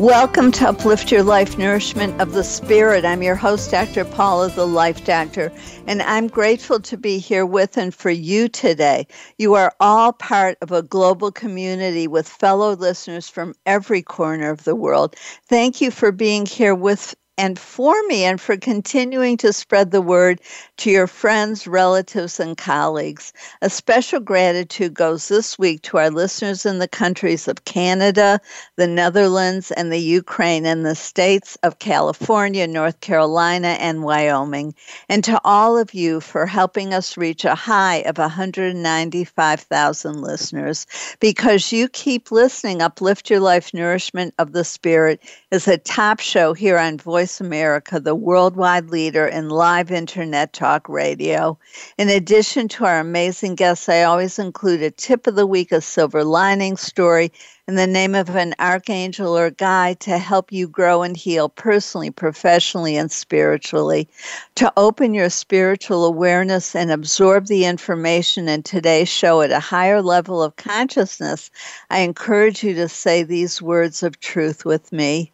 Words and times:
Welcome 0.00 0.50
to 0.52 0.66
Uplift 0.66 1.12
Your 1.12 1.22
Life 1.22 1.58
Nourishment 1.58 2.22
of 2.22 2.32
the 2.32 2.42
Spirit. 2.42 3.04
I'm 3.04 3.22
your 3.22 3.34
host, 3.34 3.70
Dr. 3.70 4.06
Paula, 4.06 4.48
the 4.48 4.66
Life 4.66 5.04
Doctor, 5.04 5.52
and 5.86 6.00
I'm 6.00 6.26
grateful 6.26 6.80
to 6.80 6.96
be 6.96 7.18
here 7.18 7.44
with 7.44 7.76
and 7.76 7.94
for 7.94 8.08
you 8.08 8.48
today. 8.48 9.06
You 9.36 9.52
are 9.56 9.74
all 9.78 10.14
part 10.14 10.56
of 10.62 10.72
a 10.72 10.80
global 10.80 11.30
community 11.30 12.08
with 12.08 12.26
fellow 12.26 12.74
listeners 12.76 13.28
from 13.28 13.54
every 13.66 14.00
corner 14.00 14.48
of 14.48 14.64
the 14.64 14.74
world. 14.74 15.16
Thank 15.44 15.82
you 15.82 15.90
for 15.90 16.12
being 16.12 16.46
here 16.46 16.74
with 16.74 17.14
and 17.40 17.58
for 17.58 17.94
me 18.06 18.24
and 18.24 18.38
for 18.38 18.58
continuing 18.58 19.38
to 19.38 19.50
spread 19.50 19.92
the 19.92 20.02
word 20.02 20.42
to 20.76 20.90
your 20.90 21.06
friends, 21.06 21.66
relatives, 21.66 22.38
and 22.38 22.58
colleagues. 22.58 23.32
A 23.62 23.70
special 23.70 24.20
gratitude 24.20 24.92
goes 24.92 25.28
this 25.28 25.58
week 25.58 25.80
to 25.82 25.96
our 25.96 26.10
listeners 26.10 26.66
in 26.66 26.80
the 26.80 26.88
countries 26.88 27.48
of 27.48 27.64
Canada, 27.64 28.42
the 28.76 28.86
Netherlands, 28.86 29.70
and 29.70 29.90
the 29.90 29.96
Ukraine, 29.96 30.66
and 30.66 30.84
the 30.84 30.94
states 30.94 31.56
of 31.62 31.78
California, 31.78 32.66
North 32.66 33.00
Carolina, 33.00 33.78
and 33.80 34.02
Wyoming. 34.02 34.74
And 35.08 35.24
to 35.24 35.40
all 35.42 35.78
of 35.78 35.94
you 35.94 36.20
for 36.20 36.44
helping 36.44 36.92
us 36.92 37.16
reach 37.16 37.46
a 37.46 37.54
high 37.54 38.02
of 38.02 38.18
195,000 38.18 40.20
listeners. 40.20 40.86
Because 41.20 41.72
you 41.72 41.88
keep 41.88 42.30
listening, 42.30 42.82
Uplift 42.82 43.30
Your 43.30 43.40
Life 43.40 43.72
Nourishment 43.72 44.34
of 44.38 44.52
the 44.52 44.64
Spirit 44.64 45.22
is 45.50 45.66
a 45.66 45.78
top 45.78 46.20
show 46.20 46.52
here 46.52 46.76
on 46.76 46.98
Voice 46.98 47.29
Voice 47.30 47.40
America, 47.40 48.00
the 48.00 48.16
worldwide 48.16 48.90
leader 48.90 49.24
in 49.24 49.50
live 49.50 49.92
internet 49.92 50.52
talk 50.52 50.88
radio. 50.88 51.56
In 51.96 52.08
addition 52.08 52.66
to 52.66 52.84
our 52.84 52.98
amazing 52.98 53.54
guests, 53.54 53.88
I 53.88 54.02
always 54.02 54.40
include 54.40 54.82
a 54.82 54.90
tip 54.90 55.28
of 55.28 55.36
the 55.36 55.46
week, 55.46 55.70
a 55.70 55.80
silver 55.80 56.24
lining 56.24 56.76
story, 56.76 57.30
and 57.68 57.78
the 57.78 57.86
name 57.86 58.16
of 58.16 58.30
an 58.30 58.56
archangel 58.58 59.38
or 59.38 59.50
guide 59.50 60.00
to 60.00 60.18
help 60.18 60.50
you 60.50 60.66
grow 60.66 61.02
and 61.02 61.16
heal 61.16 61.48
personally, 61.48 62.10
professionally, 62.10 62.96
and 62.96 63.12
spiritually. 63.12 64.08
To 64.56 64.72
open 64.76 65.14
your 65.14 65.30
spiritual 65.30 66.04
awareness 66.04 66.74
and 66.74 66.90
absorb 66.90 67.46
the 67.46 67.64
information 67.64 68.48
in 68.48 68.64
today's 68.64 69.08
show 69.08 69.40
at 69.42 69.52
a 69.52 69.60
higher 69.60 70.02
level 70.02 70.42
of 70.42 70.56
consciousness, 70.56 71.48
I 71.90 72.00
encourage 72.00 72.64
you 72.64 72.74
to 72.74 72.88
say 72.88 73.22
these 73.22 73.62
words 73.62 74.02
of 74.02 74.18
truth 74.18 74.64
with 74.64 74.90
me. 74.90 75.30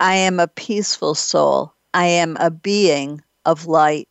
I 0.00 0.14
am 0.14 0.40
a 0.40 0.48
peaceful 0.48 1.14
soul. 1.14 1.74
I 1.94 2.06
am 2.06 2.36
a 2.40 2.50
being 2.50 3.22
of 3.44 3.66
light. 3.66 4.08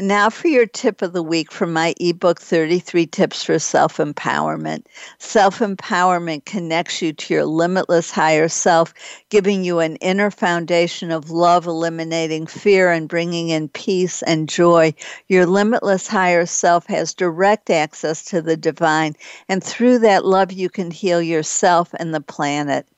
And 0.00 0.08
now 0.08 0.30
for 0.30 0.48
your 0.48 0.64
tip 0.64 1.02
of 1.02 1.12
the 1.12 1.22
week 1.22 1.52
from 1.52 1.74
my 1.74 1.94
ebook 2.00 2.40
33 2.40 3.06
Tips 3.06 3.44
for 3.44 3.58
Self 3.58 3.98
Empowerment. 3.98 4.86
Self 5.18 5.58
empowerment 5.58 6.46
connects 6.46 7.02
you 7.02 7.12
to 7.12 7.34
your 7.34 7.44
limitless 7.44 8.10
higher 8.10 8.48
self, 8.48 8.94
giving 9.28 9.62
you 9.62 9.80
an 9.80 9.96
inner 9.96 10.30
foundation 10.30 11.10
of 11.10 11.30
love, 11.30 11.66
eliminating 11.66 12.46
fear, 12.46 12.90
and 12.90 13.10
bringing 13.10 13.50
in 13.50 13.68
peace 13.68 14.22
and 14.22 14.48
joy. 14.48 14.94
Your 15.28 15.44
limitless 15.44 16.06
higher 16.06 16.46
self 16.46 16.86
has 16.86 17.12
direct 17.12 17.68
access 17.68 18.24
to 18.26 18.40
the 18.40 18.56
divine, 18.56 19.16
and 19.50 19.62
through 19.62 19.98
that 19.98 20.24
love, 20.24 20.50
you 20.50 20.70
can 20.70 20.90
heal 20.90 21.20
yourself 21.20 21.90
and 21.98 22.14
the 22.14 22.22
planet. 22.22 22.88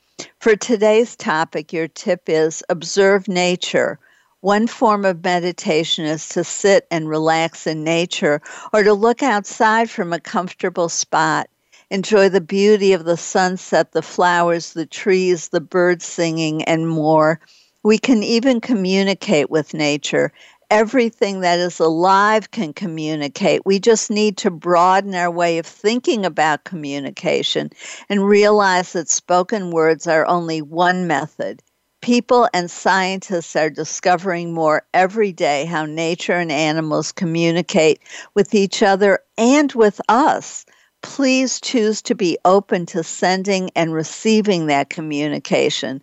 For 0.41 0.57
today's 0.57 1.17
topic, 1.17 1.73
your 1.73 1.89
tip 1.89 2.29
is 2.29 2.63
observe 2.69 3.29
nature. 3.29 3.99
One 4.41 4.67
form 4.67 5.05
of 5.05 5.23
meditation 5.23 6.05
is 6.05 6.29
to 6.31 6.45
sit 6.45 6.87
and 6.91 7.09
relax 7.09 7.67
in 7.67 7.85
nature 7.85 8.43
or 8.73 8.83
to 8.83 8.93
look 8.93 9.23
outside 9.23 9.89
from 9.89 10.13
a 10.13 10.21
comfortable 10.21 10.89
spot. 10.89 11.49
Enjoy 11.91 12.29
the 12.29 12.41
beauty 12.41 12.93
of 12.93 13.05
the 13.05 13.17
sunset, 13.17 13.93
the 13.93 14.03
flowers, 14.03 14.73
the 14.73 14.87
trees, 14.87 15.49
the 15.49 15.61
birds 15.61 16.05
singing, 16.05 16.65
and 16.65 16.89
more. 16.89 17.39
We 17.83 17.99
can 17.99 18.23
even 18.23 18.61
communicate 18.61 19.51
with 19.51 19.75
nature 19.75 20.33
everything 20.73 21.41
that 21.41 21.59
is 21.59 21.79
alive 21.81 22.51
can 22.51 22.73
communicate. 22.73 23.61
We 23.67 23.79
just 23.79 24.11
need 24.11 24.39
to 24.39 24.51
broaden 24.51 25.15
our 25.15 25.31
way 25.31 25.59
of 25.59 25.67
thinking 25.67 26.25
about 26.25 26.65
communication 26.65 27.69
and 28.09 28.27
realize 28.27 28.95
that 28.95 29.11
spoken 29.11 29.71
words 29.71 30.07
are 30.07 30.27
only 30.27 30.63
one 30.63 31.07
method. 31.07 31.63
People 32.01 32.49
and 32.55 32.71
scientists 32.71 33.55
are 33.55 33.69
discovering 33.69 34.55
more 34.55 34.83
every 34.95 35.31
day 35.31 35.67
how 35.67 35.85
nature 35.85 36.39
and 36.39 36.51
animals 36.51 37.13
communicate 37.13 38.01
with 38.33 38.55
each 38.55 38.83
other 38.83 39.19
and 39.37 39.75
with 39.75 40.01
us. 40.09 40.65
Please 41.03 41.61
choose 41.61 42.01
to 42.01 42.15
be 42.15 42.39
open 42.47 42.87
to 42.87 43.05
sending 43.05 43.69
and 43.77 43.93
receiving 43.93 44.69
that 44.69 44.89
communication. 44.89 46.01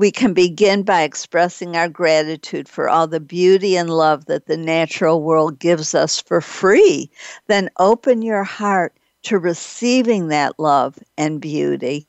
We 0.00 0.10
can 0.10 0.32
begin 0.32 0.82
by 0.82 1.02
expressing 1.02 1.76
our 1.76 1.90
gratitude 1.90 2.70
for 2.70 2.88
all 2.88 3.06
the 3.06 3.20
beauty 3.20 3.76
and 3.76 3.90
love 3.90 4.24
that 4.26 4.46
the 4.46 4.56
natural 4.56 5.22
world 5.22 5.58
gives 5.58 5.94
us 5.94 6.18
for 6.22 6.40
free. 6.40 7.10
Then 7.48 7.68
open 7.78 8.22
your 8.22 8.42
heart 8.42 8.96
to 9.24 9.38
receiving 9.38 10.28
that 10.28 10.58
love 10.58 10.98
and 11.18 11.38
beauty 11.38 12.06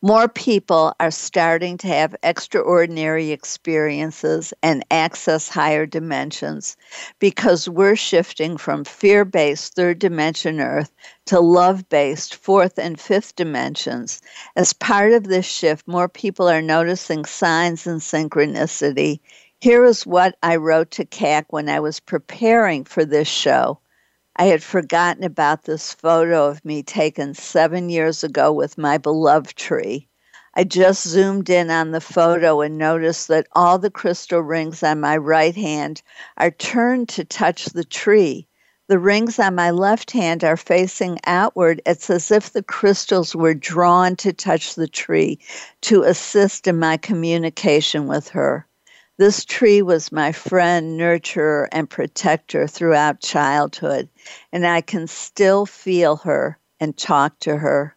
more 0.00 0.28
people 0.28 0.94
are 1.00 1.10
starting 1.10 1.76
to 1.78 1.88
have 1.88 2.14
extraordinary 2.22 3.32
experiences 3.32 4.54
and 4.62 4.84
access 4.92 5.48
higher 5.48 5.86
dimensions 5.86 6.76
because 7.18 7.68
we're 7.68 7.96
shifting 7.96 8.56
from 8.56 8.84
fear 8.84 9.24
based 9.24 9.74
third 9.74 9.98
dimension 9.98 10.60
Earth 10.60 10.92
to 11.26 11.40
love 11.40 11.88
based 11.88 12.36
fourth 12.36 12.78
and 12.78 13.00
fifth 13.00 13.34
dimensions. 13.34 14.22
As 14.54 14.72
part 14.72 15.12
of 15.12 15.24
this 15.24 15.46
shift, 15.46 15.88
more 15.88 16.08
people 16.08 16.48
are 16.48 16.62
noticing 16.62 17.24
signs 17.24 17.84
and 17.84 18.00
synchronicity. 18.00 19.18
Here 19.60 19.84
is 19.84 20.06
what 20.06 20.36
I 20.44 20.56
wrote 20.56 20.92
to 20.92 21.04
Kac 21.04 21.46
when 21.52 21.68
I 21.68 21.80
was 21.80 21.98
preparing 21.98 22.84
for 22.84 23.04
this 23.04 23.26
show. 23.26 23.80
I 24.40 24.44
had 24.44 24.62
forgotten 24.62 25.24
about 25.24 25.64
this 25.64 25.92
photo 25.92 26.46
of 26.46 26.64
me 26.64 26.84
taken 26.84 27.34
seven 27.34 27.90
years 27.90 28.22
ago 28.22 28.52
with 28.52 28.78
my 28.78 28.96
beloved 28.96 29.56
tree. 29.56 30.06
I 30.54 30.62
just 30.62 31.08
zoomed 31.08 31.50
in 31.50 31.72
on 31.72 31.90
the 31.90 32.00
photo 32.00 32.60
and 32.60 32.78
noticed 32.78 33.26
that 33.28 33.48
all 33.56 33.80
the 33.80 33.90
crystal 33.90 34.40
rings 34.40 34.84
on 34.84 35.00
my 35.00 35.16
right 35.16 35.56
hand 35.56 36.02
are 36.36 36.52
turned 36.52 37.08
to 37.10 37.24
touch 37.24 37.64
the 37.66 37.82
tree. 37.82 38.46
The 38.86 39.00
rings 39.00 39.40
on 39.40 39.56
my 39.56 39.72
left 39.72 40.12
hand 40.12 40.44
are 40.44 40.56
facing 40.56 41.18
outward. 41.26 41.82
It's 41.84 42.08
as 42.08 42.30
if 42.30 42.52
the 42.52 42.62
crystals 42.62 43.34
were 43.34 43.54
drawn 43.54 44.14
to 44.16 44.32
touch 44.32 44.76
the 44.76 44.86
tree 44.86 45.40
to 45.80 46.04
assist 46.04 46.68
in 46.68 46.78
my 46.78 46.96
communication 46.96 48.06
with 48.06 48.28
her. 48.28 48.67
This 49.18 49.44
tree 49.44 49.82
was 49.82 50.12
my 50.12 50.32
friend, 50.32 50.98
nurturer, 50.98 51.68
and 51.72 51.90
protector 51.90 52.68
throughout 52.68 53.20
childhood, 53.20 54.08
and 54.52 54.66
I 54.66 54.80
can 54.80 55.08
still 55.08 55.66
feel 55.66 56.16
her 56.18 56.58
and 56.80 56.96
talk 56.96 57.38
to 57.40 57.58
her. 57.58 57.96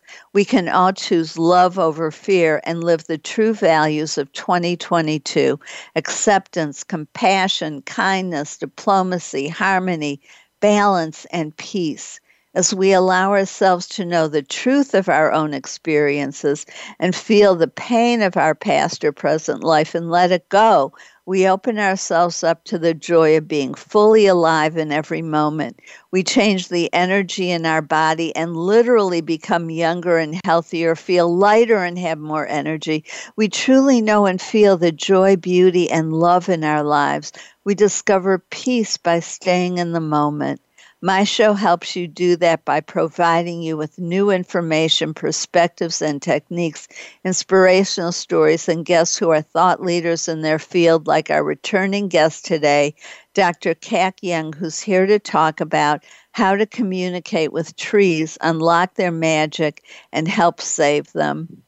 we 0.33 0.45
can 0.45 0.69
all 0.69 0.93
choose 0.93 1.37
love 1.37 1.77
over 1.79 2.11
fear 2.11 2.61
and 2.63 2.83
live 2.83 3.05
the 3.05 3.17
true 3.17 3.53
values 3.53 4.17
of 4.17 4.31
2022 4.33 5.59
acceptance, 5.95 6.83
compassion, 6.83 7.81
kindness, 7.83 8.57
diplomacy, 8.57 9.47
harmony, 9.47 10.19
balance, 10.59 11.25
and 11.31 11.55
peace. 11.57 12.19
as 12.53 12.73
we 12.73 12.91
allow 12.91 13.31
ourselves 13.31 13.87
to 13.87 14.03
know 14.03 14.27
the 14.27 14.41
truth 14.41 14.93
of 14.93 15.07
our 15.07 15.31
own 15.31 15.53
experiences 15.53 16.65
and 16.99 17.15
feel 17.15 17.55
the 17.55 17.67
pain 17.67 18.21
of 18.21 18.35
our 18.35 18.53
past 18.53 19.05
or 19.05 19.11
present 19.13 19.63
life 19.63 19.95
and 19.95 20.11
let 20.11 20.31
it 20.31 20.47
go, 20.49 20.91
we 21.31 21.47
open 21.47 21.79
ourselves 21.79 22.43
up 22.43 22.61
to 22.65 22.77
the 22.77 22.93
joy 22.93 23.37
of 23.37 23.47
being 23.47 23.73
fully 23.73 24.25
alive 24.25 24.75
in 24.75 24.91
every 24.91 25.21
moment. 25.21 25.79
We 26.11 26.23
change 26.23 26.67
the 26.67 26.93
energy 26.93 27.51
in 27.51 27.65
our 27.65 27.81
body 27.81 28.35
and 28.35 28.53
literally 28.53 29.21
become 29.21 29.69
younger 29.69 30.17
and 30.17 30.41
healthier, 30.43 30.93
feel 30.93 31.33
lighter 31.33 31.85
and 31.85 31.97
have 31.99 32.19
more 32.19 32.45
energy. 32.45 33.05
We 33.37 33.47
truly 33.47 34.01
know 34.01 34.25
and 34.25 34.41
feel 34.41 34.75
the 34.75 34.91
joy, 34.91 35.37
beauty, 35.37 35.89
and 35.89 36.11
love 36.11 36.49
in 36.49 36.65
our 36.65 36.83
lives. 36.83 37.31
We 37.63 37.75
discover 37.75 38.43
peace 38.49 38.97
by 38.97 39.21
staying 39.21 39.77
in 39.77 39.93
the 39.93 40.01
moment. 40.01 40.59
My 41.03 41.23
show 41.23 41.53
helps 41.53 41.95
you 41.95 42.07
do 42.07 42.35
that 42.35 42.63
by 42.63 42.79
providing 42.79 43.63
you 43.63 43.75
with 43.75 43.97
new 43.97 44.29
information, 44.29 45.15
perspectives, 45.15 45.99
and 45.99 46.21
techniques, 46.21 46.87
inspirational 47.25 48.11
stories, 48.11 48.69
and 48.69 48.85
guests 48.85 49.17
who 49.17 49.31
are 49.31 49.41
thought 49.41 49.81
leaders 49.81 50.27
in 50.27 50.41
their 50.41 50.59
field, 50.59 51.07
like 51.07 51.31
our 51.31 51.43
returning 51.43 52.07
guest 52.07 52.45
today, 52.45 52.93
Dr. 53.33 53.73
Kac 53.73 54.19
Young, 54.21 54.53
who's 54.53 54.79
here 54.79 55.07
to 55.07 55.17
talk 55.17 55.59
about 55.59 56.03
how 56.33 56.55
to 56.55 56.67
communicate 56.67 57.51
with 57.51 57.75
trees, 57.77 58.37
unlock 58.41 58.93
their 58.93 59.11
magic, 59.11 59.83
and 60.13 60.27
help 60.27 60.61
save 60.61 61.11
them. 61.13 61.63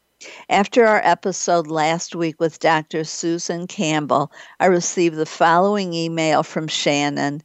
After 0.47 0.85
our 0.85 1.01
episode 1.03 1.65
last 1.65 2.13
week 2.15 2.39
with 2.39 2.59
Dr. 2.59 3.03
Susan 3.03 3.65
Campbell, 3.65 4.31
I 4.59 4.68
received 4.68 5.15
the 5.15 5.25
following 5.25 5.95
email 5.95 6.44
from 6.44 6.68
Shannon. 6.68 7.41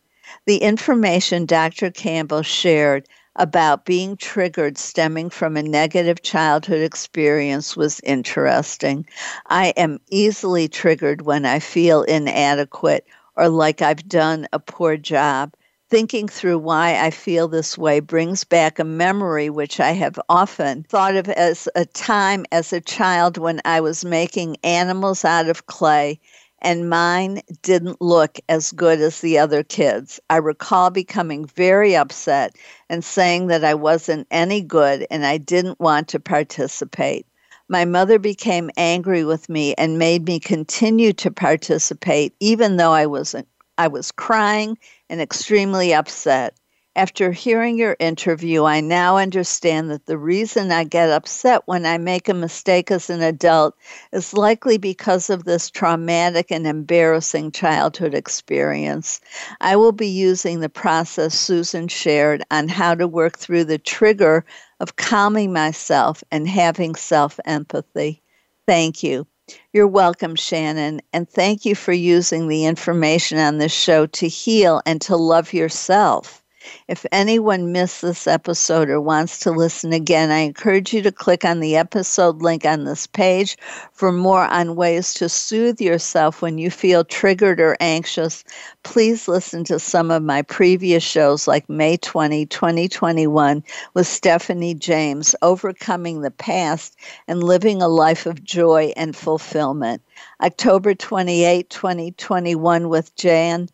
The 0.49 0.63
information 0.63 1.45
Dr. 1.45 1.91
Campbell 1.91 2.41
shared 2.41 3.07
about 3.37 3.85
being 3.85 4.17
triggered 4.17 4.79
stemming 4.79 5.29
from 5.29 5.59
a 5.59 5.63
negative 5.63 6.23
childhood 6.23 6.81
experience 6.81 7.77
was 7.77 8.01
interesting. 8.03 9.05
I 9.49 9.75
am 9.77 10.01
easily 10.09 10.67
triggered 10.67 11.21
when 11.21 11.45
I 11.45 11.59
feel 11.59 12.03
inadequate 12.03 13.05
or 13.37 13.51
like 13.51 13.83
I've 13.83 14.09
done 14.09 14.49
a 14.51 14.59
poor 14.59 14.97
job. 14.97 15.53
Thinking 15.91 16.29
through 16.29 16.61
why 16.61 16.99
I 16.99 17.11
feel 17.11 17.47
this 17.49 17.77
way 17.77 18.01
brings 18.01 18.45
back 18.45 18.79
a 18.79 18.85
memory 18.85 19.51
which 19.51 19.81
I 19.81 19.91
have 19.91 20.19
often 20.31 20.85
thought 20.85 21.17
of 21.17 21.29
as 21.29 21.69
a 21.75 21.85
time 21.85 22.47
as 22.53 22.73
a 22.73 22.81
child 22.81 23.37
when 23.37 23.61
I 23.67 23.83
was 23.83 24.03
making 24.03 24.57
animals 24.65 25.27
out 25.27 25.51
of 25.51 25.67
clay 25.67 26.21
and 26.61 26.91
mine 26.91 27.41
didn't 27.63 28.01
look 28.01 28.39
as 28.49 28.73
good 28.73 29.01
as 29.01 29.21
the 29.21 29.39
other 29.39 29.63
kids. 29.63 30.21
I 30.31 30.37
recall 30.37 30.91
becoming 30.91 31.47
very 31.47 31.95
upset 31.97 32.57
and 32.89 33.05
saying 33.05 33.47
that 33.49 33.65
I 33.65 33.75
wasn't 33.75 34.27
any 34.31 34.61
good 34.61 35.07
and 35.11 35.25
I 35.25 35.39
didn't 35.39 35.81
want 35.81 36.09
to 36.09 36.21
participate. 36.21 37.27
My 37.69 37.85
mother 37.85 38.19
became 38.19 38.71
angry 38.77 39.25
with 39.25 39.49
me 39.49 39.75
and 39.75 39.99
made 39.99 40.27
me 40.27 40.41
continue 40.41 41.13
to 41.15 41.31
participate 41.31 42.35
even 42.41 42.77
though 42.77 42.93
I 42.93 43.07
wasn't 43.07 43.47
I 43.77 43.87
was 43.87 44.11
crying 44.11 44.77
and 45.09 45.21
extremely 45.21 45.95
upset. 45.95 46.55
After 46.99 47.31
hearing 47.31 47.79
your 47.79 47.95
interview, 48.01 48.65
I 48.65 48.81
now 48.81 49.19
understand 49.19 49.89
that 49.89 50.07
the 50.07 50.19
reason 50.19 50.73
I 50.73 50.83
get 50.83 51.11
upset 51.11 51.63
when 51.67 51.87
I 51.87 51.97
make 51.97 52.29
a 52.29 52.35
mistake 52.35 52.91
as 52.91 53.09
an 53.09 53.23
adult 53.23 53.77
is 54.13 54.35
likely 54.35 54.79
because 54.79 55.31
of 55.31 55.45
this 55.45 55.71
traumatic 55.71 56.51
and 56.51 56.67
embarrassing 56.67 57.53
childhood 57.53 58.15
experience. 58.15 59.21
I 59.61 59.77
will 59.77 59.93
be 59.93 60.09
using 60.09 60.59
the 60.59 60.69
process 60.69 61.37
Susan 61.39 61.87
shared 61.87 62.43
on 62.51 62.67
how 62.67 62.97
to 62.97 63.07
work 63.07 63.39
through 63.39 63.67
the 63.67 63.79
trigger 63.79 64.45
of 64.81 64.97
calming 64.97 65.53
myself 65.53 66.25
and 66.33 66.49
having 66.49 66.97
self 66.97 67.39
empathy. 67.45 68.25
Thank 68.67 69.05
you. 69.05 69.25
You're 69.73 69.87
welcome, 69.87 70.35
Shannon, 70.35 71.01
and 71.13 71.31
thank 71.31 71.65
you 71.65 71.77
for 71.77 71.93
using 71.93 72.49
the 72.49 72.65
information 72.65 73.39
on 73.39 73.59
this 73.59 73.71
show 73.73 74.07
to 74.07 74.27
heal 74.27 74.83
and 74.85 75.01
to 75.03 75.15
love 75.15 75.53
yourself. 75.53 76.43
If 76.89 77.05
anyone 77.13 77.73
missed 77.73 78.03
this 78.03 78.27
episode 78.27 78.89
or 78.89 79.01
wants 79.01 79.39
to 79.41 79.51
listen 79.51 79.93
again, 79.93 80.31
I 80.31 80.39
encourage 80.39 80.93
you 80.93 81.03
to 81.03 81.13
click 81.13 81.45
on 81.45 81.61
the 81.61 81.77
episode 81.77 82.43
link 82.43 82.65
on 82.65 82.85
this 82.85 83.07
page 83.07 83.57
for 83.93 84.13
more 84.13 84.45
on 84.45 84.77
ways 84.77 85.13
to 85.15 85.29
soothe 85.29 85.81
yourself 85.81 86.41
when 86.41 86.59
you 86.59 86.71
feel 86.71 87.05
triggered 87.05 87.61
or 87.61 87.77
anxious. 87.81 88.45
Please 88.83 89.29
listen 89.29 89.65
to 89.65 89.79
some 89.79 90.11
of 90.11 90.23
my 90.23 90.43
previous 90.43 91.03
shows 91.03 91.47
like 91.47 91.69
May 91.69 91.97
20, 91.97 92.47
2021 92.47 93.63
with 93.95 94.07
Stephanie 94.07 94.75
James, 94.75 95.35
Overcoming 95.43 96.21
the 96.23 96.31
Past 96.31 96.97
and 97.27 97.43
Living 97.43 97.83
a 97.83 97.89
Life 97.89 98.27
of 98.27 98.45
Joy 98.45 98.93
and 98.97 99.15
Fulfillment. 99.15 100.03
October 100.43 100.95
28, 100.95 101.71
2021 101.71 102.89
with 102.89 103.15
Jan 103.17 103.69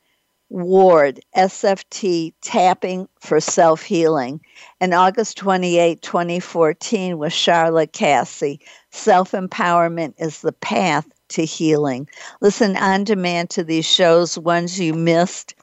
Ward, 0.54 1.18
EFT 1.34 2.32
Tapping 2.40 3.08
for 3.18 3.40
Self 3.40 3.82
Healing, 3.82 4.40
and 4.80 4.94
August 4.94 5.36
28, 5.36 6.00
2014, 6.00 7.18
with 7.18 7.32
Charlotte 7.32 7.92
Cassie, 7.92 8.60
Self 8.92 9.32
Empowerment 9.32 10.14
is 10.16 10.42
the 10.42 10.52
Path 10.52 11.08
to 11.30 11.44
Healing. 11.44 12.08
Listen 12.40 12.76
on 12.76 13.02
demand 13.02 13.50
to 13.50 13.64
these 13.64 13.84
shows, 13.84 14.38
ones 14.38 14.78
you 14.78 14.94
missed, 14.94 15.56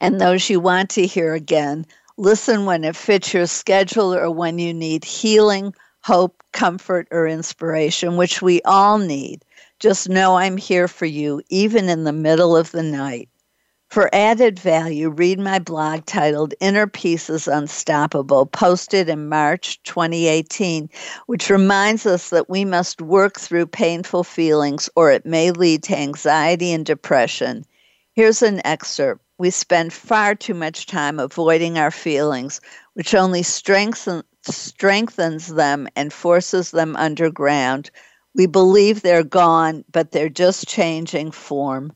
and 0.00 0.18
those 0.18 0.48
you 0.48 0.58
want 0.58 0.88
to 0.90 1.06
hear 1.06 1.34
again. 1.34 1.84
Listen 2.16 2.64
when 2.64 2.82
it 2.82 2.96
fits 2.96 3.34
your 3.34 3.46
schedule 3.46 4.14
or 4.14 4.30
when 4.30 4.58
you 4.58 4.72
need 4.72 5.04
healing, 5.04 5.74
hope, 6.02 6.42
comfort, 6.54 7.06
or 7.10 7.28
inspiration, 7.28 8.16
which 8.16 8.40
we 8.40 8.62
all 8.62 8.96
need. 8.96 9.44
Just 9.80 10.08
know 10.08 10.36
I'm 10.36 10.56
here 10.56 10.88
for 10.88 11.06
you, 11.06 11.40
even 11.50 11.88
in 11.88 12.02
the 12.02 12.12
middle 12.12 12.56
of 12.56 12.72
the 12.72 12.82
night. 12.82 13.28
For 13.90 14.12
added 14.12 14.58
value, 14.58 15.08
read 15.08 15.38
my 15.38 15.60
blog 15.60 16.04
titled 16.04 16.52
Inner 16.60 16.88
Peace 16.88 17.30
is 17.30 17.46
Unstoppable, 17.46 18.44
posted 18.46 19.08
in 19.08 19.28
March 19.28 19.80
2018, 19.84 20.90
which 21.26 21.48
reminds 21.48 22.06
us 22.06 22.28
that 22.30 22.50
we 22.50 22.64
must 22.64 23.00
work 23.00 23.38
through 23.38 23.66
painful 23.66 24.24
feelings 24.24 24.90
or 24.96 25.12
it 25.12 25.24
may 25.24 25.52
lead 25.52 25.84
to 25.84 25.96
anxiety 25.96 26.72
and 26.72 26.84
depression. 26.84 27.64
Here's 28.14 28.42
an 28.42 28.60
excerpt. 28.66 29.22
We 29.38 29.50
spend 29.50 29.92
far 29.92 30.34
too 30.34 30.54
much 30.54 30.86
time 30.86 31.20
avoiding 31.20 31.78
our 31.78 31.92
feelings, 31.92 32.60
which 32.94 33.14
only 33.14 33.44
strengthen, 33.44 34.24
strengthens 34.42 35.54
them 35.54 35.86
and 35.94 36.12
forces 36.12 36.72
them 36.72 36.96
underground 36.96 37.92
we 38.38 38.46
believe 38.46 39.02
they're 39.02 39.24
gone, 39.24 39.84
but 39.90 40.12
they're 40.12 40.28
just 40.28 40.68
changing 40.68 41.32
form. 41.32 41.92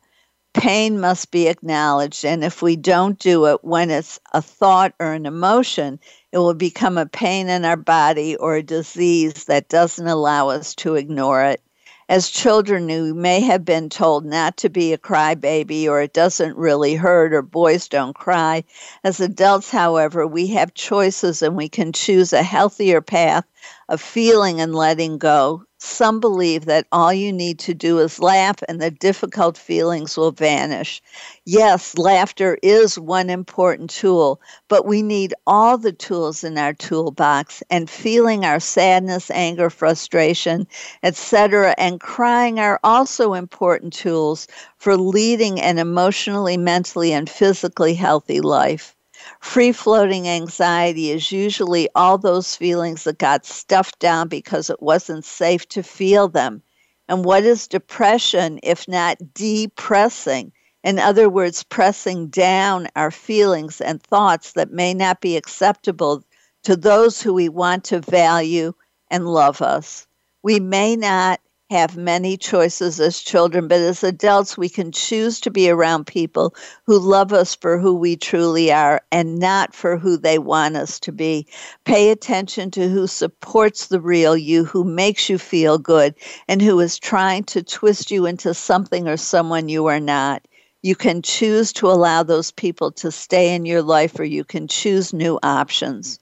Pain 0.54 0.98
must 0.98 1.30
be 1.30 1.46
acknowledged, 1.46 2.24
and 2.24 2.42
if 2.42 2.60
we 2.60 2.74
don't 2.74 3.16
do 3.20 3.46
it 3.46 3.62
when 3.62 3.90
it's 3.90 4.18
a 4.32 4.42
thought 4.42 4.92
or 4.98 5.12
an 5.12 5.24
emotion, 5.24 6.00
it 6.32 6.38
will 6.38 6.52
become 6.52 6.98
a 6.98 7.06
pain 7.06 7.48
in 7.48 7.64
our 7.64 7.76
body 7.76 8.34
or 8.34 8.56
a 8.56 8.62
disease 8.62 9.44
that 9.44 9.68
doesn't 9.68 10.08
allow 10.08 10.48
us 10.48 10.74
to 10.74 10.96
ignore 10.96 11.44
it. 11.44 11.62
As 12.08 12.28
children, 12.28 12.86
we 12.86 13.12
may 13.12 13.40
have 13.40 13.64
been 13.64 13.88
told 13.88 14.26
not 14.26 14.56
to 14.58 14.68
be 14.68 14.92
a 14.92 14.98
crybaby 14.98 15.86
or 15.86 16.02
it 16.02 16.12
doesn't 16.12 16.56
really 16.56 16.96
hurt 16.96 17.32
or 17.32 17.42
boys 17.42 17.88
don't 17.88 18.14
cry. 18.14 18.64
As 19.04 19.20
adults, 19.20 19.70
however, 19.70 20.26
we 20.26 20.48
have 20.48 20.74
choices 20.74 21.40
and 21.40 21.56
we 21.56 21.68
can 21.68 21.92
choose 21.92 22.32
a 22.32 22.42
healthier 22.42 23.00
path 23.00 23.44
of 23.88 24.00
feeling 24.00 24.60
and 24.60 24.74
letting 24.74 25.18
go 25.18 25.64
some 25.82 26.20
believe 26.20 26.66
that 26.66 26.86
all 26.92 27.12
you 27.12 27.32
need 27.32 27.58
to 27.58 27.74
do 27.74 27.98
is 27.98 28.20
laugh 28.20 28.62
and 28.68 28.80
the 28.80 28.90
difficult 28.90 29.58
feelings 29.58 30.16
will 30.16 30.30
vanish. 30.30 31.02
Yes, 31.44 31.98
laughter 31.98 32.56
is 32.62 32.98
one 32.98 33.28
important 33.28 33.90
tool, 33.90 34.40
but 34.68 34.86
we 34.86 35.02
need 35.02 35.34
all 35.46 35.76
the 35.76 35.92
tools 35.92 36.44
in 36.44 36.56
our 36.56 36.72
toolbox 36.72 37.62
and 37.68 37.90
feeling 37.90 38.44
our 38.44 38.60
sadness, 38.60 39.30
anger, 39.30 39.70
frustration, 39.70 40.66
etc., 41.02 41.74
and 41.78 42.00
crying 42.00 42.60
are 42.60 42.78
also 42.84 43.34
important 43.34 43.92
tools 43.92 44.46
for 44.76 44.96
leading 44.96 45.60
an 45.60 45.78
emotionally, 45.78 46.56
mentally, 46.56 47.12
and 47.12 47.28
physically 47.28 47.94
healthy 47.94 48.40
life. 48.40 48.96
Free 49.42 49.72
floating 49.72 50.28
anxiety 50.28 51.10
is 51.10 51.32
usually 51.32 51.88
all 51.94 52.16
those 52.16 52.56
feelings 52.56 53.04
that 53.04 53.18
got 53.18 53.44
stuffed 53.44 53.98
down 53.98 54.28
because 54.28 54.70
it 54.70 54.80
wasn't 54.80 55.24
safe 55.24 55.68
to 55.70 55.82
feel 55.82 56.28
them. 56.28 56.62
And 57.08 57.24
what 57.24 57.42
is 57.42 57.66
depression 57.66 58.60
if 58.62 58.86
not 58.88 59.18
depressing? 59.34 60.52
In 60.84 60.98
other 60.98 61.28
words, 61.28 61.64
pressing 61.64 62.28
down 62.28 62.88
our 62.96 63.10
feelings 63.10 63.80
and 63.80 64.00
thoughts 64.02 64.52
that 64.52 64.72
may 64.72 64.94
not 64.94 65.20
be 65.20 65.36
acceptable 65.36 66.24
to 66.62 66.76
those 66.76 67.20
who 67.20 67.34
we 67.34 67.48
want 67.48 67.84
to 67.84 68.00
value 68.00 68.72
and 69.10 69.26
love 69.26 69.60
us. 69.60 70.06
We 70.42 70.60
may 70.60 70.96
not 70.96 71.40
have 71.72 71.96
many 71.96 72.36
choices 72.36 73.00
as 73.00 73.18
children, 73.18 73.66
but 73.66 73.80
as 73.80 74.04
adults, 74.04 74.58
we 74.58 74.68
can 74.68 74.92
choose 74.92 75.40
to 75.40 75.50
be 75.50 75.70
around 75.70 76.06
people 76.06 76.54
who 76.84 76.98
love 76.98 77.32
us 77.32 77.54
for 77.54 77.78
who 77.78 77.94
we 77.94 78.14
truly 78.14 78.70
are 78.70 79.00
and 79.10 79.38
not 79.38 79.74
for 79.74 79.96
who 79.96 80.18
they 80.18 80.38
want 80.38 80.76
us 80.76 81.00
to 81.00 81.10
be. 81.12 81.46
Pay 81.86 82.10
attention 82.10 82.70
to 82.70 82.90
who 82.90 83.06
supports 83.06 83.86
the 83.86 84.02
real 84.02 84.36
you, 84.36 84.66
who 84.66 84.84
makes 84.84 85.30
you 85.30 85.38
feel 85.38 85.78
good, 85.78 86.14
and 86.46 86.60
who 86.60 86.78
is 86.78 86.98
trying 86.98 87.42
to 87.44 87.62
twist 87.62 88.10
you 88.10 88.26
into 88.26 88.52
something 88.52 89.08
or 89.08 89.16
someone 89.16 89.70
you 89.70 89.86
are 89.86 89.98
not. 90.00 90.46
You 90.82 90.94
can 90.94 91.22
choose 91.22 91.72
to 91.74 91.86
allow 91.86 92.22
those 92.22 92.50
people 92.50 92.92
to 92.92 93.10
stay 93.10 93.54
in 93.54 93.64
your 93.64 93.82
life, 93.82 94.20
or 94.20 94.24
you 94.24 94.44
can 94.44 94.68
choose 94.68 95.14
new 95.14 95.38
options. 95.42 96.18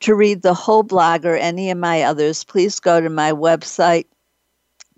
To 0.00 0.14
read 0.14 0.42
the 0.42 0.54
whole 0.54 0.84
blog 0.84 1.26
or 1.26 1.34
any 1.36 1.70
of 1.70 1.78
my 1.78 2.02
others, 2.02 2.44
please 2.44 2.78
go 2.78 3.00
to 3.00 3.10
my 3.10 3.32
website, 3.32 4.06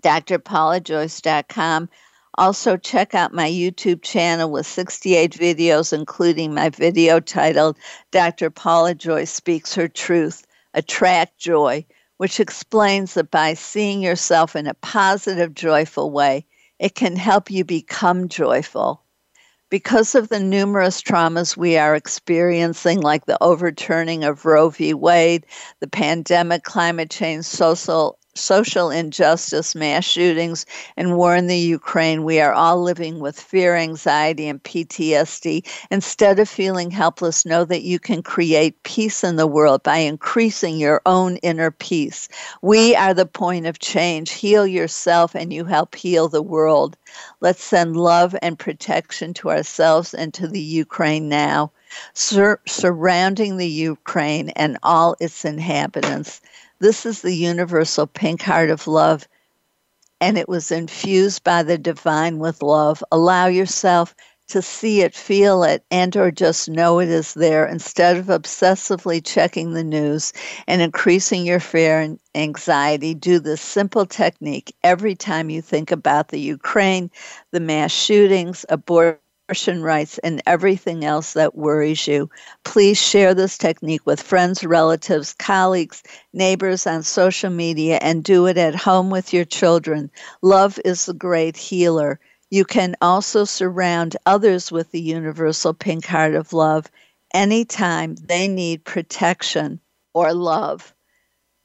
drpaulajoyce.com. 0.05 1.89
Also, 2.37 2.77
check 2.77 3.15
out 3.15 3.33
my 3.33 3.49
YouTube 3.49 4.01
channel 4.03 4.51
with 4.51 4.67
68 4.67 5.31
videos, 5.31 5.91
including 5.93 6.53
my 6.53 6.69
video 6.69 7.19
titled 7.19 7.77
Dr. 8.11 8.49
Paula 8.49 8.93
Joyce 8.93 9.31
Speaks 9.31 9.73
Her 9.73 9.87
Truth 9.87 10.45
Attract 10.73 11.37
Joy, 11.37 11.85
which 12.17 12.39
explains 12.39 13.13
that 13.15 13.31
by 13.31 13.53
seeing 13.53 14.01
yourself 14.01 14.55
in 14.55 14.67
a 14.67 14.73
positive, 14.75 15.53
joyful 15.53 16.11
way, 16.11 16.45
it 16.77 16.93
can 16.93 17.15
help 17.15 17.49
you 17.49 17.63
become 17.63 18.27
joyful. 18.27 19.01
Because 19.69 20.13
of 20.13 20.29
the 20.29 20.39
numerous 20.39 21.01
traumas 21.01 21.57
we 21.57 21.77
are 21.77 21.95
experiencing, 21.95 23.01
like 23.01 23.25
the 23.25 23.41
overturning 23.41 24.23
of 24.23 24.45
Roe 24.45 24.69
v. 24.69 24.93
Wade, 24.93 25.45
the 25.79 25.87
pandemic, 25.87 26.63
climate 26.63 27.09
change, 27.09 27.45
social 27.45 28.19
social 28.35 28.91
injustice, 28.91 29.73
mass 29.75 30.03
shootings, 30.03 30.65
and 30.97 31.15
war 31.15 31.35
in 31.35 31.47
the 31.47 31.57
Ukraine, 31.57 32.23
we 32.23 32.39
are 32.39 32.53
all 32.53 32.81
living 32.81 33.19
with 33.19 33.39
fear, 33.39 33.75
anxiety, 33.75 34.47
and 34.47 34.61
PTSD. 34.61 35.65
Instead 35.89 36.39
of 36.39 36.49
feeling 36.49 36.91
helpless, 36.91 37.45
know 37.45 37.63
that 37.65 37.83
you 37.83 37.97
can 37.97 38.21
create 38.21 38.83
peace 38.83 39.23
in 39.23 39.37
the 39.37 39.47
world 39.47 39.83
by 39.83 39.97
increasing 39.97 40.77
your 40.77 41.01
own 41.05 41.37
inner 41.37 41.71
peace. 41.71 42.27
We 42.61 42.95
are 42.95 43.13
the 43.13 43.25
point 43.25 43.65
of 43.65 43.79
change. 43.79 44.31
Heal 44.31 44.67
yourself, 44.67 45.33
and 45.33 45.53
you 45.53 45.65
help 45.65 45.95
heal 45.95 46.27
the 46.27 46.43
world. 46.43 46.97
Let's 47.39 47.63
send 47.63 47.95
love 47.95 48.35
and 48.41 48.59
protection 48.59 49.33
to 49.35 49.49
ourselves 49.49 50.13
and 50.13 50.33
to 50.33 50.47
the 50.47 50.61
Ukraine 50.61 51.29
now. 51.29 51.71
Sur- 52.13 52.59
surrounding 52.67 53.55
the 53.55 53.69
Ukraine 53.69 54.49
and 54.49 54.77
all 54.83 55.15
its 55.21 55.45
inhabitants. 55.45 56.41
This 56.79 57.05
is 57.05 57.21
the 57.21 57.33
universal 57.33 58.05
pink 58.05 58.41
heart 58.41 58.69
of 58.69 58.87
love, 58.87 59.27
and 60.19 60.37
it 60.37 60.49
was 60.49 60.71
infused 60.71 61.43
by 61.43 61.63
the 61.63 61.77
divine 61.77 62.39
with 62.39 62.61
love. 62.61 63.03
Allow 63.11 63.47
yourself 63.47 64.13
to 64.47 64.61
see 64.61 65.01
it, 65.01 65.15
feel 65.15 65.63
it, 65.63 65.83
and 65.89 66.15
or 66.15 66.31
just 66.31 66.69
know 66.69 66.99
it 66.99 67.09
is 67.09 67.33
there 67.33 67.65
instead 67.65 68.17
of 68.17 68.25
obsessively 68.27 69.23
checking 69.23 69.73
the 69.73 69.83
news 69.83 70.33
and 70.67 70.81
increasing 70.81 71.45
your 71.45 71.59
fear 71.59 71.99
and 71.99 72.19
anxiety. 72.35 73.15
Do 73.15 73.39
this 73.39 73.61
simple 73.61 74.05
technique 74.05 74.75
every 74.83 75.15
time 75.15 75.49
you 75.49 75.61
think 75.61 75.91
about 75.91 76.27
the 76.27 76.39
Ukraine, 76.39 77.09
the 77.51 77.59
mass 77.59 77.91
shootings, 77.91 78.65
abortion 78.69 79.19
abortion 79.47 79.83
rights, 79.83 80.17
and 80.19 80.41
everything 80.47 81.05
else 81.05 81.33
that 81.33 81.55
worries 81.55 82.07
you. 82.07 82.27
Please 82.63 82.99
share 82.99 83.35
this 83.35 83.59
technique 83.59 84.03
with 84.03 84.19
friends, 84.19 84.63
relatives, 84.63 85.33
colleagues, 85.33 86.01
neighbors 86.33 86.87
on 86.87 87.03
social 87.03 87.51
media, 87.51 87.99
and 88.01 88.23
do 88.23 88.47
it 88.47 88.57
at 88.57 88.73
home 88.73 89.11
with 89.11 89.33
your 89.33 89.45
children. 89.45 90.09
Love 90.41 90.79
is 90.83 91.05
the 91.05 91.13
great 91.13 91.55
healer. 91.55 92.19
You 92.49 92.65
can 92.65 92.95
also 93.01 93.45
surround 93.45 94.17
others 94.25 94.71
with 94.71 94.89
the 94.89 95.01
universal 95.01 95.75
pink 95.75 96.07
heart 96.07 96.33
of 96.33 96.51
love 96.51 96.89
anytime 97.31 98.15
they 98.15 98.47
need 98.47 98.83
protection 98.83 99.79
or 100.15 100.33
love. 100.33 100.91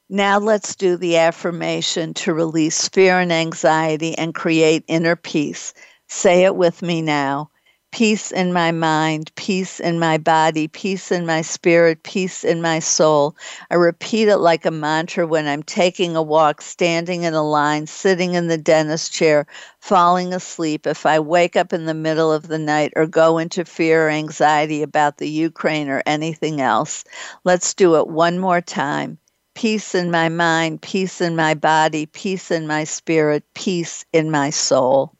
Now 0.07 0.37
let's 0.37 0.75
do 0.75 0.97
the 0.97 1.17
affirmation 1.17 2.13
to 2.15 2.33
release 2.35 2.87
fear 2.89 3.19
and 3.19 3.33
anxiety 3.33 4.15
and 4.19 4.35
create 4.35 4.83
inner 4.87 5.15
peace. 5.15 5.73
Say 6.09 6.43
it 6.43 6.55
with 6.55 6.83
me 6.83 7.01
now 7.01 7.49
peace 7.91 8.31
in 8.31 8.53
my 8.53 8.71
mind, 8.71 9.31
peace 9.35 9.79
in 9.79 9.99
my 9.99 10.17
body, 10.17 10.67
peace 10.67 11.11
in 11.11 11.25
my 11.25 11.41
spirit, 11.41 12.03
peace 12.03 12.43
in 12.43 12.61
my 12.61 12.79
soul. 12.79 13.35
I 13.69 13.75
repeat 13.75 14.29
it 14.29 14.37
like 14.37 14.65
a 14.65 14.71
mantra 14.71 15.27
when 15.27 15.45
I'm 15.47 15.63
taking 15.63 16.15
a 16.15 16.21
walk, 16.23 16.61
standing 16.61 17.23
in 17.23 17.33
a 17.33 17.43
line, 17.43 17.87
sitting 17.87 18.33
in 18.33 18.47
the 18.47 18.57
dentist 18.57 19.11
chair, 19.11 19.45
falling 19.79 20.33
asleep. 20.33 20.87
If 20.87 21.05
I 21.05 21.19
wake 21.19 21.55
up 21.55 21.73
in 21.73 21.85
the 21.85 21.93
middle 21.93 22.31
of 22.31 22.47
the 22.47 22.59
night 22.59 22.93
or 22.95 23.05
go 23.05 23.37
into 23.37 23.65
fear 23.65 24.07
or 24.07 24.09
anxiety 24.09 24.81
about 24.81 25.17
the 25.17 25.29
Ukraine 25.29 25.89
or 25.89 26.01
anything 26.05 26.61
else, 26.61 27.03
let's 27.43 27.73
do 27.73 27.97
it 27.97 28.07
one 28.07 28.39
more 28.39 28.61
time. 28.61 29.17
Peace 29.53 29.93
in 29.93 30.09
my 30.09 30.29
mind, 30.29 30.81
peace 30.81 31.19
in 31.19 31.35
my 31.35 31.53
body, 31.53 32.05
peace 32.05 32.51
in 32.51 32.67
my 32.67 32.85
spirit, 32.85 33.43
peace 33.53 34.05
in 34.13 34.31
my 34.31 34.49
soul. 34.49 35.13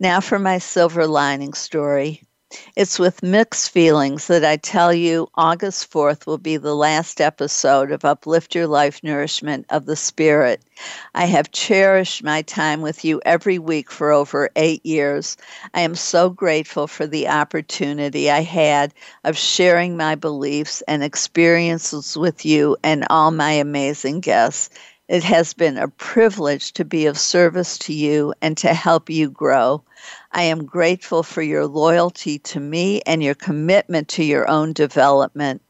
Now 0.00 0.20
for 0.20 0.38
my 0.38 0.58
silver 0.58 1.06
lining 1.06 1.54
story. 1.54 2.22
It's 2.76 2.98
with 2.98 3.22
mixed 3.22 3.68
feelings 3.68 4.26
that 4.28 4.42
I 4.42 4.56
tell 4.56 4.94
you 4.94 5.28
August 5.34 5.90
4th 5.92 6.26
will 6.26 6.38
be 6.38 6.56
the 6.56 6.74
last 6.74 7.20
episode 7.20 7.92
of 7.92 8.06
Uplift 8.06 8.54
Your 8.54 8.66
Life 8.66 9.02
Nourishment 9.02 9.66
of 9.68 9.84
the 9.84 9.96
Spirit. 9.96 10.62
I 11.14 11.26
have 11.26 11.50
cherished 11.50 12.24
my 12.24 12.40
time 12.40 12.80
with 12.80 13.04
you 13.04 13.20
every 13.26 13.58
week 13.58 13.90
for 13.90 14.10
over 14.12 14.48
eight 14.56 14.86
years. 14.86 15.36
I 15.74 15.82
am 15.82 15.94
so 15.94 16.30
grateful 16.30 16.86
for 16.86 17.06
the 17.06 17.28
opportunity 17.28 18.30
I 18.30 18.40
had 18.40 18.94
of 19.24 19.36
sharing 19.36 19.98
my 19.98 20.14
beliefs 20.14 20.82
and 20.88 21.04
experiences 21.04 22.16
with 22.16 22.46
you 22.46 22.78
and 22.82 23.04
all 23.10 23.30
my 23.30 23.52
amazing 23.52 24.20
guests. 24.20 24.70
It 25.08 25.24
has 25.24 25.54
been 25.54 25.78
a 25.78 25.88
privilege 25.88 26.72
to 26.74 26.84
be 26.84 27.06
of 27.06 27.18
service 27.18 27.78
to 27.78 27.94
you 27.94 28.34
and 28.42 28.58
to 28.58 28.74
help 28.74 29.08
you 29.08 29.30
grow. 29.30 29.82
I 30.32 30.42
am 30.42 30.66
grateful 30.66 31.22
for 31.22 31.40
your 31.40 31.66
loyalty 31.66 32.38
to 32.40 32.60
me 32.60 33.00
and 33.06 33.22
your 33.22 33.34
commitment 33.34 34.08
to 34.08 34.22
your 34.22 34.46
own 34.50 34.74
development. 34.74 35.62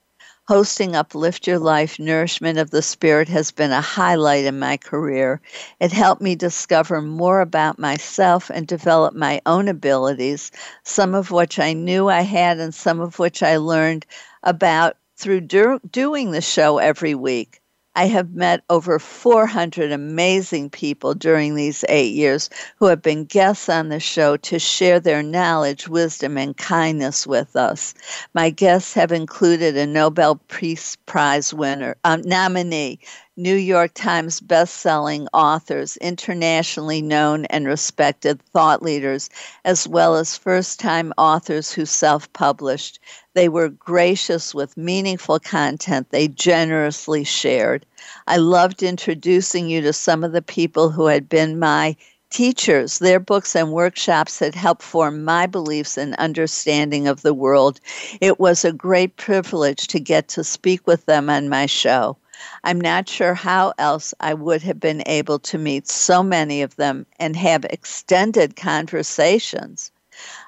Hosting 0.48 0.96
Uplift 0.96 1.46
Your 1.46 1.60
Life 1.60 2.00
Nourishment 2.00 2.58
of 2.58 2.70
the 2.70 2.82
Spirit 2.82 3.28
has 3.28 3.52
been 3.52 3.70
a 3.70 3.80
highlight 3.80 4.44
in 4.44 4.58
my 4.58 4.76
career. 4.76 5.40
It 5.78 5.92
helped 5.92 6.20
me 6.20 6.34
discover 6.34 7.00
more 7.00 7.40
about 7.40 7.78
myself 7.78 8.50
and 8.52 8.66
develop 8.66 9.14
my 9.14 9.40
own 9.46 9.68
abilities, 9.68 10.50
some 10.82 11.14
of 11.14 11.30
which 11.30 11.60
I 11.60 11.74
knew 11.74 12.08
I 12.08 12.22
had 12.22 12.58
and 12.58 12.74
some 12.74 12.98
of 12.98 13.20
which 13.20 13.44
I 13.44 13.58
learned 13.58 14.04
about 14.42 14.96
through 15.16 15.42
do- 15.42 15.80
doing 15.88 16.32
the 16.32 16.40
show 16.40 16.78
every 16.78 17.14
week. 17.14 17.60
I 17.94 18.06
have 18.06 18.32
met 18.34 18.62
over 18.70 18.98
400 18.98 19.90
amazing 19.90 20.70
people 20.70 21.14
during 21.14 21.54
these 21.56 21.84
eight 21.88 22.14
years 22.14 22.48
who 22.76 22.86
have 22.86 23.02
been 23.02 23.24
guests 23.24 23.68
on 23.68 23.88
the 23.88 23.98
show 24.00 24.36
to 24.36 24.58
share 24.58 25.00
their 25.00 25.22
knowledge, 25.22 25.88
wisdom, 25.88 26.38
and 26.38 26.56
kindness 26.56 27.26
with 27.26 27.56
us. 27.56 27.94
My 28.34 28.50
guests 28.50 28.94
have 28.94 29.10
included 29.10 29.76
a 29.76 29.86
Nobel 29.86 30.36
Peace 30.48 30.96
Prize 31.06 31.52
winner, 31.52 31.96
um, 32.04 32.22
nominee, 32.24 33.00
New 33.40 33.54
York 33.54 33.92
Times 33.94 34.40
best-selling 34.40 35.28
authors, 35.32 35.96
internationally 35.98 37.00
known 37.00 37.44
and 37.44 37.68
respected 37.68 38.42
thought 38.42 38.82
leaders, 38.82 39.30
as 39.64 39.86
well 39.86 40.16
as 40.16 40.36
first-time 40.36 41.12
authors 41.16 41.70
who 41.72 41.86
self-published. 41.86 42.98
They 43.34 43.48
were 43.48 43.68
gracious 43.68 44.56
with 44.56 44.76
meaningful 44.76 45.38
content 45.38 46.10
they 46.10 46.26
generously 46.26 47.22
shared. 47.22 47.86
I 48.26 48.38
loved 48.38 48.82
introducing 48.82 49.68
you 49.68 49.82
to 49.82 49.92
some 49.92 50.24
of 50.24 50.32
the 50.32 50.42
people 50.42 50.90
who 50.90 51.06
had 51.06 51.28
been 51.28 51.60
my 51.60 51.94
teachers. 52.30 52.98
Their 52.98 53.20
books 53.20 53.54
and 53.54 53.70
workshops 53.70 54.40
had 54.40 54.56
helped 54.56 54.82
form 54.82 55.22
my 55.22 55.46
beliefs 55.46 55.96
and 55.96 56.16
understanding 56.16 57.06
of 57.06 57.22
the 57.22 57.34
world. 57.34 57.78
It 58.20 58.40
was 58.40 58.64
a 58.64 58.72
great 58.72 59.16
privilege 59.16 59.86
to 59.86 60.00
get 60.00 60.26
to 60.30 60.42
speak 60.42 60.88
with 60.88 61.06
them 61.06 61.30
on 61.30 61.48
my 61.48 61.66
show. 61.66 62.16
I'm 62.64 62.80
not 62.80 63.08
sure 63.08 63.34
how 63.34 63.74
else 63.78 64.14
I 64.20 64.34
would 64.34 64.62
have 64.62 64.80
been 64.80 65.02
able 65.06 65.38
to 65.40 65.58
meet 65.58 65.88
so 65.88 66.22
many 66.22 66.62
of 66.62 66.76
them 66.76 67.06
and 67.18 67.36
have 67.36 67.64
extended 67.66 68.56
conversations. 68.56 69.90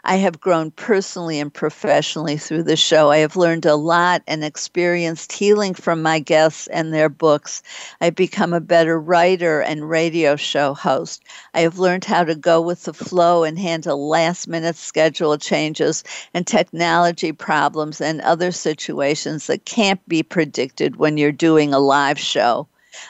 I 0.04 0.16
have 0.16 0.40
grown 0.40 0.70
personally 0.70 1.38
and 1.38 1.52
professionally 1.52 2.36
through 2.36 2.62
the 2.64 2.76
show. 2.76 3.10
I 3.10 3.18
have 3.18 3.36
learned 3.36 3.66
a 3.66 3.76
lot 3.76 4.22
and 4.26 4.42
experienced 4.42 5.32
healing 5.32 5.74
from 5.74 6.02
my 6.02 6.18
guests 6.18 6.66
and 6.68 6.92
their 6.92 7.08
books. 7.08 7.62
I've 8.00 8.14
become 8.14 8.52
a 8.52 8.60
better 8.60 8.98
writer 8.98 9.60
and 9.60 9.88
radio 9.88 10.36
show 10.36 10.74
host. 10.74 11.22
I 11.54 11.60
have 11.60 11.78
learned 11.78 12.04
how 12.04 12.24
to 12.24 12.34
go 12.34 12.60
with 12.60 12.84
the 12.84 12.94
flow 12.94 13.44
and 13.44 13.58
handle 13.58 14.08
last 14.08 14.48
minute 14.48 14.76
schedule 14.76 15.36
changes 15.38 16.02
and 16.34 16.46
technology 16.46 17.32
problems 17.32 18.00
and 18.00 18.20
other 18.22 18.52
situations 18.52 19.46
that 19.46 19.66
can't 19.66 20.00
be 20.08 20.22
predicted 20.22 20.96
when 20.96 21.16
you're 21.16 21.32
doing 21.32 21.72
a 21.72 21.78
live 21.78 22.18
show. 22.18 22.66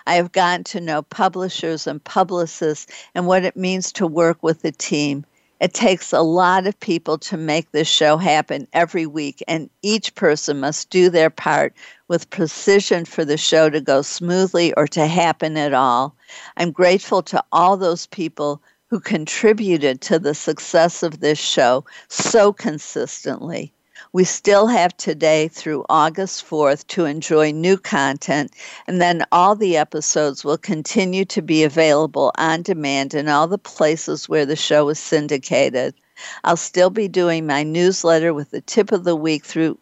I 0.06 0.16
have 0.16 0.32
gotten 0.32 0.64
to 0.64 0.80
know 0.80 1.02
publishers 1.02 1.86
and 1.86 2.04
publicists 2.04 2.86
and 3.14 3.26
what 3.26 3.44
it 3.44 3.56
means 3.56 3.92
to 3.92 4.06
work 4.06 4.42
with 4.42 4.64
a 4.64 4.72
team. 4.72 5.24
It 5.60 5.74
takes 5.74 6.12
a 6.12 6.22
lot 6.22 6.66
of 6.66 6.80
people 6.80 7.18
to 7.18 7.36
make 7.36 7.70
this 7.70 7.86
show 7.86 8.16
happen 8.16 8.66
every 8.72 9.04
week, 9.04 9.42
and 9.46 9.68
each 9.82 10.14
person 10.14 10.58
must 10.58 10.88
do 10.88 11.10
their 11.10 11.28
part 11.28 11.74
with 12.08 12.30
precision 12.30 13.04
for 13.04 13.26
the 13.26 13.36
show 13.36 13.68
to 13.68 13.80
go 13.80 14.00
smoothly 14.00 14.72
or 14.74 14.88
to 14.88 15.06
happen 15.06 15.58
at 15.58 15.74
all. 15.74 16.16
I'm 16.56 16.72
grateful 16.72 17.22
to 17.24 17.44
all 17.52 17.76
those 17.76 18.06
people 18.06 18.62
who 18.88 19.00
contributed 19.00 20.00
to 20.00 20.18
the 20.18 20.34
success 20.34 21.02
of 21.02 21.20
this 21.20 21.38
show 21.38 21.84
so 22.08 22.52
consistently. 22.54 23.72
We 24.12 24.24
still 24.24 24.66
have 24.66 24.96
today 24.96 25.46
through 25.46 25.84
August 25.88 26.44
4th 26.44 26.84
to 26.88 27.04
enjoy 27.04 27.52
new 27.52 27.78
content, 27.78 28.50
and 28.88 29.00
then 29.00 29.24
all 29.30 29.54
the 29.54 29.76
episodes 29.76 30.44
will 30.44 30.58
continue 30.58 31.24
to 31.26 31.40
be 31.40 31.62
available 31.62 32.32
on 32.36 32.62
demand 32.62 33.14
in 33.14 33.28
all 33.28 33.46
the 33.46 33.56
places 33.56 34.28
where 34.28 34.44
the 34.46 34.56
show 34.56 34.88
is 34.88 34.98
syndicated. 34.98 35.94
I'll 36.42 36.56
still 36.56 36.90
be 36.90 37.06
doing 37.06 37.46
my 37.46 37.62
newsletter 37.62 38.34
with 38.34 38.50
the 38.50 38.62
tip 38.62 38.90
of 38.90 39.04
the 39.04 39.14
week 39.14 39.44
through 39.44 39.78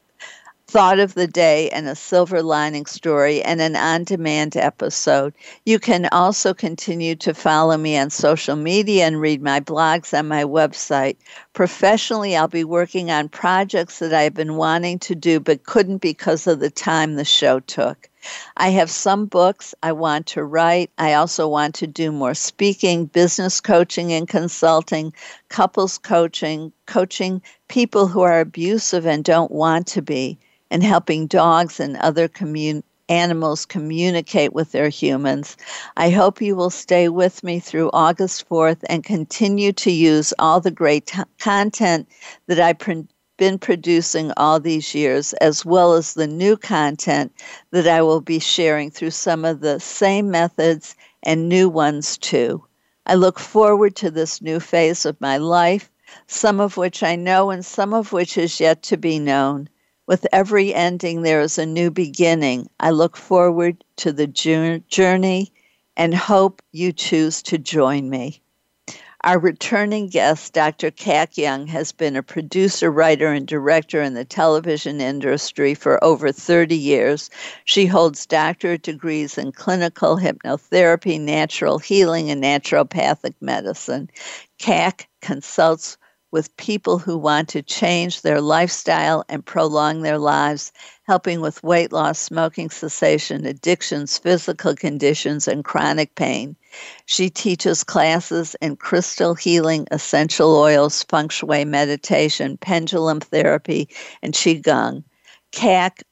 thought 0.68 0.98
of 0.98 1.14
the 1.14 1.26
day 1.26 1.70
and 1.70 1.88
a 1.88 1.94
silver 1.94 2.42
lining 2.42 2.84
story 2.84 3.42
and 3.42 3.58
an 3.62 3.75
on 3.75 4.04
demand 4.04 4.54
episode. 4.54 5.32
You 5.64 5.78
can 5.78 6.10
also 6.12 6.52
continue 6.52 7.16
to 7.16 7.32
follow 7.32 7.78
me 7.78 7.96
on 7.96 8.10
social 8.10 8.54
media 8.54 9.06
and 9.06 9.18
read 9.18 9.40
my 9.40 9.60
blogs 9.60 10.16
on 10.16 10.28
my 10.28 10.44
website. 10.44 11.16
Professionally, 11.54 12.37
I'll 12.37 12.48
be 12.48 12.64
working 12.64 13.10
on 13.10 13.30
projects 13.30 13.98
that 14.00 14.12
I've 14.12 14.34
been 14.34 14.56
wanting 14.56 14.98
to 14.98 15.14
do 15.14 15.40
but 15.40 15.64
couldn't 15.64 16.02
because 16.02 16.46
of 16.46 16.60
the 16.60 16.68
time 16.68 17.14
the 17.14 17.25
show 17.25 17.60
took. 17.60 18.10
I 18.58 18.68
have 18.68 18.90
some 18.90 19.25
books 19.25 19.75
I 19.82 19.92
want 19.92 20.26
to 20.26 20.44
write. 20.44 20.90
I 20.98 21.14
also 21.14 21.48
want 21.48 21.76
to 21.76 21.87
do 21.87 22.12
more 22.12 22.34
speaking, 22.34 23.06
business 23.06 23.62
coaching 23.62 24.12
and 24.12 24.28
consulting, 24.28 25.14
couples 25.48 25.96
coaching, 25.96 26.75
coaching 26.84 27.40
people 27.68 28.06
who 28.06 28.20
are 28.20 28.40
abusive 28.40 29.06
and 29.06 29.25
don't 29.25 29.50
want 29.50 29.87
to 29.87 30.02
be 30.02 30.38
and 30.70 30.82
helping 30.82 31.26
dogs 31.26 31.80
and 31.80 31.96
other 31.96 32.28
animals 33.08 33.64
communicate 33.64 34.52
with 34.52 34.72
their 34.72 34.88
humans. 34.88 35.56
I 35.96 36.10
hope 36.10 36.42
you 36.42 36.54
will 36.54 36.70
stay 36.70 37.08
with 37.08 37.42
me 37.42 37.58
through 37.58 37.90
August 37.92 38.48
4th 38.48 38.84
and 38.88 39.02
continue 39.02 39.72
to 39.72 39.90
use 39.90 40.34
all 40.38 40.60
the 40.60 40.70
great 40.70 41.06
t- 41.06 41.22
content 41.38 42.06
that 42.48 42.60
I've 42.60 42.78
pr- 42.78 43.08
been 43.38 43.58
producing 43.58 44.32
all 44.37 44.60
these 44.60 44.94
years, 44.94 45.32
as 45.34 45.64
well 45.64 45.94
as 45.94 46.14
the 46.14 46.26
new 46.26 46.56
content 46.56 47.32
that 47.70 47.87
I 47.87 48.02
will 48.02 48.20
be 48.20 48.40
sharing 48.40 48.90
through 48.90 49.12
some 49.12 49.44
of 49.44 49.60
the 49.60 49.80
same 49.80 50.30
methods 50.30 50.94
and 51.22 51.48
new 51.48 51.68
ones 51.68 52.18
too. 52.18 52.62
I 53.06 53.14
look 53.14 53.38
forward 53.38 53.96
to 53.96 54.10
this 54.10 54.42
new 54.42 54.60
phase 54.60 55.06
of 55.06 55.18
my 55.20 55.38
life, 55.38 55.90
some 56.26 56.60
of 56.60 56.76
which 56.76 57.02
I 57.02 57.16
know 57.16 57.50
and 57.50 57.64
some 57.64 57.94
of 57.94 58.12
which 58.12 58.37
is 58.37 58.60
yet 58.60 58.82
to 58.82 58.96
be 58.98 59.18
known. 59.18 59.70
With 60.08 60.26
every 60.32 60.74
ending, 60.74 61.20
there 61.20 61.42
is 61.42 61.58
a 61.58 61.66
new 61.66 61.90
beginning. 61.90 62.70
I 62.80 62.92
look 62.92 63.14
forward 63.14 63.84
to 63.96 64.10
the 64.10 64.26
journey 64.26 65.52
and 65.98 66.14
hope 66.14 66.62
you 66.72 66.94
choose 66.94 67.42
to 67.42 67.58
join 67.58 68.08
me. 68.08 68.40
Our 69.22 69.38
returning 69.38 70.08
guest, 70.08 70.54
Dr. 70.54 70.90
Kac 70.90 71.36
Young, 71.36 71.66
has 71.66 71.92
been 71.92 72.16
a 72.16 72.22
producer, 72.22 72.90
writer, 72.90 73.30
and 73.30 73.46
director 73.46 74.00
in 74.00 74.14
the 74.14 74.24
television 74.24 75.02
industry 75.02 75.74
for 75.74 76.02
over 76.02 76.32
30 76.32 76.74
years. 76.74 77.28
She 77.66 77.84
holds 77.84 78.24
doctorate 78.24 78.84
degrees 78.84 79.36
in 79.36 79.52
clinical 79.52 80.16
hypnotherapy, 80.16 81.20
natural 81.20 81.78
healing, 81.78 82.30
and 82.30 82.42
naturopathic 82.42 83.34
medicine. 83.42 84.08
Kac 84.58 85.06
consults 85.20 85.98
with 86.30 86.56
people 86.56 86.99
who 86.99 87.16
want 87.16 87.49
to 87.49 87.62
change 87.62 88.23
their 88.23 88.40
lifestyle 88.40 89.25
and 89.28 89.44
prolong 89.44 90.02
their 90.02 90.18
lives, 90.18 90.73
helping 91.04 91.40
with 91.40 91.62
weight 91.62 91.92
loss, 91.92 92.18
smoking 92.18 92.68
cessation, 92.70 93.47
addictions, 93.47 94.19
physical 94.19 94.75
conditions, 94.75 95.49
and 95.49 95.64
chronic 95.64 96.14
pain. 96.14 96.54
She 97.06 97.30
teaches 97.30 97.82
classes 97.82 98.54
in 98.60 98.76
crystal 98.76 99.34
healing, 99.34 99.86
essential 99.91 100.54
oils, 100.56 101.02
feng 101.04 101.30
shui 101.30 101.64
meditation, 101.64 102.58
pendulum 102.58 103.21
therapy, 103.21 103.88
and 104.23 104.34
qigong. 104.34 105.04
Kac 105.50 106.02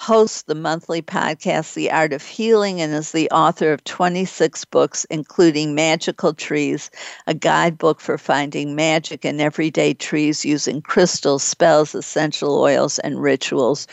hosts 0.00 0.42
the 0.42 0.54
monthly 0.54 1.02
podcast, 1.02 1.74
The 1.74 1.90
Art 1.90 2.12
of 2.12 2.22
Healing, 2.22 2.80
and 2.80 2.92
is 2.92 3.12
the 3.12 3.30
author 3.30 3.72
of 3.72 3.84
26 3.84 4.64
books, 4.66 5.06
including 5.10 5.74
Magical 5.74 6.34
Trees, 6.34 6.90
a 7.26 7.34
guidebook 7.34 8.00
for 8.00 8.18
finding 8.18 8.74
magic 8.74 9.24
in 9.24 9.40
everyday 9.40 9.94
trees 9.94 10.44
using 10.44 10.82
crystals, 10.82 11.42
spells, 11.42 11.94
essential 11.94 12.60
oils, 12.60 12.98
and 12.98 13.22
rituals. 13.22 13.86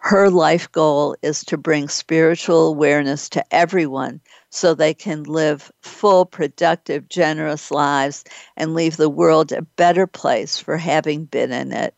Her 0.00 0.30
life 0.30 0.70
goal 0.72 1.16
is 1.22 1.44
to 1.46 1.56
bring 1.56 1.88
spiritual 1.88 2.68
awareness 2.68 3.28
to 3.30 3.44
everyone 3.54 4.20
so 4.50 4.74
they 4.74 4.94
can 4.94 5.24
live 5.24 5.72
full, 5.82 6.26
productive, 6.26 7.08
generous 7.08 7.70
lives 7.70 8.24
and 8.56 8.74
leave 8.74 8.96
the 8.96 9.08
world 9.10 9.52
a 9.52 9.62
better 9.62 10.06
place 10.06 10.58
for 10.58 10.76
having 10.76 11.24
been 11.24 11.52
in 11.52 11.72
it. 11.72 11.94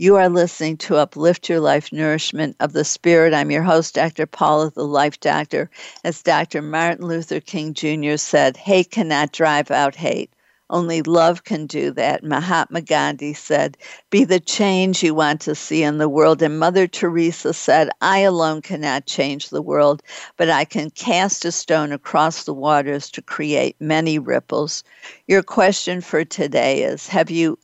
You 0.00 0.14
are 0.14 0.28
listening 0.28 0.76
to 0.76 0.94
Uplift 0.94 1.48
Your 1.48 1.58
Life 1.58 1.92
Nourishment 1.92 2.54
of 2.60 2.72
the 2.72 2.84
Spirit. 2.84 3.34
I'm 3.34 3.50
your 3.50 3.64
host, 3.64 3.96
Dr. 3.96 4.26
Paula, 4.26 4.70
the 4.70 4.84
Life 4.84 5.18
Doctor. 5.18 5.68
As 6.04 6.22
Dr. 6.22 6.62
Martin 6.62 7.04
Luther 7.04 7.40
King 7.40 7.74
Jr. 7.74 8.16
said, 8.16 8.56
hate 8.56 8.92
cannot 8.92 9.32
drive 9.32 9.72
out 9.72 9.96
hate. 9.96 10.32
Only 10.70 11.02
love 11.02 11.42
can 11.42 11.66
do 11.66 11.90
that. 11.94 12.22
Mahatma 12.22 12.82
Gandhi 12.82 13.34
said, 13.34 13.76
Be 14.10 14.22
the 14.22 14.38
change 14.38 15.02
you 15.02 15.16
want 15.16 15.40
to 15.40 15.56
see 15.56 15.82
in 15.82 15.98
the 15.98 16.08
world. 16.08 16.42
And 16.42 16.60
Mother 16.60 16.86
Teresa 16.86 17.52
said, 17.52 17.90
I 18.00 18.20
alone 18.20 18.62
cannot 18.62 19.06
change 19.06 19.48
the 19.48 19.62
world, 19.62 20.04
but 20.36 20.48
I 20.48 20.64
can 20.64 20.90
cast 20.90 21.44
a 21.44 21.50
stone 21.50 21.90
across 21.90 22.44
the 22.44 22.54
waters 22.54 23.10
to 23.10 23.22
create 23.22 23.74
many 23.80 24.20
ripples. 24.20 24.84
Your 25.26 25.42
question 25.42 26.02
for 26.02 26.24
today 26.24 26.84
is 26.84 27.08
Have 27.08 27.32
you 27.32 27.58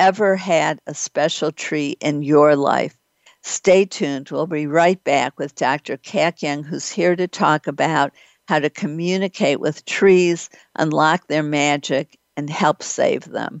ever 0.00 0.34
had 0.34 0.80
a 0.86 0.94
special 0.94 1.52
tree 1.52 1.94
in 2.00 2.22
your 2.22 2.56
life. 2.56 2.96
Stay 3.42 3.84
tuned. 3.84 4.30
We'll 4.30 4.46
be 4.46 4.66
right 4.66 5.02
back 5.04 5.38
with 5.38 5.54
Dr. 5.54 5.98
Kac 5.98 6.40
Young, 6.40 6.64
who's 6.64 6.90
here 6.90 7.14
to 7.14 7.28
talk 7.28 7.66
about 7.66 8.12
how 8.48 8.60
to 8.60 8.70
communicate 8.70 9.60
with 9.60 9.84
trees, 9.84 10.48
unlock 10.74 11.26
their 11.28 11.42
magic, 11.42 12.18
and 12.34 12.48
help 12.48 12.82
save 12.82 13.24
them. 13.24 13.60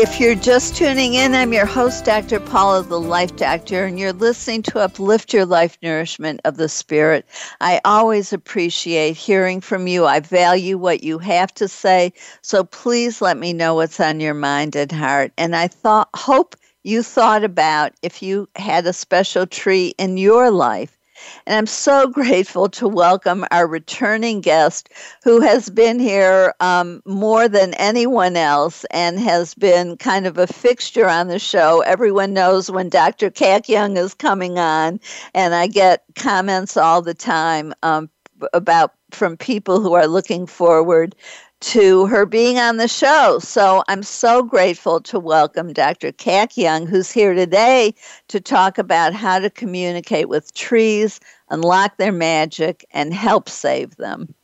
If 0.00 0.20
you're 0.20 0.36
just 0.36 0.76
tuning 0.76 1.14
in, 1.14 1.34
I'm 1.34 1.52
your 1.52 1.66
host, 1.66 2.04
Dr. 2.04 2.38
Paula, 2.38 2.84
the 2.84 3.00
Life 3.00 3.34
Doctor, 3.34 3.84
and 3.84 3.98
you're 3.98 4.12
listening 4.12 4.62
to 4.62 4.78
Uplift 4.78 5.32
Your 5.32 5.44
Life 5.44 5.76
Nourishment 5.82 6.40
of 6.44 6.56
the 6.56 6.68
Spirit. 6.68 7.26
I 7.60 7.80
always 7.84 8.32
appreciate 8.32 9.16
hearing 9.16 9.60
from 9.60 9.88
you. 9.88 10.06
I 10.06 10.20
value 10.20 10.78
what 10.78 11.02
you 11.02 11.18
have 11.18 11.52
to 11.54 11.66
say, 11.66 12.12
so 12.42 12.62
please 12.62 13.20
let 13.20 13.38
me 13.38 13.52
know 13.52 13.74
what's 13.74 13.98
on 13.98 14.20
your 14.20 14.34
mind 14.34 14.76
and 14.76 14.92
heart. 14.92 15.32
And 15.36 15.56
I 15.56 15.66
thought, 15.66 16.08
hope 16.14 16.54
you 16.84 17.02
thought 17.02 17.42
about 17.42 17.92
if 18.00 18.22
you 18.22 18.48
had 18.54 18.86
a 18.86 18.92
special 18.92 19.48
tree 19.48 19.94
in 19.98 20.16
your 20.16 20.52
life 20.52 20.97
and 21.46 21.56
I'm 21.56 21.66
so 21.66 22.06
grateful 22.12 22.68
to 22.70 22.88
welcome 22.88 23.44
our 23.50 23.66
returning 23.66 24.40
guest 24.40 24.90
who 25.24 25.40
has 25.40 25.70
been 25.70 25.98
here 25.98 26.54
um, 26.60 27.02
more 27.04 27.48
than 27.48 27.74
anyone 27.74 28.36
else 28.36 28.84
and 28.90 29.18
has 29.18 29.54
been 29.54 29.96
kind 29.96 30.26
of 30.26 30.38
a 30.38 30.46
fixture 30.46 31.08
on 31.08 31.28
the 31.28 31.38
show. 31.38 31.80
Everyone 31.82 32.32
knows 32.32 32.70
when 32.70 32.88
Dr. 32.88 33.30
Kac 33.30 33.68
Young 33.68 33.96
is 33.96 34.14
coming 34.14 34.58
on, 34.58 35.00
and 35.34 35.54
I 35.54 35.66
get 35.66 36.04
comments 36.14 36.76
all 36.76 37.02
the 37.02 37.14
time 37.14 37.74
um, 37.82 38.10
about 38.52 38.94
from 39.10 39.36
people 39.36 39.80
who 39.80 39.94
are 39.94 40.06
looking 40.06 40.46
forward 40.46 41.14
to 41.60 42.06
her 42.06 42.24
being 42.26 42.58
on 42.58 42.76
the 42.76 42.88
show. 42.88 43.38
So 43.40 43.82
I'm 43.88 44.02
so 44.02 44.42
grateful 44.42 45.00
to 45.02 45.18
welcome 45.18 45.72
Dr. 45.72 46.12
Kac 46.12 46.56
Young, 46.56 46.86
who's 46.86 47.10
here 47.10 47.34
today 47.34 47.94
to 48.28 48.40
talk 48.40 48.78
about 48.78 49.12
how 49.12 49.38
to 49.38 49.50
communicate 49.50 50.28
with 50.28 50.54
trees, 50.54 51.20
unlock 51.50 51.96
their 51.96 52.12
magic, 52.12 52.86
and 52.92 53.12
help 53.12 53.48
save 53.48 53.96
them. 53.96 54.34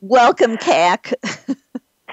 Welcome, 0.00 0.56
Kac. 0.56 1.12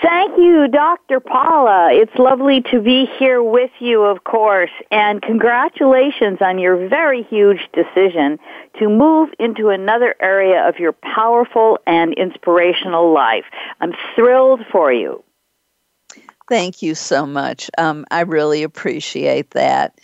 Thank 0.02 0.36
you, 0.40 0.68
Dr. 0.68 1.20
Paula. 1.20 1.90
It's 1.92 2.16
lovely 2.18 2.62
to 2.72 2.82
be 2.82 3.06
here 3.20 3.44
with 3.44 3.70
you, 3.80 4.02
of 4.02 4.24
course, 4.24 4.72
and 4.90 5.22
congratulations 5.22 6.40
on 6.42 6.58
your 6.58 6.88
very 6.88 7.22
huge 7.22 7.70
decision 7.72 8.40
to 8.80 8.90
move 8.90 9.30
into 9.38 9.70
another 9.70 10.16
area 10.20 10.68
of 10.68 10.80
your 10.80 10.94
powerful 10.94 11.78
and 11.86 12.16
inspirational 12.16 13.14
life. 13.14 13.46
I'm 13.80 13.94
thrilled 14.16 14.62
for 14.72 14.92
you. 14.92 15.24
Thank 16.50 16.82
you 16.82 16.96
so 16.96 17.28
much. 17.28 17.70
Um, 17.78 18.06
I 18.10 18.22
really 18.22 18.64
appreciate 18.64 19.52
that. 19.52 20.00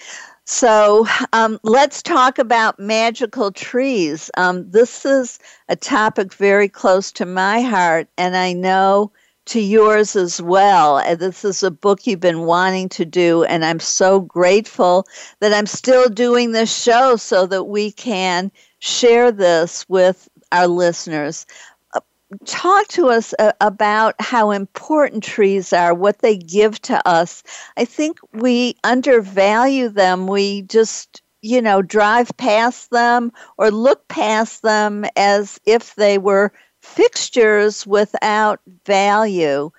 So 0.46 1.08
um, 1.34 1.60
let's 1.64 2.04
talk 2.04 2.38
about 2.38 2.80
magical 2.80 3.52
trees. 3.52 4.30
Um, 4.38 4.70
this 4.70 5.06
is 5.06 5.40
a 5.70 5.76
topic 5.76 6.34
very 6.34 6.70
close 6.70 7.12
to 7.14 7.26
my 7.26 7.62
heart, 7.62 8.08
and 8.18 8.38
I 8.38 8.54
know 8.54 9.12
to 9.48 9.60
yours 9.60 10.16
as 10.16 10.42
well. 10.42 10.98
Uh, 10.98 11.16
this 11.16 11.44
is 11.46 11.64
a 11.64 11.72
book 11.72 12.06
you've 12.06 12.20
been 12.20 12.42
wanting 12.42 12.90
to 12.90 13.06
do, 13.06 13.44
and 13.44 13.66
I'm 13.66 13.80
so 13.80 14.20
grateful 14.20 15.06
that 15.40 15.54
I'm 15.54 15.66
still 15.66 16.10
doing 16.10 16.52
this 16.52 16.74
show 16.74 17.16
so 17.16 17.46
that 17.48 17.66
we 17.66 17.92
can 17.92 18.52
share 18.80 19.32
this 19.32 19.88
with 19.90 20.28
our 20.52 20.68
listeners. 20.68 21.46
Uh, 21.94 22.00
talk 22.46 22.88
to 22.90 23.08
us 23.08 23.34
uh, 23.40 23.54
about 23.62 24.16
how 24.20 24.52
important 24.52 25.24
trees 25.24 25.74
are, 25.74 25.94
what 25.94 26.20
they 26.20 26.38
give 26.38 26.82
to 26.84 27.08
us. 27.08 27.44
I 27.78 27.86
think 27.86 28.20
we 28.34 28.76
undervalue 28.84 29.90
them. 29.90 30.28
We 30.28 30.64
just 30.64 31.22
you 31.42 31.62
know, 31.62 31.82
drive 31.82 32.36
past 32.38 32.90
them 32.90 33.32
or 33.58 33.70
look 33.72 34.08
past 34.08 34.64
them 34.64 35.06
as 35.16 35.60
if 35.66 35.96
they 35.96 36.18
were 36.18 36.52
fixtures 36.88 37.86
without 37.86 38.60
value. 38.86 39.72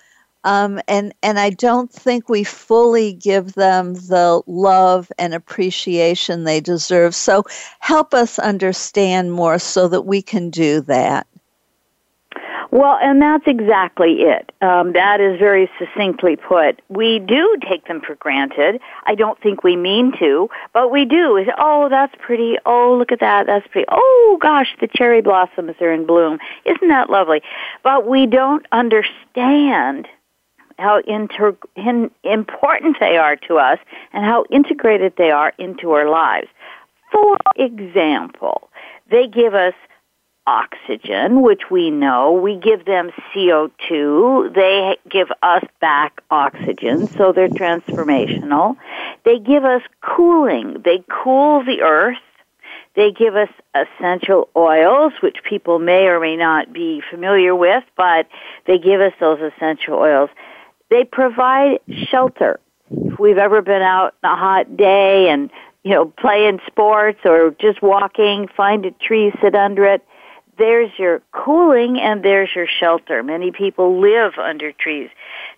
Um, 0.44 0.80
and 0.86 1.12
and 1.22 1.38
I 1.38 1.50
don't 1.50 1.92
think 1.92 2.28
we 2.28 2.44
fully 2.44 3.12
give 3.12 3.54
them 3.54 3.94
the 3.94 4.40
love 4.46 5.10
and 5.18 5.34
appreciation 5.34 6.44
they 6.44 6.60
deserve. 6.60 7.14
So 7.14 7.44
help 7.80 8.14
us 8.14 8.38
understand 8.38 9.32
more 9.32 9.58
so 9.58 9.88
that 9.88 10.02
we 10.02 10.22
can 10.22 10.50
do 10.50 10.80
that. 10.82 11.26
Well, 12.70 12.98
and 13.00 13.20
that's 13.22 13.44
exactly 13.46 14.20
it. 14.20 14.52
Um, 14.60 14.92
that 14.92 15.20
is 15.20 15.38
very 15.38 15.70
succinctly 15.78 16.36
put. 16.36 16.82
We 16.90 17.18
do 17.18 17.56
take 17.66 17.86
them 17.86 18.02
for 18.06 18.14
granted. 18.16 18.80
I 19.06 19.14
don't 19.14 19.40
think 19.40 19.64
we 19.64 19.74
mean 19.74 20.12
to, 20.18 20.50
but 20.74 20.90
we 20.90 21.06
do. 21.06 21.44
oh, 21.56 21.88
that's 21.88 22.14
pretty. 22.20 22.56
Oh, 22.66 22.94
look 22.98 23.10
at 23.10 23.20
that. 23.20 23.46
That's 23.46 23.66
pretty. 23.68 23.86
Oh, 23.90 24.38
gosh, 24.40 24.76
the 24.80 24.88
cherry 24.88 25.22
blossoms 25.22 25.76
are 25.80 25.92
in 25.92 26.06
bloom. 26.06 26.38
Isn't 26.66 26.88
that 26.88 27.08
lovely? 27.08 27.40
But 27.82 28.06
we 28.06 28.26
don't 28.26 28.66
understand 28.70 30.06
how 30.78 31.00
inter- 31.06 31.56
in, 31.74 32.10
important 32.22 32.98
they 33.00 33.16
are 33.16 33.36
to 33.48 33.56
us 33.56 33.78
and 34.12 34.24
how 34.24 34.44
integrated 34.50 35.14
they 35.16 35.30
are 35.30 35.54
into 35.58 35.92
our 35.92 36.08
lives. 36.08 36.48
For 37.10 37.38
example, 37.56 38.68
they 39.10 39.26
give 39.26 39.54
us 39.54 39.74
oxygen, 40.48 41.42
which 41.42 41.70
we 41.70 41.90
know. 41.90 42.32
We 42.32 42.56
give 42.56 42.86
them 42.86 43.10
CO2. 43.34 44.54
They 44.54 44.96
give 45.06 45.28
us 45.42 45.62
back 45.78 46.22
oxygen, 46.30 47.06
so 47.06 47.32
they're 47.32 47.50
transformational. 47.50 48.78
They 49.26 49.38
give 49.40 49.64
us 49.64 49.82
cooling. 50.00 50.80
They 50.86 51.04
cool 51.22 51.62
the 51.64 51.82
earth. 51.82 52.16
They 52.96 53.12
give 53.12 53.36
us 53.36 53.50
essential 53.74 54.48
oils, 54.56 55.12
which 55.22 55.36
people 55.46 55.78
may 55.78 56.06
or 56.06 56.18
may 56.18 56.36
not 56.36 56.72
be 56.72 57.02
familiar 57.10 57.54
with, 57.54 57.84
but 57.94 58.26
they 58.66 58.78
give 58.78 59.02
us 59.02 59.12
those 59.20 59.52
essential 59.52 59.96
oils. 59.96 60.30
They 60.88 61.04
provide 61.04 61.80
shelter. 62.10 62.58
If 62.90 63.18
we've 63.18 63.36
ever 63.36 63.60
been 63.60 63.82
out 63.82 64.14
on 64.24 64.32
a 64.32 64.36
hot 64.36 64.78
day 64.78 65.28
and 65.28 65.50
you 65.84 65.90
know, 65.92 66.06
playing 66.06 66.60
sports 66.66 67.20
or 67.26 67.54
just 67.60 67.82
walking, 67.82 68.48
find 68.56 68.86
a 68.86 68.90
tree, 68.92 69.30
sit 69.42 69.54
under 69.54 69.84
it 69.84 70.02
there's 70.58 70.90
your 70.98 71.22
cooling 71.32 71.98
and 71.98 72.22
there's 72.22 72.50
your 72.54 72.66
shelter. 72.66 73.22
Many 73.22 73.52
people 73.52 74.00
live 74.00 74.32
under 74.38 74.72
trees. 74.72 75.08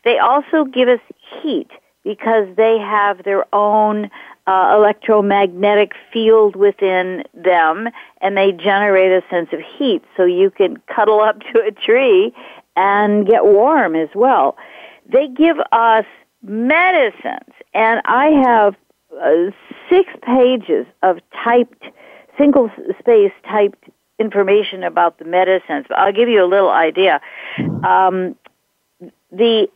They 0.05 0.19
also 0.19 0.65
give 0.65 0.89
us 0.89 1.01
heat 1.43 1.71
because 2.05 2.49
they 2.57 2.79
have 2.79 3.25
their 3.25 3.45
own 3.55 4.11
uh, 4.47 4.75
electromagnetic 4.77 5.93
field 6.13 6.57
within 6.57 7.25
them 7.35 7.89
and 8.21 8.37
they 8.37 8.53
generate 8.53 9.13
a 9.13 9.23
sense 9.29 9.49
of 9.53 9.61
heat 9.79 10.03
so 10.17 10.25
you 10.25 10.51
can 10.51 10.79
cuddle 10.95 11.21
up 11.21 11.41
to 11.53 11.61
a 11.61 11.71
tree 11.73 12.33
and 12.77 13.27
get 13.27 13.45
warm 13.45 13.95
as 13.95 14.09
well. 14.15 14.57
They 15.11 15.29
give 15.29 15.57
us 15.73 16.05
medicines 16.43 17.53
and 17.75 18.01
I 18.05 18.27
have 18.45 18.77
uh, 19.21 19.51
six 19.89 20.11
pages 20.23 20.87
of 21.03 21.19
typed 21.45 21.85
single 22.39 22.71
space 22.99 23.33
typed 23.45 23.91
information 24.21 24.85
about 24.85 25.19
the 25.19 25.25
medicines, 25.25 25.87
but 25.89 25.99
I'll 25.99 26.13
give 26.13 26.29
you 26.29 26.45
a 26.45 26.47
little 26.47 26.71
idea. 26.71 27.21
Um, 27.59 28.37
the 29.33 29.69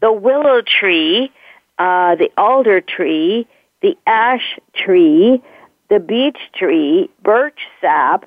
the 0.00 0.12
willow 0.12 0.62
tree, 0.62 1.30
uh, 1.78 2.14
the 2.14 2.30
alder 2.36 2.80
tree, 2.80 3.46
the 3.82 3.96
ash 4.06 4.58
tree, 4.74 5.42
the 5.90 5.98
beech 5.98 6.38
tree, 6.54 7.10
birch 7.22 7.60
sap, 7.80 8.24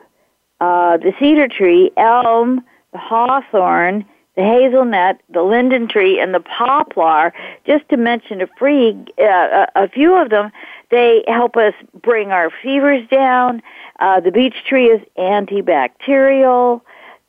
uh, 0.60 0.98
the 0.98 1.14
cedar 1.20 1.48
tree, 1.48 1.92
elm, 1.96 2.64
the 2.92 2.98
hawthorn, 2.98 4.06
the 4.36 4.44
hazelnut, 4.44 5.20
the 5.30 5.44
linden 5.44 5.88
tree, 5.88 6.20
and 6.20 6.34
the 6.34 6.40
poplar, 6.40 7.34
just 7.66 7.88
to 7.90 7.98
mention 7.98 8.42
a 8.42 8.48
free 8.60 8.98
uh, 9.18 9.66
a 9.76 9.88
few 9.90 10.14
of 10.14 10.30
them, 10.30 10.52
they 10.92 11.24
help 11.28 11.58
us 11.58 11.74
bring 12.02 12.32
our 12.32 12.52
fevers 12.62 13.08
down. 13.10 13.62
Uh, 14.00 14.20
the 14.20 14.32
beech 14.32 14.56
tree 14.68 14.88
is 14.88 15.02
antibacterial. 15.18 16.82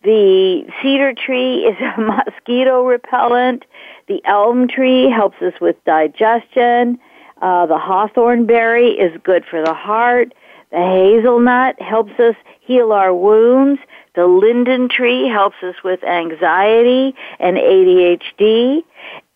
The 0.03 0.65
cedar 0.83 1.15
tree 1.15 1.65
is 1.65 1.77
a 1.81 2.01
mosquito 2.27 2.85
repellent. 2.85 3.65
The 4.09 4.21
elm 4.25 4.69
tree 4.69 5.09
helps 5.09 5.41
us 5.41 5.55
with 5.61 5.77
digestion. 5.85 6.99
Uh, 7.41 7.67
the 7.67 7.79
hawthorn 7.79 8.47
berry 8.47 8.91
is 8.91 9.19
good 9.23 9.45
for 9.49 9.63
the 9.65 9.75
heart. 9.75 10.35
The 10.71 10.79
hazelnut 10.79 11.81
helps 11.81 12.19
us 12.19 12.35
heal 12.61 12.93
our 12.93 13.15
wounds. 13.15 13.81
The 14.15 14.27
linden 14.27 14.89
tree 14.89 15.29
helps 15.29 15.57
us 15.63 15.75
with 15.85 16.03
anxiety 16.03 17.15
and 17.39 17.57
ADHD. 17.57 18.83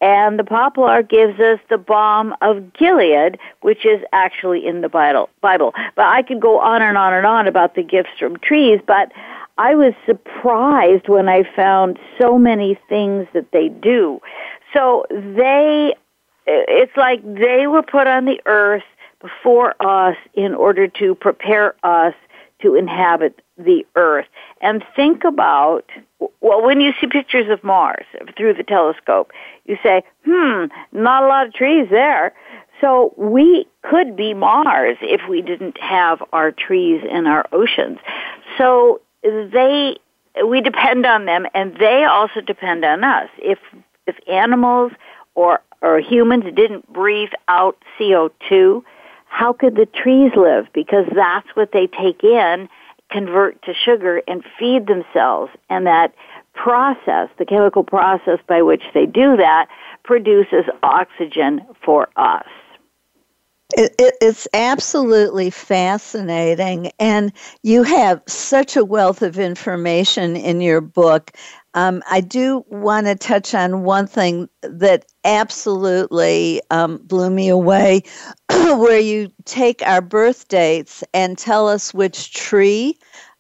And 0.01 0.39
the 0.39 0.45
poplar 0.45 1.03
gives 1.03 1.41
us 1.41 1.59
the 1.71 1.79
balm 1.79 2.35
of 2.43 2.73
Gilead, 2.75 3.39
which 3.63 3.87
is 3.87 4.03
actually 4.13 4.67
in 4.67 4.83
the 4.83 4.91
Bible. 4.91 5.31
But 5.41 5.73
I 5.97 6.23
could 6.23 6.41
go 6.41 6.61
on 6.61 6.83
and 6.83 6.99
on 6.99 7.15
and 7.15 7.25
on 7.25 7.49
about 7.49 7.75
the 7.75 7.83
gifts 7.83 8.11
from 8.19 8.39
trees, 8.39 8.81
but 8.87 9.11
I 9.59 9.75
was 9.75 9.95
surprised 10.05 11.09
when 11.09 11.29
I 11.29 11.45
found 11.55 11.99
so 12.21 12.39
many 12.39 12.79
things 12.89 13.27
that 13.33 13.53
they 13.53 13.69
do. 13.69 14.21
So 14.75 15.07
they, 15.11 15.95
it's 16.47 16.97
like 16.97 17.23
they 17.23 17.67
were 17.67 17.83
put 17.83 18.07
on 18.07 18.27
the 18.27 18.41
earth 18.45 18.85
before 19.21 19.75
us 19.81 20.17
in 20.35 20.55
order 20.55 20.89
to 20.89 21.15
prepare 21.15 21.75
us 21.83 22.15
to 22.63 22.75
inhabit 22.75 23.41
the 23.59 23.87
earth. 23.97 24.27
And 24.61 24.85
think 24.95 25.25
about, 25.25 25.85
well, 26.41 26.63
when 26.63 26.81
you 26.81 26.93
see 27.01 27.07
pictures 27.07 27.51
of 27.51 27.63
Mars 27.63 28.05
through 28.37 28.55
the 28.55 28.63
telescope, 28.63 29.33
you 29.65 29.77
say, 29.83 30.03
hmm, 30.25 30.67
not 30.93 31.23
a 31.23 31.27
lot 31.27 31.47
of 31.47 31.55
trees 31.55 31.89
there. 31.91 32.33
So 32.81 33.15
we 33.17 33.67
could 33.83 34.17
be 34.17 34.35
Mars 34.35 34.97
if 35.01 35.23
we 35.29 35.43
didn't 35.43 35.79
have 35.81 36.23
our 36.33 36.53
trees 36.53 37.03
and 37.11 37.27
our 37.27 37.47
oceans. 37.53 37.99
So 38.59 39.01
they, 39.23 39.97
we 40.47 40.61
depend 40.61 41.07
on 41.07 41.25
them 41.25 41.47
and 41.55 41.77
they 41.79 42.05
also 42.05 42.41
depend 42.41 42.85
on 42.85 43.03
us. 43.05 43.29
If, 43.39 43.59
if 44.07 44.17
animals 44.29 44.93
or, 45.35 45.61
or 45.81 46.01
humans 46.01 46.45
didn't 46.55 46.93
breathe 46.93 47.33
out 47.49 47.79
CO2, 47.99 48.83
how 49.37 49.53
could 49.53 49.75
the 49.77 49.85
trees 49.85 50.33
live? 50.35 50.65
Because 50.73 51.05
that's 51.15 51.47
what 51.53 51.71
they 51.71 51.89
take 51.89 52.25
in, 52.25 52.71
convert 53.11 53.61
to 53.65 53.75
sugar, 53.75 54.23
and 54.27 54.43
feed 54.59 54.87
themselves. 54.87 55.53
And 55.69 55.87
that 55.87 56.15
process, 56.55 57.29
the 57.37 57.45
chemical 57.45 57.85
process 57.85 58.39
by 58.49 58.63
which 58.63 58.83
they 58.95 59.05
do 59.05 59.37
that, 59.37 59.69
produces 60.05 60.65
oxygen 60.83 61.61
for 61.85 62.09
us. 62.17 62.47
It, 63.75 63.95
it, 63.99 64.15
it's 64.21 64.47
absolutely 64.55 65.51
fascinating, 65.51 66.93
and 67.01 67.33
you 67.65 67.83
have 67.83 68.23
such 68.29 68.77
a 68.77 68.85
wealth 68.85 69.23
of 69.23 69.39
information 69.41 70.37
in 70.37 70.61
your 70.61 70.81
book. 70.81 71.33
Um, 71.75 72.01
I 72.09 72.21
do 72.21 72.65
want 72.69 73.07
to 73.07 73.17
touch 73.17 73.55
on 73.55 73.83
one 73.83 74.07
thing 74.07 74.49
that 74.63 75.07
absolutely 75.25 76.63
um, 76.71 76.99
blew 76.99 77.29
me 77.29 77.49
away, 77.49 78.03
where 78.51 79.01
you 79.01 79.33
take 79.47 79.83
our 79.83 80.01
birth 80.01 80.47
dates 80.47 81.03
and 81.13 81.37
tell 81.37 81.69
us 81.69 81.93
which 81.93 82.33
tree 82.33 82.97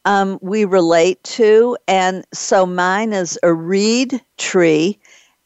um, 0.06 0.40
we 0.42 0.64
relate 0.64 1.22
to. 1.24 1.76
And 1.86 2.24
so 2.34 2.66
mine 2.66 3.12
is 3.12 3.38
a 3.44 3.54
reed 3.54 4.20
tree. 4.38 4.98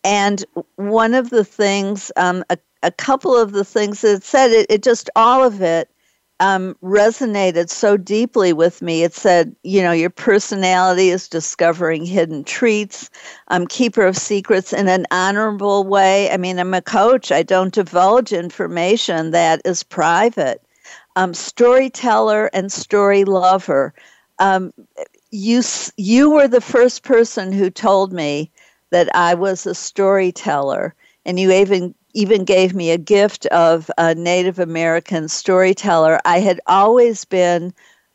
And 0.03 0.43
one 0.77 1.13
of 1.13 1.29
the 1.29 1.45
things, 1.45 2.11
um, 2.17 2.43
a 2.49 2.57
a 2.83 2.91
couple 2.91 3.37
of 3.37 3.53
the 3.53 3.65
things 3.65 4.01
that 4.03 4.17
it 4.17 4.25
said, 4.25 4.51
it, 4.51 4.67
it 4.71 4.83
just 4.83 5.11
all 5.17 5.45
of 5.45 5.61
it 5.61 5.91
um, 6.41 6.75
resonated 6.83 7.69
so 7.69 7.99
deeply 7.99 8.55
with 8.55 8.81
me. 8.81 9.03
It 9.03 9.13
said, 9.13 9.55
you 9.63 9.83
know, 9.83 9.93
your 9.93 10.11
personality 10.11 11.11
is 11.11 11.29
discovering 11.29 12.07
hidden 12.07 12.45
treats, 12.45 13.11
I'm 13.49 13.67
keeper 13.67 14.07
of 14.07 14.17
secrets 14.17 14.73
in 14.73 14.89
an 14.89 15.07
honorable 15.11 15.85
way. 15.85 16.31
I 16.31 16.39
mean, 16.39 16.59
I'm 16.59 16.73
a 16.73 16.81
coach, 16.81 17.31
I 17.31 17.43
don't 17.43 17.75
divulge 17.75 18.33
information 18.33 19.31
that 19.33 19.61
is 19.67 19.83
private. 19.83 20.63
Um, 21.17 21.35
storyteller 21.35 22.47
and 22.55 22.73
story 22.73 23.25
lover. 23.25 23.93
Um, 24.39 24.73
you, 25.31 25.63
you 25.97 26.31
were 26.31 26.49
the 26.49 26.63
first 26.63 27.03
person 27.03 27.53
who 27.53 27.69
told 27.69 28.13
me 28.13 28.51
that 28.91 29.15
I 29.15 29.35
was 29.35 29.67
a 29.67 29.75
storyteller, 29.75 30.95
and 31.27 31.39
you 31.39 31.53
even 31.53 31.95
even 32.15 32.45
gave 32.45 32.75
me 32.75 32.91
a 32.91 32.99
gift 32.99 33.47
of 33.47 33.91
a 33.99 34.15
Native 34.15 34.59
American 34.59 35.29
storyteller. 35.29 36.21
I 36.25 36.41
had 36.41 36.61
always 36.67 37.25
been 37.25 37.73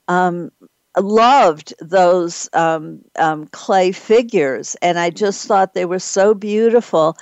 um, 0.08 0.52
loved 0.98 1.74
those 1.80 2.50
um, 2.54 3.02
um, 3.18 3.48
clay 3.48 3.92
figures, 3.92 4.76
and 4.82 5.00
I 5.00 5.10
just 5.10 5.48
thought 5.48 5.74
they 5.74 5.86
were 5.86 6.00
so 6.00 6.34
beautiful. 6.34 7.18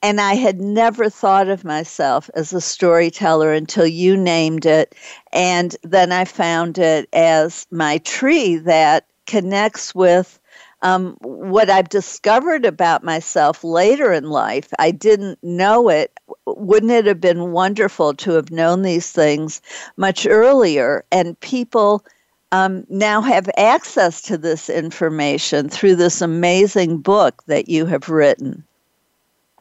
And 0.00 0.20
I 0.20 0.34
had 0.34 0.60
never 0.60 1.10
thought 1.10 1.48
of 1.48 1.64
myself 1.64 2.30
as 2.34 2.52
a 2.52 2.60
storyteller 2.60 3.52
until 3.52 3.86
you 3.86 4.16
named 4.16 4.64
it. 4.64 4.94
And 5.32 5.74
then 5.82 6.12
I 6.12 6.24
found 6.24 6.78
it 6.78 7.08
as 7.12 7.66
my 7.72 7.98
tree 7.98 8.56
that 8.58 9.06
connects 9.26 9.96
with 9.96 10.38
um, 10.82 11.16
what 11.20 11.70
I've 11.70 11.88
discovered 11.88 12.64
about 12.64 13.02
myself 13.02 13.64
later 13.64 14.12
in 14.12 14.30
life, 14.30 14.68
I 14.78 14.90
didn't 14.90 15.38
know 15.42 15.88
it. 15.88 16.12
Wouldn't 16.46 16.92
it 16.92 17.06
have 17.06 17.20
been 17.20 17.52
wonderful 17.52 18.14
to 18.14 18.32
have 18.32 18.50
known 18.50 18.82
these 18.82 19.10
things 19.10 19.60
much 19.96 20.26
earlier? 20.26 21.04
And 21.10 21.38
people 21.40 22.04
um, 22.52 22.86
now 22.88 23.20
have 23.20 23.50
access 23.56 24.22
to 24.22 24.38
this 24.38 24.70
information 24.70 25.68
through 25.68 25.96
this 25.96 26.22
amazing 26.22 26.98
book 26.98 27.42
that 27.46 27.68
you 27.68 27.84
have 27.86 28.08
written. 28.08 28.64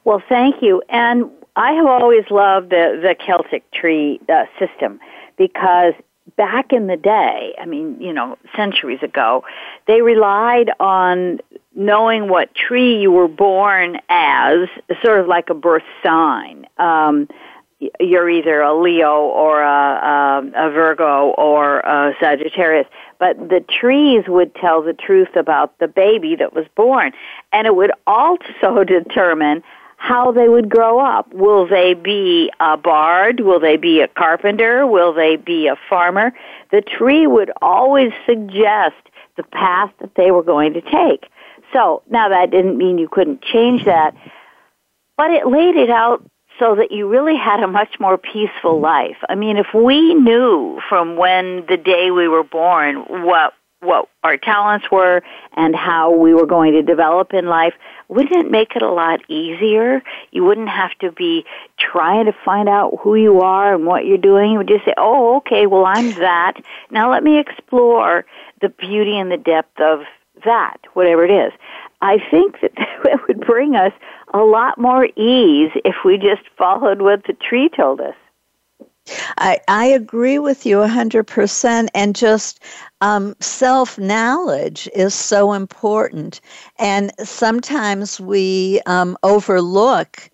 Well, 0.06 0.24
thank 0.30 0.62
you. 0.62 0.82
And 0.90 1.30
I 1.56 1.74
have 1.74 1.88
always 1.88 2.30
loved 2.30 2.70
the, 2.70 3.00
the 3.02 3.16
Celtic 3.16 3.70
tree 3.72 4.22
uh, 4.30 4.46
system 4.60 5.00
because 5.38 5.94
back 6.36 6.74
in 6.74 6.88
the 6.88 6.98
day, 6.98 7.54
I 7.60 7.66
mean, 7.66 8.02
you 8.02 8.14
know, 8.14 8.38
centuries 8.56 9.02
ago, 9.02 9.44
they 9.88 10.02
relied 10.02 10.72
on 10.80 11.40
knowing 11.76 12.28
what 12.28 12.54
tree 12.56 13.00
you 13.00 13.12
were 13.12 13.28
born 13.28 13.98
as, 14.10 14.68
sort 15.04 15.20
of 15.20 15.28
like 15.28 15.50
a 15.50 15.54
birth 15.54 15.84
sign. 16.04 16.68
Um, 16.78 17.28
you're 18.00 18.30
either 18.30 18.62
a 18.62 18.74
Leo 18.74 19.22
or 19.22 19.62
a, 19.62 19.68
a, 19.68 20.68
a 20.68 20.72
Virgo 20.72 21.30
or 21.38 21.80
a 21.82 22.14
Sagittarius, 22.20 22.88
but 23.20 23.38
the 23.38 23.64
trees 23.80 24.24
would 24.28 24.56
tell 24.56 24.82
the 24.82 24.94
truth 24.94 25.36
about 25.36 25.78
the 25.78 25.88
baby 25.88 26.36
that 26.36 26.54
was 26.54 26.66
born, 26.76 27.12
and 27.54 27.68
it 27.68 27.76
would 27.76 27.92
also 28.08 28.84
determine 28.88 29.64
how 30.08 30.32
they 30.32 30.48
would 30.48 30.70
grow 30.70 31.00
up. 31.00 31.34
Will 31.34 31.68
they 31.68 31.94
be 31.94 32.50
a 32.62 32.78
bard? 32.78 33.42
Will 33.42 33.60
they 33.60 33.76
be 33.76 34.00
a 34.00 34.08
carpenter? 34.08 34.88
Will 34.88 35.14
they 35.14 35.36
be 35.36 35.68
a 35.68 35.76
farmer? 35.90 36.32
The 36.72 36.82
tree 36.82 37.28
would 37.28 37.52
always 37.62 38.12
suggest 38.26 38.96
the 39.36 39.44
path 39.44 39.92
that 40.00 40.16
they 40.16 40.32
were 40.32 40.44
going 40.44 40.74
to 40.74 40.82
take. 40.82 41.30
So, 41.74 42.04
now 42.10 42.30
that 42.30 42.52
didn't 42.52 42.78
mean 42.78 42.98
you 42.98 43.10
couldn't 43.12 43.42
change 43.42 43.84
that, 43.84 44.16
but 45.18 45.32
it 45.32 45.46
laid 45.46 45.76
it 45.76 45.90
out 45.90 46.24
so 46.58 46.76
that 46.76 46.92
you 46.92 47.10
really 47.10 47.36
had 47.36 47.62
a 47.62 47.68
much 47.68 48.00
more 48.00 48.18
peaceful 48.18 48.80
life. 48.80 49.18
I 49.28 49.36
mean, 49.36 49.58
if 49.58 49.68
we 49.74 50.14
knew 50.14 50.80
from 50.88 51.18
when 51.18 51.66
the 51.68 51.78
day 51.78 52.12
we 52.12 52.30
were 52.30 52.44
born 52.44 53.26
what 53.26 53.54
what 53.82 54.10
our 54.24 54.38
talents 54.38 54.88
were 54.92 55.22
and 55.56 55.76
how 55.76 56.12
we 56.12 56.34
were 56.34 56.46
going 56.46 56.74
to 56.74 56.82
develop 56.82 57.34
in 57.34 57.46
life, 57.46 57.74
wouldn't 58.08 58.36
it 58.36 58.50
make 58.50 58.76
it 58.76 58.82
a 58.82 58.92
lot 58.92 59.20
easier? 59.30 60.02
You 60.32 60.44
wouldn't 60.44 60.70
have 60.70 60.98
to 61.00 61.12
be 61.12 61.46
trying 61.78 62.26
to 62.26 62.34
find 62.44 62.68
out 62.68 62.98
who 63.02 63.16
you 63.16 63.42
are 63.42 63.76
and 63.76 63.86
what 63.86 64.06
you're 64.06 64.18
doing. 64.18 64.52
You 64.52 64.58
would 64.60 64.68
just 64.68 64.86
say, 64.86 64.94
oh, 64.98 65.38
okay, 65.38 65.68
well, 65.68 65.86
I'm 65.86 66.10
that. 66.20 66.54
Now 66.90 67.12
let 67.12 67.24
me 67.24 67.40
explore 67.40 68.26
the 68.62 68.70
beauty 68.70 69.18
and 69.18 69.32
the 69.32 69.38
depth 69.38 69.80
of 69.80 70.02
that, 70.44 70.78
whatever 70.94 71.26
it 71.26 71.32
is. 71.32 71.54
I 72.02 72.18
think 72.32 72.62
that 72.62 72.72
it 72.78 73.20
would 73.28 73.46
bring 73.46 73.76
us 73.76 73.94
a 74.34 74.40
lot 74.40 74.78
more 74.78 75.06
ease 75.06 75.72
if 75.86 75.96
we 76.04 76.18
just 76.18 76.42
followed 76.58 77.02
what 77.02 77.24
the 77.26 77.34
tree 77.34 77.70
told 77.70 78.02
us. 78.02 78.16
I, 79.38 79.60
I 79.68 79.86
agree 79.86 80.40
with 80.40 80.66
you 80.66 80.78
100%. 80.78 81.88
And 81.94 82.16
just 82.16 82.60
um, 83.02 83.36
self 83.40 83.98
knowledge 83.98 84.90
is 84.94 85.14
so 85.14 85.54
important. 85.54 86.42
And 86.80 87.12
sometimes 87.24 88.20
we 88.20 88.82
um, 88.86 89.18
overlook 89.24 90.30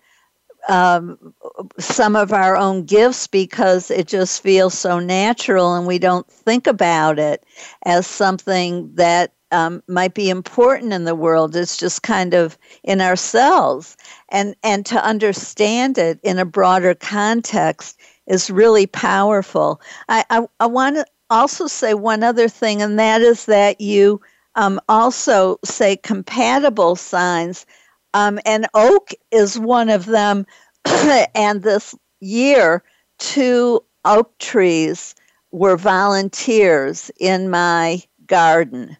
um, 0.68 1.34
some 1.78 2.16
of 2.16 2.32
our 2.32 2.56
own 2.56 2.84
gifts 2.84 3.26
because 3.26 3.90
it 3.90 4.06
just 4.08 4.42
feels 4.42 4.74
so 4.76 4.98
natural 4.98 5.74
and 5.74 5.86
we 5.86 5.98
don't 5.98 6.26
think 6.26 6.66
about 6.66 7.18
it 7.18 7.44
as 7.84 8.06
something 8.06 8.94
that 8.94 9.32
um, 9.52 9.82
might 9.86 10.14
be 10.14 10.30
important 10.30 10.92
in 10.92 11.04
the 11.04 11.14
world. 11.14 11.54
It's 11.54 11.76
just 11.76 12.02
kind 12.02 12.34
of 12.34 12.58
in 12.82 13.00
ourselves. 13.00 13.96
And, 14.30 14.56
and 14.64 14.84
to 14.86 15.04
understand 15.04 15.98
it 15.98 16.18
in 16.22 16.38
a 16.38 16.44
broader 16.44 16.94
context 16.94 17.98
is 18.26 18.50
really 18.50 18.86
powerful. 18.86 19.80
I, 20.08 20.24
I, 20.30 20.46
I 20.60 20.66
want 20.66 20.96
to 20.96 21.06
also 21.30 21.66
say 21.66 21.94
one 21.94 22.22
other 22.22 22.48
thing, 22.48 22.82
and 22.82 22.98
that 22.98 23.20
is 23.20 23.46
that 23.46 23.80
you 23.80 24.20
um, 24.54 24.80
also 24.88 25.58
say 25.64 25.96
compatible 25.96 26.96
signs 26.96 27.66
um, 28.14 28.38
and 28.46 28.66
oak 28.74 29.10
is 29.30 29.58
one 29.58 29.90
of 29.90 30.06
them. 30.06 30.46
and 31.34 31.62
this 31.62 31.94
year, 32.20 32.82
two 33.18 33.84
oak 34.04 34.38
trees 34.38 35.14
were 35.50 35.76
volunteers 35.76 37.10
in 37.18 37.50
my 37.50 38.02
garden. 38.26 38.96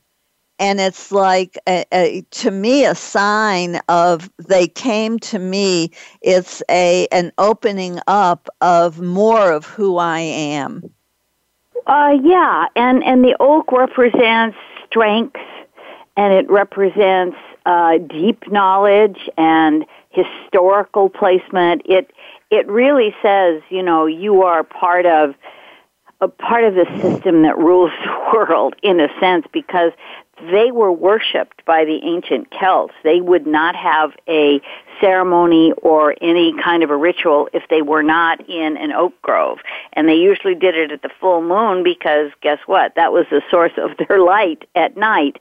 And 0.59 0.81
it's 0.81 1.11
like, 1.11 1.59
a, 1.69 1.85
a, 1.93 2.21
to 2.31 2.51
me, 2.51 2.85
a 2.85 2.95
sign 2.95 3.81
of 3.89 4.31
they 4.39 4.69
came 4.69 5.19
to 5.21 5.39
me. 5.39 5.91
It's 6.23 6.63
a 6.71 7.09
an 7.11 7.33
opening 7.39 7.99
up 8.07 8.49
of 8.61 9.01
more 9.01 9.51
of 9.51 9.67
who 9.67 9.99
I 9.99 10.21
am. 10.21 10.83
Uh, 11.87 12.17
yeah, 12.23 12.67
and 12.77 13.03
and 13.05 13.25
the 13.25 13.37
oak 13.41 13.73
represents 13.73 14.57
strength, 14.87 15.41
and 16.17 16.33
it 16.33 16.49
represents 16.49 17.37
uh, 17.67 17.99
deep 17.99 18.51
knowledge 18.51 19.29
and 19.37 19.85
historical 20.11 21.09
placement. 21.09 21.83
It 21.85 22.13
it 22.51 22.67
really 22.69 23.15
says, 23.21 23.63
you 23.69 23.83
know, 23.83 24.07
you 24.07 24.43
are 24.43 24.63
part 24.63 25.05
of 25.05 25.35
a 26.21 26.29
part 26.29 26.65
of 26.65 26.75
the 26.75 26.87
system 27.03 27.43
that 27.43 27.59
rules 27.59 27.91
the 28.05 28.33
world 28.33 28.77
in 28.83 29.01
a 29.01 29.09
sense 29.21 29.47
because 29.53 29.93
they 30.51 30.71
were 30.71 30.93
worshipped 30.93 31.65
by 31.65 31.85
the 31.85 32.01
ancient 32.03 32.49
Celts. 32.59 32.95
They 33.03 33.21
would 33.21 33.47
not 33.47 33.77
have 33.77 34.13
a 34.29 34.61
ceremony 35.01 35.73
or 35.83 36.15
any 36.21 36.55
kind 36.63 36.83
of 36.83 36.91
a 36.91 36.97
ritual 36.97 37.49
if 37.53 37.65
they 37.69 37.83
were 37.83 38.03
not 38.03 38.49
in 38.49 38.77
an 38.77 38.93
oak 38.93 39.21
grove. 39.23 39.59
And 39.93 40.09
they 40.09 40.17
usually 40.17 40.55
did 40.55 40.77
it 40.77 40.93
at 40.93 41.03
the 41.03 41.11
full 41.21 41.43
moon 41.43 41.83
because 41.83 42.31
guess 42.41 42.59
what? 42.67 42.95
That 42.97 43.13
was 43.13 43.27
the 43.31 43.43
source 43.51 43.73
of 43.77 43.91
their 44.09 44.21
light 44.21 44.69
at 44.75 44.97
night. 44.97 45.39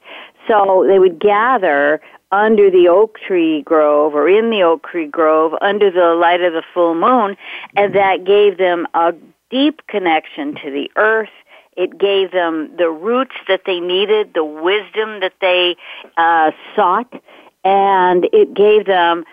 So 0.47 0.85
they 0.87 0.99
would 0.99 1.19
gather 1.19 2.01
under 2.31 2.71
the 2.71 2.87
oak 2.87 3.19
tree 3.19 3.61
grove 3.61 4.15
or 4.15 4.27
in 4.27 4.49
the 4.49 4.63
oak 4.63 4.87
tree 4.89 5.07
grove 5.07 5.53
under 5.61 5.91
the 5.91 6.15
light 6.15 6.41
of 6.41 6.53
the 6.53 6.63
full 6.73 6.95
moon 6.95 7.37
and 7.75 7.93
that 7.93 8.25
gave 8.25 8.57
them 8.57 8.87
a 8.95 9.13
deep 9.51 9.85
connection 9.87 10.55
to 10.55 10.71
the 10.71 10.89
earth 10.95 11.29
it 11.77 11.97
gave 11.97 12.31
them 12.31 12.71
the 12.77 12.89
roots 12.89 13.35
that 13.47 13.61
they 13.65 13.79
needed 13.79 14.33
the 14.33 14.43
wisdom 14.43 15.19
that 15.21 15.33
they 15.41 15.75
uh, 16.17 16.51
sought 16.75 17.11
and 17.63 18.27
it 18.33 18.53
gave 18.53 18.85
them 18.85 19.23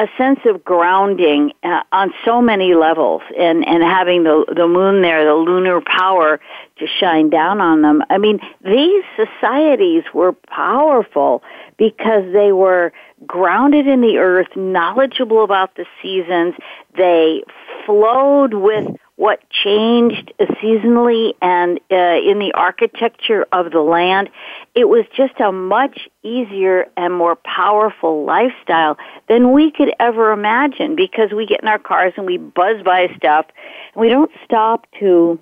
a 0.00 0.08
sense 0.16 0.40
of 0.46 0.64
grounding 0.64 1.52
uh, 1.62 1.82
on 1.92 2.10
so 2.24 2.40
many 2.40 2.74
levels 2.74 3.20
and 3.38 3.66
and 3.68 3.82
having 3.82 4.24
the 4.24 4.46
the 4.56 4.66
moon 4.66 5.02
there 5.02 5.26
the 5.26 5.34
lunar 5.34 5.82
power 5.82 6.40
to 6.78 6.86
shine 6.86 7.28
down 7.28 7.60
on 7.60 7.82
them. 7.82 8.02
I 8.08 8.16
mean 8.16 8.40
these 8.64 9.04
societies 9.14 10.04
were 10.14 10.32
powerful 10.32 11.42
because 11.76 12.32
they 12.32 12.50
were 12.50 12.94
grounded 13.26 13.86
in 13.86 14.00
the 14.00 14.16
earth 14.16 14.48
knowledgeable 14.56 15.44
about 15.44 15.74
the 15.74 15.84
seasons. 16.00 16.54
They 16.96 17.42
flowed 17.84 18.54
with 18.54 18.96
what 19.20 19.38
changed 19.50 20.32
seasonally 20.40 21.34
and 21.42 21.78
uh, 21.90 21.94
in 21.94 22.38
the 22.38 22.52
architecture 22.54 23.46
of 23.52 23.70
the 23.70 23.80
land. 23.82 24.30
It 24.74 24.88
was 24.88 25.04
just 25.14 25.38
a 25.40 25.52
much 25.52 26.08
easier 26.22 26.86
and 26.96 27.12
more 27.12 27.36
powerful 27.36 28.24
lifestyle 28.24 28.96
than 29.28 29.52
we 29.52 29.72
could 29.72 29.92
ever 30.00 30.32
imagine 30.32 30.96
because 30.96 31.32
we 31.36 31.44
get 31.44 31.60
in 31.60 31.68
our 31.68 31.78
cars 31.78 32.14
and 32.16 32.24
we 32.24 32.38
buzz 32.38 32.82
by 32.82 33.08
stuff 33.14 33.44
and 33.92 34.00
we 34.00 34.08
don't 34.08 34.30
stop 34.42 34.86
to 35.00 35.38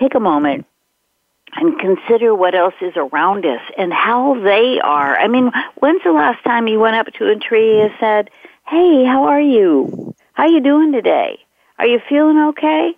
take 0.00 0.14
a 0.14 0.20
moment 0.20 0.64
and 1.56 1.78
consider 1.78 2.34
what 2.34 2.54
else 2.54 2.74
is 2.80 2.94
around 2.96 3.44
us 3.44 3.60
and 3.76 3.92
how 3.92 4.40
they 4.42 4.80
are. 4.82 5.18
I 5.18 5.28
mean, 5.28 5.50
when's 5.78 6.02
the 6.04 6.12
last 6.12 6.42
time 6.42 6.68
you 6.68 6.80
went 6.80 6.96
up 6.96 7.08
to 7.18 7.28
a 7.28 7.36
tree 7.36 7.82
and 7.82 7.92
said, 8.00 8.30
"Hey, 8.66 9.04
how 9.04 9.24
are 9.24 9.42
you? 9.42 10.14
How 10.32 10.46
you 10.46 10.60
doing 10.60 10.92
today? 10.92 11.38
Are 11.78 11.86
you 11.86 12.00
feeling 12.08 12.38
okay?" 12.48 12.96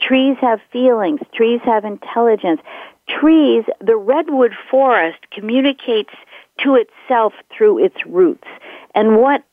Trees 0.00 0.36
have 0.40 0.60
feelings. 0.72 1.20
Trees 1.34 1.60
have 1.64 1.84
intelligence. 1.84 2.60
Trees, 3.08 3.64
the 3.80 3.96
redwood 3.96 4.52
forest 4.70 5.18
communicates 5.32 6.12
to 6.60 6.76
itself 6.76 7.32
through 7.56 7.84
its 7.84 7.96
roots. 8.06 8.46
And 8.94 9.16
what 9.16 9.44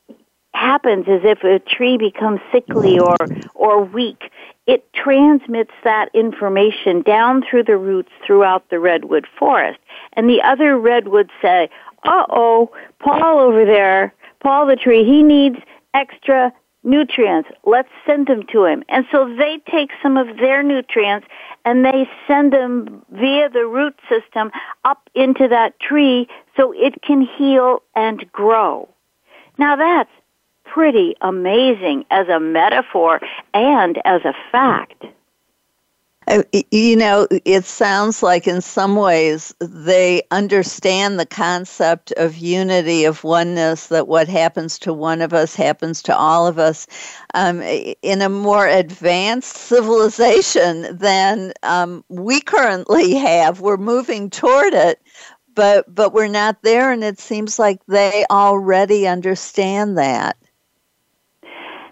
happens 0.53 1.07
is 1.07 1.21
if 1.23 1.43
a 1.43 1.59
tree 1.59 1.97
becomes 1.97 2.39
sickly 2.51 2.99
or, 2.99 3.15
or 3.55 3.83
weak, 3.83 4.31
it 4.67 4.91
transmits 4.93 5.71
that 5.83 6.09
information 6.13 7.01
down 7.01 7.43
through 7.49 7.63
the 7.63 7.77
roots 7.77 8.11
throughout 8.25 8.69
the 8.69 8.79
redwood 8.79 9.25
forest. 9.39 9.79
And 10.13 10.29
the 10.29 10.41
other 10.41 10.77
redwoods 10.77 11.31
say, 11.41 11.69
uh 12.03 12.25
oh, 12.29 12.71
Paul 12.99 13.39
over 13.39 13.65
there, 13.65 14.13
Paul 14.41 14.67
the 14.67 14.75
tree, 14.75 15.03
he 15.03 15.23
needs 15.23 15.57
extra 15.93 16.51
nutrients. 16.83 17.49
Let's 17.65 17.89
send 18.05 18.27
them 18.27 18.43
to 18.51 18.65
him. 18.65 18.83
And 18.89 19.05
so 19.11 19.35
they 19.37 19.59
take 19.69 19.91
some 20.01 20.17
of 20.17 20.37
their 20.37 20.63
nutrients 20.63 21.27
and 21.65 21.85
they 21.85 22.09
send 22.27 22.53
them 22.53 23.03
via 23.11 23.49
the 23.49 23.65
root 23.65 23.95
system 24.09 24.51
up 24.83 25.09
into 25.13 25.47
that 25.47 25.79
tree 25.79 26.27
so 26.57 26.73
it 26.75 27.01
can 27.01 27.21
heal 27.21 27.83
and 27.95 28.31
grow. 28.31 28.89
Now 29.57 29.75
that's 29.75 30.09
pretty 30.65 31.15
amazing 31.21 32.05
as 32.09 32.27
a 32.29 32.39
metaphor 32.39 33.19
and 33.53 33.99
as 34.05 34.21
a 34.25 34.33
fact. 34.51 35.03
Uh, 36.31 36.43
you 36.71 36.95
know, 36.95 37.27
it 37.45 37.65
sounds 37.65 38.23
like 38.23 38.47
in 38.47 38.61
some 38.61 38.95
ways 38.95 39.53
they 39.59 40.23
understand 40.31 41.19
the 41.19 41.25
concept 41.25 42.13
of 42.13 42.37
unity, 42.37 43.03
of 43.05 43.25
oneness, 43.25 43.87
that 43.87 44.07
what 44.07 44.29
happens 44.29 44.79
to 44.79 44.93
one 44.93 45.21
of 45.21 45.33
us 45.33 45.55
happens 45.55 46.01
to 46.03 46.15
all 46.17 46.47
of 46.47 46.57
us 46.57 46.87
um, 47.33 47.61
in 47.63 48.21
a 48.21 48.29
more 48.29 48.65
advanced 48.67 49.57
civilization 49.57 50.97
than 50.97 51.53
um, 51.63 52.05
we 52.09 52.41
currently 52.41 53.15
have. 53.15 53.59
We're 53.61 53.77
moving 53.77 54.29
toward 54.29 54.73
it, 54.73 55.01
but, 55.53 55.93
but 55.93 56.13
we're 56.13 56.29
not 56.29 56.63
there, 56.63 56.91
and 56.93 57.03
it 57.03 57.19
seems 57.19 57.59
like 57.59 57.81
they 57.87 58.25
already 58.31 59.05
understand 59.05 59.97
that. 59.97 60.37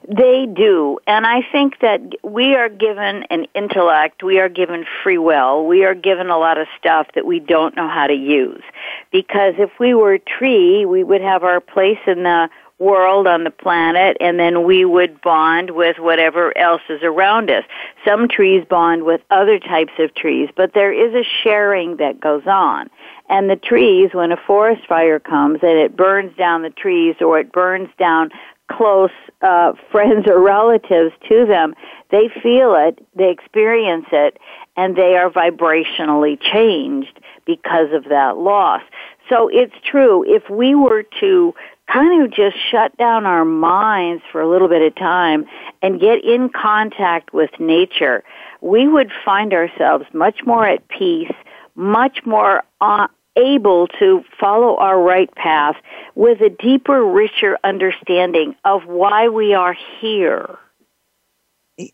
They 0.10 0.48
do. 0.52 0.98
And 1.06 1.28
I 1.28 1.42
think 1.52 1.80
that 1.82 2.02
we 2.24 2.56
are 2.56 2.68
given 2.68 3.26
an 3.30 3.46
intellect, 3.54 4.24
we 4.24 4.40
are 4.40 4.50
given 4.50 4.86
free 5.04 5.20
will, 5.20 5.68
we 5.68 5.86
are 5.86 5.94
given 5.94 6.32
a 6.32 6.38
lot 6.40 6.58
of 6.58 6.68
stuff 6.80 7.08
that 7.14 7.28
we 7.28 7.40
don't 7.40 7.76
know 7.76 7.88
how 7.88 8.08
to 8.08 8.14
use. 8.14 8.64
Because 9.12 9.54
if 9.60 9.70
we 9.80 9.94
were 9.94 10.14
a 10.14 10.20
tree, 10.20 10.84
we 10.84 11.04
would 11.04 11.22
have 11.22 11.44
our 11.44 11.60
place 11.60 12.00
in 12.08 12.24
the 12.24 12.50
world 12.80 13.28
on 13.28 13.44
the 13.44 13.52
planet 13.52 14.18
and 14.22 14.40
then 14.40 14.64
we 14.64 14.86
would 14.86 15.22
bond 15.22 15.72
with 15.72 16.00
whatever 16.00 16.58
else 16.58 16.82
is 16.90 17.04
around 17.04 17.52
us. 17.52 17.66
Some 18.06 18.28
trees 18.28 18.66
bond 18.68 19.04
with 19.04 19.22
other 19.30 19.60
types 19.60 19.92
of 20.00 20.16
trees, 20.16 20.50
but 20.56 20.74
there 20.74 20.94
is 20.94 21.14
a 21.14 21.28
sharing 21.44 21.98
that 21.98 22.20
goes 22.20 22.48
on. 22.48 22.90
And 23.28 23.50
the 23.50 23.58
trees, 23.58 24.12
when 24.14 24.32
a 24.32 24.38
forest 24.38 24.88
fire 24.88 25.20
comes 25.20 25.60
and 25.62 25.78
it 25.78 25.96
burns 25.96 26.36
down 26.36 26.64
the 26.64 26.72
trees 26.72 27.18
or 27.22 27.40
it 27.40 27.52
burns 27.52 27.90
down 28.00 28.32
close 28.70 29.12
uh, 29.42 29.74
friends 29.92 30.26
or 30.30 30.40
relatives 30.40 31.14
to 31.30 31.46
them, 31.46 31.76
they 32.12 32.30
feel 32.42 32.76
it, 32.76 33.06
they 33.16 33.30
experience 33.30 34.08
it, 34.12 34.38
and 34.78 34.96
they 34.96 35.16
are 35.16 35.30
vibrationally 35.30 36.40
changed 36.40 37.20
because 37.46 37.92
of 37.94 38.06
that 38.06 38.38
loss. 38.38 38.82
So 39.30 39.48
it's 39.48 39.76
true, 39.84 40.24
if 40.28 40.50
we 40.50 40.74
were 40.74 41.04
to 41.20 41.54
kind 41.92 42.24
of 42.24 42.32
just 42.32 42.56
shut 42.72 42.96
down 42.98 43.26
our 43.26 43.46
minds 43.46 44.24
for 44.32 44.42
a 44.42 44.50
little 44.50 44.68
bit 44.68 44.82
of 44.82 44.96
time 44.96 45.46
and 45.82 46.00
get 46.00 46.24
in 46.24 46.50
contact 46.50 47.34
with 47.34 47.50
nature, 47.60 48.24
we 48.62 48.88
would 48.88 49.12
find 49.24 49.54
ourselves 49.54 50.06
much 50.14 50.42
more 50.46 50.66
at 50.68 50.88
peace, 50.88 51.32
much 51.76 52.26
more 52.26 52.64
uh, 52.82 53.08
able 53.36 53.88
to 54.00 54.24
follow 54.40 54.76
our 54.78 55.00
right 55.00 55.34
path 55.36 55.76
with 56.16 56.42
a 56.42 56.50
deeper, 56.50 57.04
richer 57.04 57.58
understanding 57.64 58.56
of 58.66 58.86
why 58.86 59.30
we 59.30 59.54
are 59.54 59.76
here. 60.00 60.58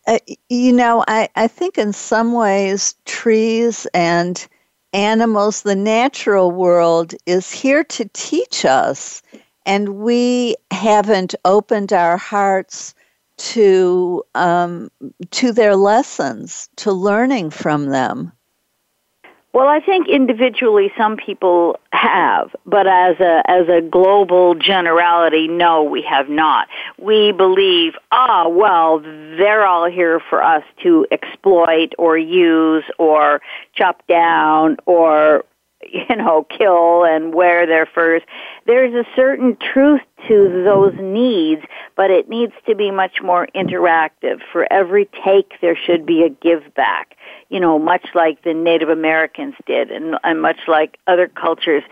uh, 0.08 0.20
you 0.50 0.74
know, 0.74 1.04
I, 1.08 1.30
I 1.36 1.48
think 1.48 1.78
in 1.78 1.94
some 1.94 2.34
ways 2.34 2.96
trees 3.06 3.86
and 3.94 4.48
animals, 4.94 5.62
the 5.62 5.76
natural 5.76 6.52
world 6.52 7.14
is 7.26 7.52
here 7.52 7.84
to 7.84 8.10
teach 8.14 8.66
us, 8.66 9.22
and 9.66 9.98
we 9.98 10.56
haven't 10.72 11.36
opened 11.44 11.94
our 11.94 12.18
hearts 12.18 12.96
to 13.38 14.24
um, 14.36 14.90
to 15.32 15.52
their 15.52 15.76
lessons, 15.76 16.70
to 16.78 16.92
learning 16.92 17.50
from 17.50 17.88
them. 17.88 18.32
Well, 19.56 19.70
I 19.70 19.80
think 19.80 20.10
individually 20.10 20.92
some 20.98 21.16
people 21.16 21.80
have, 21.94 22.54
but 22.66 22.88
as 22.88 23.22
a 23.22 23.42
as 23.50 23.70
a 23.70 23.80
global 23.80 24.54
generality, 24.54 25.48
no, 25.48 25.82
we 25.82 26.02
have 26.02 26.28
not. 26.28 26.68
We 27.02 27.32
believe, 27.32 27.94
ah, 28.12 28.50
well, 28.50 29.00
they're 29.00 29.66
all 29.66 29.90
here 29.90 30.20
for 30.30 30.44
us 30.44 30.66
to 30.84 31.08
exploit 31.10 31.94
or 31.98 32.18
use 32.18 32.84
or 33.00 33.42
chop 33.74 34.06
down 34.08 34.76
or 34.86 35.46
you 36.10 36.16
know, 36.16 36.46
kill 36.58 37.04
and 37.04 37.34
wear 37.34 37.66
their 37.66 37.86
furs. 37.86 38.22
There's 38.66 38.94
a 38.94 39.08
certain 39.16 39.58
truth 39.74 40.02
to 40.28 40.64
those 40.64 40.94
needs, 41.00 41.62
but 41.96 42.12
it 42.12 42.30
needs 42.30 42.54
to 42.68 42.76
be 42.76 42.92
much 42.92 43.22
more 43.22 43.48
interactive. 43.56 44.40
For 44.52 44.72
every 44.72 45.10
take, 45.24 45.54
there 45.62 45.78
should 45.78 46.06
be 46.06 46.24
a 46.24 46.30
give 46.30 46.74
back. 46.76 47.16
You 47.50 47.60
know, 47.60 47.78
much 47.78 48.08
like 48.16 48.44
the 48.44 48.54
Native 48.54 48.90
Americans 48.90 49.56
did 49.66 49.92
and, 49.92 50.16
and 50.24 50.42
much 50.42 50.60
like 50.68 50.98
other 51.08 51.28
cultures 51.28 51.84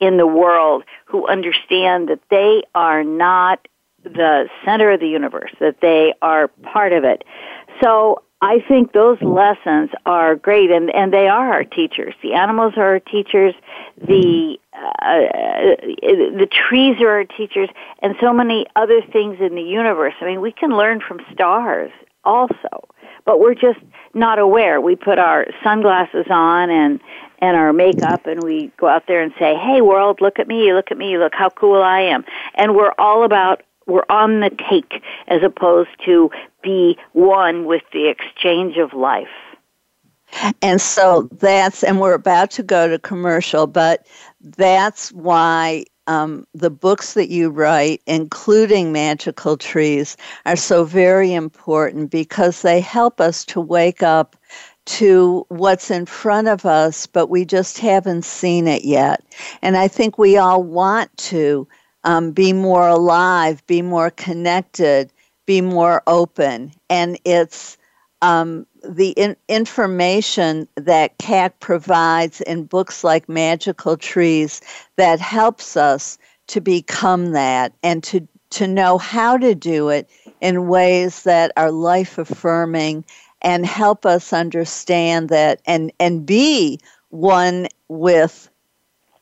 in 0.00 0.16
the 0.16 0.26
world 0.26 0.84
who 1.04 1.26
understand 1.26 2.08
that 2.08 2.20
they 2.30 2.62
are 2.74 3.04
not 3.04 3.66
the 4.02 4.48
center 4.64 4.92
of 4.92 5.00
the 5.00 5.08
universe, 5.08 5.50
that 5.60 5.80
they 5.80 6.14
are 6.20 6.48
part 6.48 6.92
of 6.92 7.04
it. 7.04 7.24
So 7.82 8.22
I 8.40 8.60
think 8.68 8.92
those 8.92 9.20
lessons 9.22 9.90
are 10.04 10.36
great, 10.36 10.70
and, 10.70 10.94
and 10.94 11.12
they 11.12 11.28
are 11.28 11.52
our 11.52 11.64
teachers. 11.64 12.14
The 12.22 12.34
animals 12.34 12.74
are 12.76 12.84
our 12.84 13.00
teachers. 13.00 13.54
The 13.96 14.58
uh, 14.74 15.76
the 16.02 16.48
trees 16.50 17.00
are 17.00 17.08
our 17.08 17.24
teachers, 17.24 17.68
and 18.02 18.14
so 18.20 18.32
many 18.32 18.66
other 18.76 19.00
things 19.00 19.38
in 19.40 19.54
the 19.54 19.62
universe. 19.62 20.14
I 20.20 20.26
mean, 20.26 20.40
we 20.40 20.52
can 20.52 20.76
learn 20.76 21.00
from 21.00 21.20
stars 21.32 21.92
also, 22.24 22.88
but 23.24 23.38
we're 23.38 23.54
just 23.54 23.78
not 24.14 24.38
aware. 24.38 24.80
We 24.80 24.96
put 24.96 25.18
our 25.18 25.46
sunglasses 25.62 26.26
on 26.28 26.70
and 26.70 27.00
and 27.38 27.56
our 27.56 27.72
makeup, 27.72 28.26
and 28.26 28.42
we 28.42 28.72
go 28.76 28.88
out 28.88 29.04
there 29.06 29.22
and 29.22 29.32
say, 29.38 29.54
"Hey, 29.54 29.80
world, 29.80 30.20
look 30.20 30.38
at 30.38 30.48
me! 30.48 30.72
Look 30.72 30.90
at 30.90 30.98
me! 30.98 31.16
Look 31.18 31.34
how 31.34 31.50
cool 31.50 31.82
I 31.82 32.00
am!" 32.00 32.24
And 32.56 32.74
we're 32.74 32.94
all 32.98 33.24
about 33.24 33.62
we're 33.86 34.04
on 34.08 34.40
the 34.40 34.50
take 34.68 35.02
as 35.28 35.42
opposed 35.42 35.90
to 36.04 36.30
be 36.62 36.96
one 37.12 37.64
with 37.64 37.82
the 37.92 38.08
exchange 38.08 38.76
of 38.76 38.92
life. 38.92 39.28
And 40.62 40.80
so 40.80 41.28
that's, 41.32 41.84
and 41.84 42.00
we're 42.00 42.14
about 42.14 42.50
to 42.52 42.62
go 42.62 42.88
to 42.88 42.98
commercial, 42.98 43.66
but 43.66 44.06
that's 44.40 45.12
why 45.12 45.84
um, 46.06 46.46
the 46.54 46.70
books 46.70 47.14
that 47.14 47.28
you 47.28 47.50
write, 47.50 48.02
including 48.06 48.92
Magical 48.92 49.56
Trees, 49.56 50.16
are 50.44 50.56
so 50.56 50.84
very 50.84 51.32
important 51.32 52.10
because 52.10 52.62
they 52.62 52.80
help 52.80 53.20
us 53.20 53.44
to 53.46 53.60
wake 53.60 54.02
up 54.02 54.36
to 54.86 55.46
what's 55.48 55.90
in 55.90 56.04
front 56.04 56.48
of 56.48 56.66
us, 56.66 57.06
but 57.06 57.28
we 57.28 57.44
just 57.44 57.78
haven't 57.78 58.24
seen 58.24 58.66
it 58.66 58.84
yet. 58.84 59.22
And 59.62 59.76
I 59.76 59.88
think 59.88 60.18
we 60.18 60.36
all 60.36 60.62
want 60.62 61.16
to 61.18 61.66
um, 62.04 62.32
be 62.32 62.52
more 62.52 62.88
alive, 62.88 63.66
be 63.66 63.82
more 63.82 64.10
connected, 64.10 65.12
be 65.46 65.60
more 65.60 66.02
open. 66.06 66.72
And 66.88 67.18
it's 67.24 67.76
um, 68.22 68.66
the 68.82 69.10
in- 69.10 69.36
information 69.48 70.68
that 70.76 71.18
Kac 71.18 71.60
provides 71.60 72.40
in 72.42 72.64
books 72.64 73.04
like 73.04 73.28
Magical 73.28 73.96
Trees 73.96 74.60
that 74.96 75.20
helps 75.20 75.76
us 75.76 76.18
to 76.46 76.60
become 76.60 77.32
that 77.32 77.72
and 77.82 78.02
to, 78.04 78.26
to 78.50 78.66
know 78.66 78.98
how 78.98 79.36
to 79.36 79.54
do 79.54 79.88
it 79.88 80.08
in 80.40 80.68
ways 80.68 81.22
that 81.24 81.52
are 81.56 81.70
life 81.70 82.18
affirming 82.18 83.04
and 83.42 83.66
help 83.66 84.06
us 84.06 84.32
understand 84.32 85.28
that 85.28 85.60
and, 85.66 85.92
and 86.00 86.24
be 86.24 86.78
one 87.10 87.66
with 87.88 88.48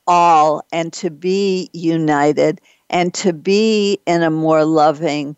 all 0.06 0.64
and 0.72 0.92
to 0.94 1.10
be 1.10 1.70
united 1.72 2.60
and 2.90 3.14
to 3.14 3.32
be 3.32 3.98
in 4.06 4.22
a 4.22 4.30
more 4.30 4.64
loving 4.64 5.36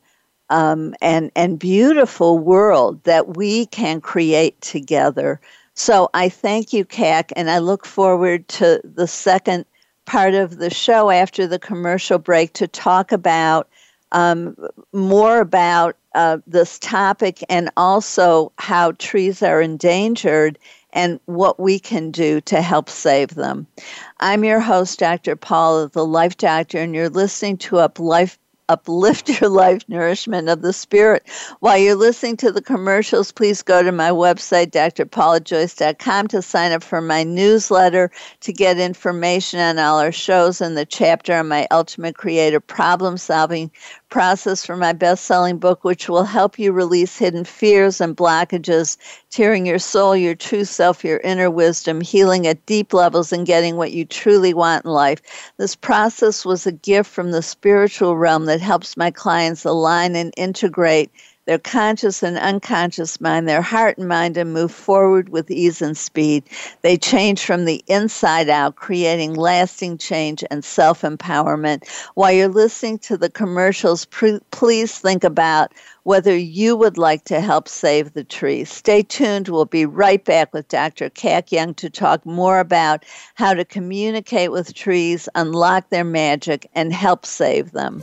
um, 0.50 0.94
and 1.00 1.30
and 1.34 1.58
beautiful 1.58 2.38
world 2.38 3.02
that 3.04 3.36
we 3.36 3.66
can 3.66 4.00
create 4.00 4.60
together. 4.60 5.40
So 5.74 6.08
I 6.14 6.28
thank 6.28 6.72
you, 6.72 6.84
Kac, 6.84 7.32
and 7.34 7.50
I 7.50 7.58
look 7.58 7.84
forward 7.86 8.46
to 8.48 8.80
the 8.84 9.06
second 9.08 9.64
part 10.06 10.34
of 10.34 10.58
the 10.58 10.70
show 10.70 11.10
after 11.10 11.46
the 11.46 11.58
commercial 11.58 12.18
break 12.18 12.52
to 12.54 12.68
talk 12.68 13.10
about 13.10 13.68
um, 14.12 14.56
more 14.92 15.40
about 15.40 15.96
uh, 16.14 16.38
this 16.46 16.78
topic 16.78 17.42
and 17.48 17.70
also 17.76 18.52
how 18.58 18.92
trees 18.92 19.42
are 19.42 19.60
endangered 19.60 20.58
and 20.94 21.20
what 21.26 21.60
we 21.60 21.78
can 21.78 22.10
do 22.10 22.40
to 22.42 22.62
help 22.62 22.88
save 22.88 23.34
them. 23.34 23.66
I'm 24.20 24.44
your 24.44 24.60
host, 24.60 24.98
Dr. 25.00 25.36
Paula, 25.36 25.88
the 25.88 26.06
Life 26.06 26.38
Doctor, 26.38 26.78
and 26.78 26.94
you're 26.94 27.10
listening 27.10 27.58
to 27.58 27.78
Up 27.78 27.98
Life 27.98 28.38
uplift 28.68 29.28
your 29.40 29.50
life 29.50 29.82
nourishment 29.88 30.48
of 30.48 30.62
the 30.62 30.72
spirit. 30.72 31.28
While 31.60 31.78
you're 31.78 31.94
listening 31.94 32.36
to 32.38 32.52
the 32.52 32.62
commercials, 32.62 33.32
please 33.32 33.62
go 33.62 33.82
to 33.82 33.92
my 33.92 34.10
website, 34.10 34.70
drpaulajoyce.com, 34.70 36.28
to 36.28 36.42
sign 36.42 36.72
up 36.72 36.82
for 36.82 37.00
my 37.00 37.24
newsletter 37.24 38.10
to 38.40 38.52
get 38.52 38.78
information 38.78 39.60
on 39.60 39.78
all 39.78 39.98
our 39.98 40.12
shows 40.12 40.60
and 40.60 40.76
the 40.76 40.86
chapter 40.86 41.34
on 41.34 41.48
my 41.48 41.66
ultimate 41.70 42.16
creative 42.16 42.66
problem 42.66 43.18
solving 43.18 43.70
process 44.14 44.64
for 44.64 44.76
my 44.76 44.92
best 44.92 45.24
selling 45.24 45.58
book, 45.58 45.82
which 45.82 46.08
will 46.08 46.22
help 46.22 46.56
you 46.56 46.70
release 46.70 47.18
hidden 47.18 47.44
fears 47.44 48.00
and 48.00 48.16
blockages, 48.16 48.96
tearing 49.30 49.66
your 49.66 49.80
soul, 49.80 50.16
your 50.16 50.36
true 50.36 50.64
self, 50.64 51.02
your 51.02 51.18
inner 51.24 51.50
wisdom, 51.50 52.00
healing 52.00 52.46
at 52.46 52.64
deep 52.64 52.94
levels, 52.94 53.32
and 53.32 53.44
getting 53.44 53.74
what 53.74 53.90
you 53.90 54.04
truly 54.04 54.54
want 54.54 54.84
in 54.84 54.92
life. 54.92 55.20
This 55.56 55.74
process 55.74 56.44
was 56.44 56.64
a 56.64 56.70
gift 56.70 57.10
from 57.10 57.32
the 57.32 57.42
spiritual 57.42 58.16
realm 58.16 58.44
that 58.44 58.60
helps 58.60 58.96
my 58.96 59.10
clients 59.10 59.64
align 59.64 60.14
and 60.14 60.32
integrate 60.36 61.10
their 61.46 61.58
conscious 61.58 62.22
and 62.22 62.38
unconscious 62.38 63.20
mind, 63.20 63.48
their 63.48 63.62
heart 63.62 63.98
and 63.98 64.08
mind, 64.08 64.36
and 64.36 64.52
move 64.52 64.72
forward 64.72 65.28
with 65.28 65.50
ease 65.50 65.82
and 65.82 65.96
speed. 65.96 66.44
They 66.82 66.96
change 66.96 67.44
from 67.44 67.64
the 67.64 67.84
inside 67.86 68.48
out, 68.48 68.76
creating 68.76 69.34
lasting 69.34 69.98
change 69.98 70.44
and 70.50 70.64
self 70.64 71.02
empowerment. 71.02 71.88
While 72.14 72.32
you're 72.32 72.48
listening 72.48 72.98
to 73.00 73.16
the 73.16 73.30
commercials, 73.30 74.06
please 74.06 74.98
think 74.98 75.24
about 75.24 75.72
whether 76.04 76.36
you 76.36 76.76
would 76.76 76.98
like 76.98 77.24
to 77.24 77.40
help 77.40 77.68
save 77.68 78.12
the 78.12 78.24
trees. 78.24 78.70
Stay 78.70 79.02
tuned. 79.02 79.48
We'll 79.48 79.64
be 79.64 79.86
right 79.86 80.24
back 80.24 80.52
with 80.52 80.68
Dr. 80.68 81.10
Kac 81.10 81.50
Young 81.50 81.74
to 81.74 81.90
talk 81.90 82.24
more 82.24 82.60
about 82.60 83.04
how 83.34 83.54
to 83.54 83.64
communicate 83.64 84.52
with 84.52 84.74
trees, 84.74 85.28
unlock 85.34 85.90
their 85.90 86.04
magic, 86.04 86.70
and 86.74 86.92
help 86.92 87.26
save 87.26 87.72
them. 87.72 88.02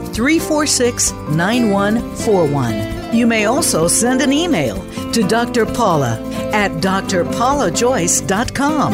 346 0.13 1.11
9141. 1.11 3.15
You 3.15 3.27
may 3.27 3.45
also 3.45 3.87
send 3.87 4.21
an 4.21 4.31
email 4.31 4.81
to 5.11 5.27
Dr. 5.27 5.65
Paula 5.65 6.21
at 6.53 6.71
drpaulajoyce.com. 6.81 8.93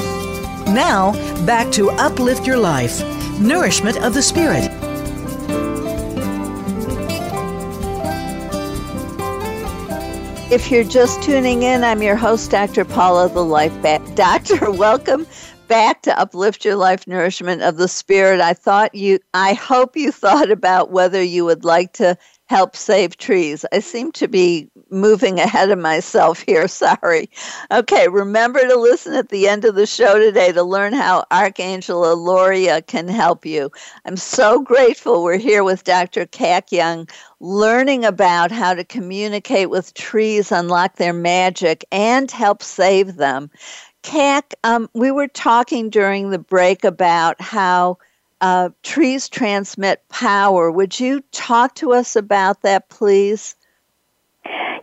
Now, 0.73 1.11
back 1.45 1.71
to 1.73 1.89
Uplift 1.91 2.47
Your 2.47 2.57
Life 2.57 3.01
Nourishment 3.39 3.97
of 4.03 4.13
the 4.13 4.21
Spirit. 4.21 4.69
If 10.49 10.71
you're 10.71 10.85
just 10.85 11.21
tuning 11.21 11.63
in, 11.63 11.83
I'm 11.83 12.01
your 12.01 12.15
host, 12.15 12.51
Dr. 12.51 12.85
Paula, 12.85 13.27
the 13.29 13.43
Life 13.43 13.73
ba- 13.81 14.01
Doctor. 14.15 14.71
Welcome 14.71 15.27
back 15.67 16.01
to 16.03 16.17
Uplift 16.19 16.63
Your 16.63 16.75
Life 16.75 17.07
Nourishment 17.07 17.61
of 17.61 17.77
the 17.77 17.87
Spirit. 17.87 18.39
I 18.39 18.53
thought 18.53 18.95
you, 18.95 19.19
I 19.33 19.53
hope 19.53 19.97
you 19.97 20.11
thought 20.11 20.49
about 20.49 20.91
whether 20.91 21.21
you 21.21 21.43
would 21.45 21.65
like 21.65 21.93
to 21.93 22.17
help 22.47 22.75
save 22.77 23.17
trees. 23.17 23.65
I 23.73 23.79
seem 23.79 24.13
to 24.13 24.27
be 24.27 24.69
moving 24.89 25.39
ahead 25.39 25.69
of 25.69 25.79
myself 25.79 26.41
here. 26.41 26.67
Sorry. 26.77 27.29
Okay, 27.71 28.07
remember 28.07 28.59
to 28.59 28.75
listen 28.75 29.13
at 29.13 29.29
the 29.29 29.47
end 29.47 29.65
of 29.65 29.75
the 29.75 29.85
show 29.85 30.17
today 30.17 30.51
to 30.53 30.63
learn 30.63 30.93
how 30.93 31.25
Archangel 31.31 32.03
Eloria 32.03 32.85
can 32.85 33.07
help 33.07 33.45
you. 33.45 33.69
I'm 34.05 34.17
so 34.17 34.61
grateful 34.61 35.23
we're 35.23 35.37
here 35.37 35.63
with 35.63 35.83
Dr. 35.83 36.25
Kac 36.25 36.71
Young, 36.71 37.09
learning 37.39 38.05
about 38.05 38.51
how 38.51 38.73
to 38.73 38.83
communicate 38.83 39.69
with 39.69 39.93
trees, 39.93 40.51
unlock 40.51 40.95
their 40.95 41.13
magic, 41.13 41.83
and 41.91 42.31
help 42.31 42.63
save 42.63 43.17
them. 43.17 43.49
Kac, 44.07 44.53
um, 44.63 44.89
we 44.93 45.11
were 45.11 45.27
talking 45.27 45.89
during 45.89 46.29
the 46.29 46.39
break 46.39 46.85
about 46.85 47.41
how 47.41 47.97
uh, 48.39 48.69
trees 48.81 49.27
transmit 49.27 50.01
power. 50.07 50.71
Would 50.71 50.97
you 50.97 51.21
talk 51.33 51.75
to 51.75 51.91
us 51.91 52.15
about 52.15 52.61
that, 52.61 52.87
please? 52.87 53.57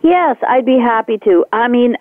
Yes, 0.02 0.36
I'd 0.46 0.66
be 0.66 0.78
happy 0.78 1.16
to. 1.24 1.46
I 1.54 1.68
mean, 1.68 1.96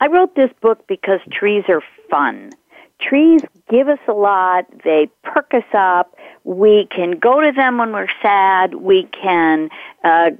I 0.00 0.06
wrote 0.06 0.36
this 0.36 0.52
book 0.60 0.86
because 0.86 1.18
trees 1.32 1.64
are 1.68 1.82
fun. 2.08 2.52
Trees 3.00 3.40
give 3.68 3.88
us 3.88 3.98
a 4.06 4.12
lot. 4.12 4.66
They 4.84 5.10
perk 5.24 5.54
us 5.54 5.74
up. 5.76 6.16
We 6.44 6.86
can 6.94 7.18
go 7.18 7.40
to 7.40 7.50
them 7.50 7.78
when 7.78 7.90
we're 7.90 8.06
sad. 8.22 8.76
We 8.76 9.08
can 9.20 9.68
uh, 10.04 10.30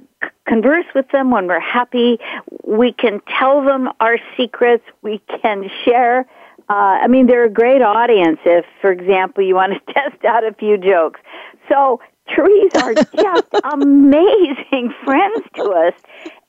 converse 0.49 0.85
with 0.93 1.07
them 1.11 1.31
when 1.31 1.47
we're 1.47 1.59
happy. 1.59 2.19
We 2.65 2.91
can 2.91 3.21
tell 3.39 3.63
them 3.63 3.89
our 4.01 4.17
secrets. 4.35 4.83
We 5.01 5.21
can 5.41 5.69
share 5.85 6.27
uh, 6.69 7.01
I 7.01 7.07
mean, 7.07 7.25
they're 7.25 7.45
a 7.45 7.49
great 7.49 7.81
audience 7.81 8.39
if, 8.45 8.63
for 8.79 8.91
example, 8.91 9.43
you 9.43 9.55
want 9.55 9.73
to 9.73 9.93
test 9.93 10.23
out 10.23 10.43
a 10.43 10.53
few 10.53 10.77
jokes. 10.77 11.19
So 11.67 11.99
trees 12.27 12.71
are 12.75 12.93
just 12.93 13.47
amazing 13.73 14.93
friends 15.03 15.45
to 15.55 15.63
us. 15.63 15.93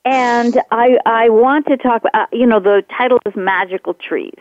And 0.05 0.59
I, 0.71 0.97
I 1.05 1.29
want 1.29 1.67
to 1.67 1.77
talk, 1.77 2.03
uh, 2.13 2.25
you 2.31 2.45
know, 2.45 2.59
the 2.59 2.83
title 2.95 3.19
is 3.25 3.35
Magical 3.35 3.95
Trees. 3.95 4.37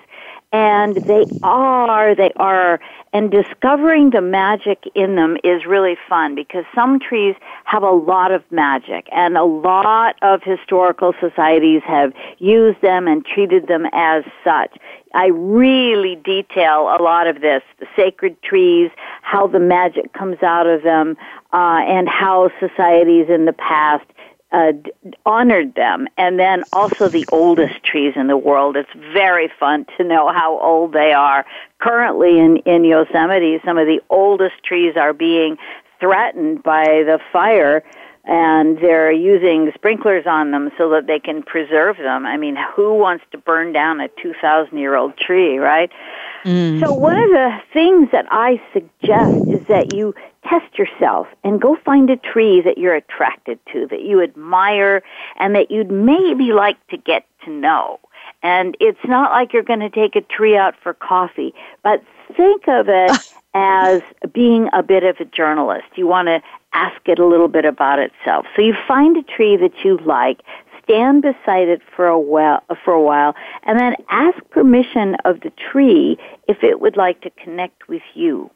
And 0.53 0.97
they 1.07 1.27
are, 1.45 2.15
they 2.17 2.33
are, 2.35 2.81
and 3.13 3.31
discovering 3.31 4.11
the 4.11 4.21
magic 4.21 4.83
in 4.97 5.15
them 5.15 5.37
is 5.45 5.65
really 5.65 5.97
fun 6.09 6.35
because 6.35 6.65
some 6.75 6.99
trees 6.99 7.37
have 7.65 7.85
a 7.85 7.91
lot 7.91 8.33
of 8.33 8.43
magic 8.51 9.09
and 9.13 9.37
a 9.37 9.45
lot 9.45 10.17
of 10.23 10.43
historical 10.43 11.15
societies 11.21 11.83
have 11.87 12.13
used 12.39 12.83
them 12.83 13.07
and 13.07 13.25
treated 13.25 13.69
them 13.69 13.87
as 13.93 14.25
such. 14.43 14.77
I 15.15 15.27
really 15.27 16.17
detail 16.17 16.97
a 16.99 17.03
lot 17.03 17.29
of 17.29 17.41
this, 17.41 17.63
the 17.79 17.87
sacred 17.95 18.41
trees, 18.43 18.91
how 19.23 19.47
the 19.47 19.61
magic 19.61 20.13
comes 20.13 20.43
out 20.43 20.67
of 20.67 20.83
them, 20.83 21.17
uh, 21.53 21.81
and 21.87 22.09
how 22.09 22.51
societies 22.59 23.27
in 23.29 23.45
the 23.45 23.53
past 23.53 24.05
uh, 24.53 24.73
honored 25.25 25.75
them, 25.75 26.09
and 26.17 26.39
then 26.39 26.65
also 26.73 27.09
the 27.09 27.27
oldest 27.31 27.83
trees 27.85 28.15
in 28.17 28.27
the 28.27 28.37
world. 28.37 28.77
It's 28.77 28.91
very 29.13 29.51
fun 29.61 29.87
to 29.97 30.05
know 30.05 30.33
how 30.33 30.59
old 30.61 30.93
they 30.93 31.13
are. 31.13 31.47
Currently 31.81 32.39
in, 32.39 32.57
in 32.59 32.85
Yosemite, 32.85 33.61
some 33.65 33.79
of 33.79 33.87
the 33.87 34.01
oldest 34.11 34.63
trees 34.65 34.95
are 34.97 35.13
being 35.13 35.57
threatened 36.01 36.63
by 36.63 36.85
the 37.05 37.21
fire 37.33 37.85
and 38.25 38.79
they're 38.79 39.13
using 39.13 39.71
sprinklers 39.75 40.27
on 40.27 40.51
them 40.51 40.71
so 40.77 40.91
that 40.91 41.07
they 41.07 41.19
can 41.19 41.43
preserve 41.43 41.97
them. 41.97 42.27
I 42.27 42.37
mean, 42.37 42.57
who 42.77 42.95
wants 42.95 43.25
to 43.33 43.39
burn 43.39 43.73
down 43.73 44.01
a 44.01 44.09
2,000 44.23 44.77
year 44.77 44.95
old 44.95 45.17
tree, 45.17 45.59
right? 45.59 45.91
Mm. 46.45 46.81
So 46.81 46.93
one 46.93 47.17
of 47.17 47.31
the 47.31 47.59
things 47.73 48.09
that 48.13 48.27
I 48.31 48.61
suggest 48.73 49.39
is 49.49 49.63
that 49.69 49.89
you 49.89 50.15
test 50.49 50.79
yourself 50.79 51.27
and 51.45 51.61
go 51.61 51.77
find 51.85 52.11
a 52.11 52.17
tree 52.17 52.61
that 52.63 52.79
you're 52.79 52.95
attracted 52.95 53.59
to, 53.73 53.87
that 53.89 54.03
you 54.03 54.23
admire, 54.23 55.03
and 55.39 55.55
that 55.55 55.71
you'd 55.71 55.91
maybe 55.91 56.53
like 56.53 56.85
to 56.89 56.97
get 56.97 57.27
to 57.45 57.51
know. 57.51 58.01
And 58.43 58.77
it's 58.81 59.05
not 59.05 59.33
like 59.33 59.53
you're 59.53 59.63
going 59.63 59.81
to 59.81 59.91
take 59.91 60.17
a 60.17 60.23
tree 60.23 60.57
out 60.57 60.75
for 60.83 60.95
coffee, 60.95 61.55
but 61.83 62.03
think 62.37 62.69
of 62.69 62.87
it 62.89 63.11
as 63.55 64.03
being 64.33 64.69
a 64.73 64.83
bit 64.83 65.03
of 65.03 65.17
a 65.21 65.25
journalist. 65.25 65.87
You 65.97 66.07
want 66.07 66.29
to 66.29 66.41
ask 66.73 67.01
it 67.07 67.19
a 67.19 67.27
little 67.27 67.49
bit 67.49 67.65
about 67.65 67.99
itself. 67.99 68.47
So 68.57 68.63
you 68.63 68.75
find 68.87 69.17
a 69.17 69.23
tree 69.23 69.57
that 69.57 69.85
you 69.85 69.99
like, 69.99 70.41
stand 70.83 71.23
beside 71.23 71.69
it 71.69 71.83
for 71.95 72.07
a 72.07 72.19
while, 72.19 72.63
for 72.85 72.93
a 72.93 73.03
while, 73.03 73.35
and 73.65 73.79
then 73.79 73.95
ask 74.09 74.39
permission 74.51 75.17
of 75.25 75.41
the 75.41 75.53
tree 75.71 76.17
if 76.49 76.63
it 76.63 76.81
would 76.81 76.97
like 76.97 77.21
to 77.23 77.31
connect 77.31 77.89
with 77.89 78.03
you. 78.15 78.51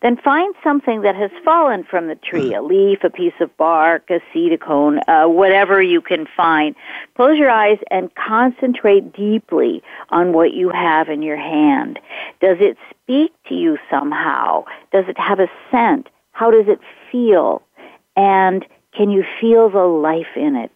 Then 0.00 0.16
find 0.16 0.54
something 0.62 1.02
that 1.02 1.16
has 1.16 1.30
fallen 1.44 1.82
from 1.82 2.06
the 2.06 2.14
tree, 2.14 2.54
a 2.54 2.62
leaf, 2.62 3.02
a 3.02 3.10
piece 3.10 3.34
of 3.40 3.56
bark, 3.56 4.08
a 4.10 4.20
seed, 4.32 4.52
a 4.52 4.58
cone, 4.58 5.00
uh, 5.08 5.24
whatever 5.26 5.82
you 5.82 6.00
can 6.00 6.26
find. 6.36 6.76
Close 7.16 7.36
your 7.36 7.50
eyes 7.50 7.78
and 7.90 8.14
concentrate 8.14 9.12
deeply 9.12 9.82
on 10.10 10.32
what 10.32 10.52
you 10.52 10.68
have 10.68 11.08
in 11.08 11.22
your 11.22 11.36
hand. 11.36 11.98
Does 12.40 12.58
it 12.60 12.76
speak 12.90 13.32
to 13.48 13.54
you 13.54 13.76
somehow? 13.90 14.64
Does 14.92 15.06
it 15.08 15.18
have 15.18 15.40
a 15.40 15.48
scent? 15.70 16.08
How 16.30 16.52
does 16.52 16.68
it 16.68 16.78
feel? 17.10 17.62
And 18.16 18.64
can 18.96 19.10
you 19.10 19.24
feel 19.40 19.68
the 19.68 19.84
life 19.84 20.36
in 20.36 20.54
it? 20.54 20.72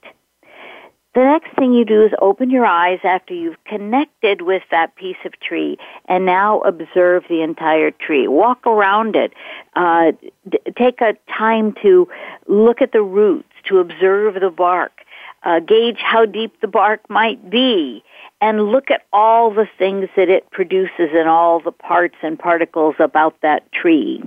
The 1.14 1.20
next 1.20 1.54
thing 1.56 1.74
you 1.74 1.84
do 1.84 2.02
is 2.02 2.12
open 2.22 2.48
your 2.48 2.64
eyes 2.64 3.00
after 3.04 3.34
you've 3.34 3.62
connected 3.64 4.40
with 4.40 4.62
that 4.70 4.96
piece 4.96 5.18
of 5.26 5.38
tree 5.40 5.76
and 6.06 6.24
now 6.24 6.60
observe 6.60 7.24
the 7.28 7.42
entire 7.42 7.90
tree. 7.90 8.26
Walk 8.28 8.66
around 8.66 9.14
it. 9.14 9.34
Uh, 9.76 10.12
d- 10.48 10.58
take 10.74 11.02
a 11.02 11.14
time 11.28 11.74
to 11.82 12.08
look 12.46 12.80
at 12.80 12.92
the 12.92 13.02
roots, 13.02 13.52
to 13.68 13.78
observe 13.78 14.40
the 14.40 14.48
bark, 14.48 15.02
uh, 15.42 15.60
gauge 15.60 15.98
how 15.98 16.24
deep 16.24 16.58
the 16.62 16.66
bark 16.66 17.02
might 17.10 17.50
be, 17.50 18.02
and 18.40 18.68
look 18.72 18.90
at 18.90 19.02
all 19.12 19.52
the 19.52 19.68
things 19.76 20.08
that 20.16 20.30
it 20.30 20.50
produces 20.50 21.10
and 21.12 21.28
all 21.28 21.60
the 21.60 21.72
parts 21.72 22.16
and 22.22 22.38
particles 22.38 22.94
about 22.98 23.38
that 23.42 23.70
tree. 23.70 24.22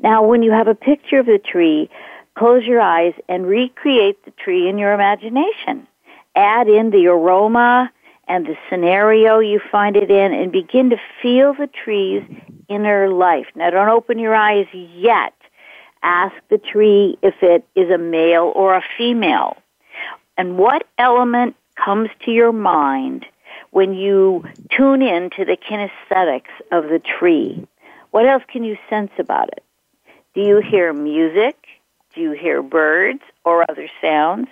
Now, 0.00 0.24
when 0.24 0.42
you 0.42 0.52
have 0.52 0.68
a 0.68 0.74
picture 0.74 1.18
of 1.18 1.26
the 1.26 1.38
tree, 1.38 1.90
close 2.34 2.64
your 2.64 2.80
eyes 2.80 3.12
and 3.28 3.46
recreate 3.46 4.24
the 4.24 4.30
tree 4.30 4.70
in 4.70 4.78
your 4.78 4.94
imagination 4.94 5.86
add 6.38 6.68
in 6.68 6.90
the 6.90 7.08
aroma 7.08 7.90
and 8.28 8.46
the 8.46 8.56
scenario 8.70 9.40
you 9.40 9.60
find 9.72 9.96
it 9.96 10.10
in 10.10 10.32
and 10.32 10.52
begin 10.52 10.90
to 10.90 10.96
feel 11.20 11.52
the 11.52 11.66
tree's 11.66 12.22
inner 12.68 13.08
life. 13.08 13.46
Now 13.56 13.70
don't 13.70 13.88
open 13.88 14.18
your 14.18 14.34
eyes 14.34 14.66
yet. 14.72 15.34
Ask 16.02 16.36
the 16.48 16.58
tree 16.58 17.18
if 17.22 17.34
it 17.42 17.66
is 17.74 17.90
a 17.90 17.98
male 17.98 18.52
or 18.54 18.76
a 18.76 18.84
female. 18.96 19.56
And 20.36 20.56
what 20.56 20.86
element 20.96 21.56
comes 21.74 22.08
to 22.24 22.30
your 22.30 22.52
mind 22.52 23.26
when 23.70 23.94
you 23.94 24.44
tune 24.70 25.02
in 25.02 25.30
to 25.30 25.44
the 25.44 25.56
kinesthetics 25.56 26.54
of 26.70 26.84
the 26.84 27.00
tree? 27.00 27.66
What 28.12 28.26
else 28.26 28.44
can 28.46 28.62
you 28.62 28.76
sense 28.88 29.10
about 29.18 29.48
it? 29.48 29.64
Do 30.34 30.42
you 30.42 30.60
hear 30.60 30.92
music? 30.92 31.56
Do 32.14 32.20
you 32.20 32.30
hear 32.30 32.62
birds 32.62 33.22
or 33.44 33.68
other 33.68 33.88
sounds? 34.00 34.46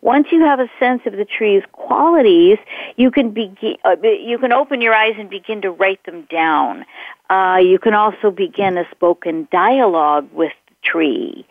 Once 0.00 0.28
you 0.32 0.40
have 0.40 0.60
a 0.60 0.68
sense 0.78 1.02
of 1.06 1.12
the 1.12 1.24
tree's 1.24 1.62
qualities, 1.72 2.58
you 2.96 3.10
can 3.10 3.30
begin. 3.30 3.76
Uh, 3.84 3.96
you 4.02 4.38
can 4.38 4.52
open 4.52 4.80
your 4.80 4.94
eyes 4.94 5.14
and 5.18 5.30
begin 5.30 5.62
to 5.62 5.70
write 5.70 6.04
them 6.04 6.26
down. 6.30 6.84
Uh, 7.30 7.58
you 7.62 7.78
can 7.78 7.94
also 7.94 8.30
begin 8.30 8.76
a 8.76 8.84
spoken 8.90 9.48
dialogue 9.50 10.28
with 10.32 10.52
the 10.68 10.74
tree 10.82 11.46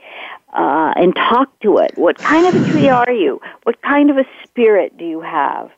uh, 0.53 0.93
and 0.95 1.15
talk 1.15 1.57
to 1.61 1.77
it. 1.77 1.93
What 1.95 2.17
kind 2.17 2.45
of 2.45 2.55
a 2.55 2.71
tree 2.71 2.89
are 2.89 3.11
you? 3.11 3.41
What 3.63 3.81
kind 3.81 4.09
of 4.09 4.17
a 4.17 4.25
spirit 4.43 4.97
do 4.97 5.05
you 5.05 5.21
have? 5.21 5.71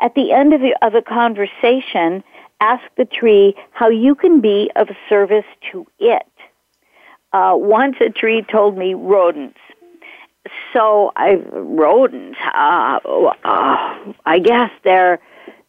At 0.00 0.14
the 0.14 0.32
end 0.32 0.52
of, 0.52 0.60
the, 0.60 0.76
of 0.82 0.94
a 0.94 1.02
conversation, 1.02 2.22
ask 2.60 2.82
the 2.96 3.04
tree 3.04 3.54
how 3.70 3.88
you 3.88 4.14
can 4.14 4.40
be 4.40 4.70
of 4.76 4.88
service 5.08 5.44
to 5.72 5.86
it. 5.98 6.26
Uh, 7.32 7.52
once 7.54 7.96
a 8.00 8.10
tree 8.10 8.44
told 8.50 8.78
me 8.78 8.94
rodents. 8.94 9.58
So 10.72 11.12
I 11.16 11.34
rodents. 11.34 12.38
Uh, 12.42 12.98
uh, 13.44 14.12
I 14.24 14.38
guess 14.42 14.70
they're. 14.84 15.20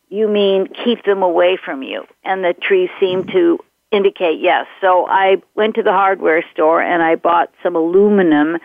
You 0.10 0.30
mean 0.30 0.68
keep 0.68 1.04
them 1.04 1.22
away 1.22 1.58
from 1.58 1.84
you? 1.84 2.06
And 2.24 2.42
the 2.42 2.54
tree 2.54 2.90
seemed 2.98 3.30
to 3.32 3.60
indicate 3.92 4.40
yes. 4.40 4.66
So 4.82 5.06
I 5.08 5.42
went 5.56 5.76
to 5.76 5.84
the 5.84 5.92
hardware 5.92 6.44
store 6.52 6.82
and 6.82 7.02
I 7.02 7.16
bought 7.16 7.52
some 7.64 7.76
aluminum 7.76 8.58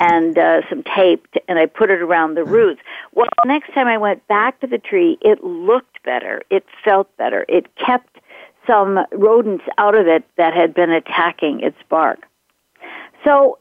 and 0.00 0.38
uh, 0.38 0.62
some 0.68 0.82
tape 0.82 1.30
to, 1.32 1.42
and 1.48 1.58
I 1.58 1.66
put 1.66 1.90
it 1.90 2.00
around 2.00 2.34
the 2.34 2.44
roots. 2.44 2.80
Well, 3.12 3.28
next 3.44 3.72
time 3.74 3.86
I 3.86 3.98
went 3.98 4.26
back 4.26 4.60
to 4.60 4.66
the 4.66 4.78
tree, 4.78 5.18
it 5.20 5.44
looked 5.44 6.02
better. 6.02 6.42
It 6.50 6.64
felt 6.84 7.14
better. 7.16 7.44
It 7.48 7.74
kept 7.76 8.18
some 8.66 9.00
rodents 9.12 9.64
out 9.78 9.94
of 9.94 10.06
it 10.06 10.24
that 10.36 10.54
had 10.54 10.74
been 10.74 10.90
attacking 10.90 11.60
its 11.60 11.78
bark. 11.88 12.20
So 13.24 13.58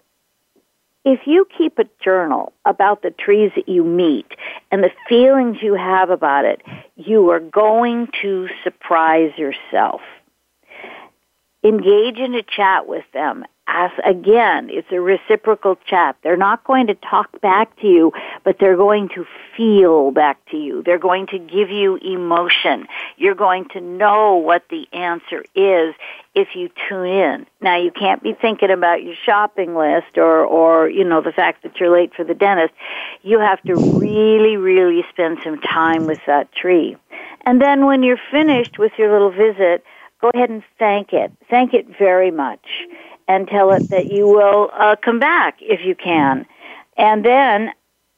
if 1.10 1.22
you 1.26 1.47
keep 1.57 1.80
a 1.80 1.86
journal 2.03 2.53
about 2.66 3.01
the 3.01 3.10
trees 3.10 3.51
that 3.55 3.68
you 3.68 3.84
meet 3.84 4.28
and 4.72 4.84
the 4.84 4.91
feelings 5.07 5.57
you 5.60 5.74
have 5.74 6.12
about 6.12 6.45
it, 6.45 6.62
you 6.97 7.32
are 7.32 7.39
going 7.39 8.07
to 8.22 8.47
surprise 8.64 9.32
yourself 9.36 10.01
engage 11.64 12.18
in 12.18 12.36
a 12.36 12.43
chat 12.43 12.88
with 12.88 13.05
them. 13.14 13.45
As 13.72 13.91
again, 14.03 14.70
it's 14.72 14.88
a 14.91 14.99
reciprocal 14.99 15.78
chat. 15.86 16.16
They're 16.24 16.36
not 16.36 16.64
going 16.64 16.88
to 16.88 16.95
talk 16.95 17.39
back 17.39 17.80
to 17.82 17.88
you, 17.88 18.12
but 18.43 18.57
they're 18.60 18.76
going 18.76 19.10
to 19.10 19.26
feel 19.55 20.10
back 20.10 20.43
to 20.49 20.57
you. 20.57 20.82
They're 20.82 20.97
going 20.97 21.28
to 21.28 21.38
give 21.38 21.70
you 21.70 21.97
emotion. 21.97 22.88
You're 23.16 23.36
going 23.36 23.70
to 23.74 23.82
know 23.82 24.38
what 24.38 24.64
the 24.72 24.88
answer 24.91 25.43
is 25.53 25.93
if 26.34 26.55
you 26.55 26.72
tune 26.89 27.05
in. 27.05 27.45
Now 27.62 27.78
you 27.78 27.91
can't 27.91 28.24
be 28.24 28.34
thinking 28.34 28.72
about 28.72 29.03
your 29.03 29.16
shopping 29.24 29.76
list 29.76 30.18
or, 30.18 30.43
or, 30.43 30.89
you 30.89 31.03
know, 31.03 31.22
the 31.22 31.32
fact 31.32 31.62
that 31.62 31.80
you're 31.80 31.93
late 31.95 32.16
for 32.16 32.24
the 32.24 32.34
dentist. 32.34 32.74
You 33.22 33.38
have 33.39 33.62
to 33.64 33.76
really, 33.76 34.57
really 34.57 35.03
spend 35.12 35.39
some 35.43 35.60
time 35.62 36.07
with 36.07 36.20
that 36.26 36.51
tree. 36.51 36.97
And 37.45 37.62
then 37.62 37.86
when 37.86 38.01
you're 38.01 38.20
finished 38.32 38.80
with 38.80 38.93
your 38.97 39.12
little 39.12 39.32
visit, 39.32 39.84
go 40.22 40.32
ahead 40.34 40.50
and 40.50 40.64
thank 40.78 41.14
it. 41.14 41.32
Thank 41.50 41.74
it 41.74 41.88
very 41.98 42.32
much 42.32 42.66
and 43.28 43.48
tell 43.48 43.72
it 43.72 43.90
that 43.92 44.12
you 44.12 44.28
will 44.28 44.70
uh, 44.74 44.96
come 45.04 45.20
back 45.20 45.58
if 45.62 45.82
you 45.86 45.96
can. 45.96 46.46
And 46.98 47.24
then 47.24 47.72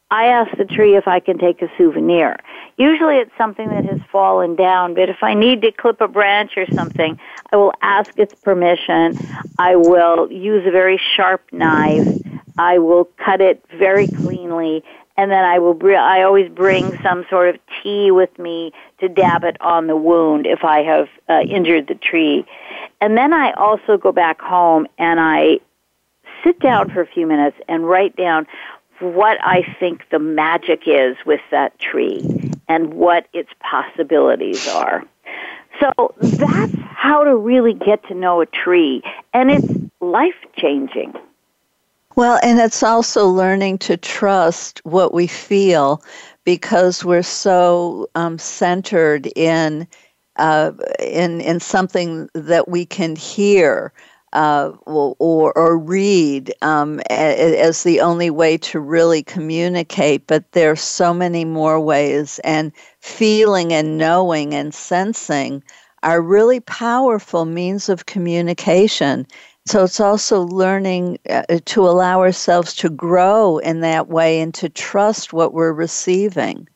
I 0.09 0.27
ask 0.27 0.57
the 0.57 0.65
tree 0.65 0.95
if 0.95 1.07
I 1.07 1.19
can 1.19 1.37
take 1.37 1.61
a 1.61 1.67
souvenir. 1.77 2.37
Usually 2.77 3.15
it's 3.15 3.31
something 3.37 3.67
that 3.69 3.85
has 3.85 3.99
fallen 4.11 4.55
down, 4.55 4.93
but 4.93 5.09
if 5.09 5.21
I 5.21 5.33
need 5.33 5.61
to 5.61 5.71
clip 5.71 6.01
a 6.01 6.07
branch 6.07 6.53
or 6.57 6.65
something, 6.73 7.19
I 7.51 7.55
will 7.55 7.73
ask 7.81 8.17
its 8.17 8.33
permission. 8.35 9.17
I 9.57 9.75
will 9.75 10.31
use 10.31 10.65
a 10.65 10.71
very 10.71 10.99
sharp 11.15 11.43
knife. 11.51 12.21
I 12.57 12.79
will 12.79 13.05
cut 13.23 13.39
it 13.39 13.63
very 13.77 14.07
cleanly 14.07 14.83
and 15.21 15.29
then 15.29 15.43
I 15.43 15.59
will 15.59 15.75
br- 15.75 15.93
I 15.93 16.23
always 16.23 16.49
bring 16.49 16.97
some 17.03 17.25
sort 17.29 17.49
of 17.49 17.61
tea 17.83 18.09
with 18.09 18.37
me 18.39 18.73
to 18.99 19.07
dab 19.07 19.43
it 19.43 19.55
on 19.61 19.85
the 19.85 19.95
wound 19.95 20.47
if 20.47 20.63
I 20.63 20.81
have 20.81 21.09
uh, 21.29 21.41
injured 21.41 21.87
the 21.87 21.93
tree. 21.93 22.43
And 22.99 23.15
then 23.15 23.31
I 23.31 23.51
also 23.51 23.97
go 23.97 24.11
back 24.11 24.41
home 24.41 24.87
and 24.97 25.19
I 25.19 25.59
sit 26.43 26.59
down 26.59 26.89
for 26.89 27.01
a 27.01 27.05
few 27.05 27.27
minutes 27.27 27.55
and 27.67 27.87
write 27.87 28.15
down 28.15 28.47
what 28.99 29.37
I 29.43 29.61
think 29.79 30.01
the 30.09 30.17
magic 30.17 30.87
is 30.87 31.15
with 31.23 31.41
that 31.51 31.77
tree 31.77 32.25
and 32.67 32.95
what 32.95 33.27
its 33.31 33.49
possibilities 33.59 34.67
are. 34.67 35.03
So 35.79 36.15
that's 36.19 36.73
how 36.95 37.23
to 37.23 37.35
really 37.35 37.73
get 37.73 38.07
to 38.07 38.15
know 38.15 38.41
a 38.41 38.47
tree 38.47 39.03
and 39.35 39.51
it's 39.51 39.67
life 39.99 40.35
changing. 40.57 41.13
Well, 42.15 42.39
and 42.43 42.59
it's 42.59 42.83
also 42.83 43.27
learning 43.27 43.79
to 43.79 43.97
trust 43.97 44.79
what 44.83 45.13
we 45.13 45.27
feel 45.27 46.03
because 46.45 47.05
we're 47.05 47.23
so 47.23 48.09
um, 48.15 48.37
centered 48.37 49.27
in 49.35 49.87
uh, 50.37 50.71
in 50.99 51.41
in 51.41 51.59
something 51.59 52.29
that 52.33 52.67
we 52.67 52.85
can 52.85 53.15
hear 53.15 53.93
uh, 54.33 54.71
or, 54.85 55.51
or 55.57 55.77
read 55.77 56.53
um, 56.61 56.99
as 57.09 57.83
the 57.83 58.01
only 58.01 58.29
way 58.29 58.57
to 58.57 58.79
really 58.79 59.23
communicate. 59.23 60.27
But 60.27 60.51
there's 60.53 60.81
so 60.81 61.13
many 61.13 61.45
more 61.45 61.79
ways, 61.79 62.39
and 62.43 62.71
feeling 62.99 63.73
and 63.73 63.97
knowing 63.97 64.53
and 64.53 64.73
sensing 64.73 65.63
are 66.03 66.21
really 66.21 66.59
powerful 66.61 67.45
means 67.45 67.87
of 67.89 68.05
communication. 68.07 69.27
So 69.71 69.85
it's 69.85 70.01
also 70.01 70.41
learning 70.41 71.19
uh, 71.29 71.43
to 71.63 71.87
allow 71.87 72.19
ourselves 72.19 72.75
to 72.75 72.89
grow 72.89 73.57
in 73.59 73.79
that 73.79 74.09
way 74.09 74.41
and 74.41 74.53
to 74.55 74.67
trust 74.67 75.31
what 75.31 75.53
we're 75.53 75.71
receiving. 75.71 76.67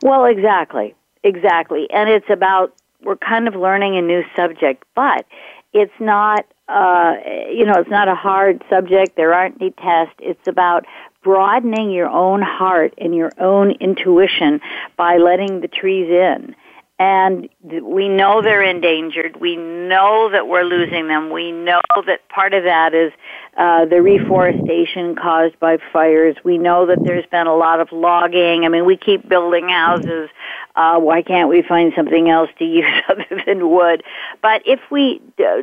Well, 0.00 0.24
exactly. 0.24 0.94
Exactly. 1.22 1.86
And 1.90 2.08
it's 2.08 2.30
about, 2.30 2.74
we're 3.02 3.18
kind 3.18 3.46
of 3.46 3.56
learning 3.56 3.98
a 3.98 4.00
new 4.00 4.22
subject, 4.34 4.84
but 4.94 5.26
it's 5.74 5.92
not, 6.00 6.46
uh, 6.70 7.16
you 7.52 7.66
know, 7.66 7.74
it's 7.76 7.90
not 7.90 8.08
a 8.08 8.14
hard 8.14 8.64
subject. 8.70 9.14
There 9.14 9.34
aren't 9.34 9.60
any 9.60 9.72
tests. 9.72 10.14
It's 10.20 10.48
about 10.48 10.86
broadening 11.22 11.90
your 11.90 12.08
own 12.08 12.40
heart 12.40 12.94
and 12.96 13.14
your 13.14 13.32
own 13.38 13.72
intuition 13.72 14.62
by 14.96 15.18
letting 15.18 15.60
the 15.60 15.68
trees 15.68 16.08
in 16.08 16.56
and 16.98 17.48
we 17.62 18.08
know 18.08 18.42
they're 18.42 18.62
endangered. 18.62 19.40
We 19.40 19.56
know 19.56 20.30
that 20.32 20.48
we're 20.48 20.64
losing 20.64 21.06
them. 21.06 21.30
We 21.30 21.52
know 21.52 21.80
that 22.06 22.28
part 22.28 22.54
of 22.54 22.64
that 22.64 22.92
is 22.92 23.12
uh, 23.56 23.84
the 23.84 24.02
reforestation 24.02 25.14
caused 25.14 25.60
by 25.60 25.78
fires. 25.92 26.36
We 26.42 26.58
know 26.58 26.86
that 26.86 26.98
there's 27.04 27.26
been 27.26 27.46
a 27.46 27.54
lot 27.54 27.80
of 27.80 27.92
logging. 27.92 28.64
I 28.64 28.68
mean, 28.68 28.84
we 28.84 28.96
keep 28.96 29.28
building 29.28 29.68
houses. 29.68 30.28
Uh, 30.74 30.98
why 30.98 31.22
can't 31.22 31.48
we 31.48 31.62
find 31.62 31.92
something 31.96 32.28
else 32.28 32.50
to 32.58 32.64
use 32.64 33.02
other 33.08 33.42
than 33.46 33.70
wood? 33.70 34.02
But 34.42 34.62
if 34.66 34.80
we 34.90 35.22
uh, 35.38 35.62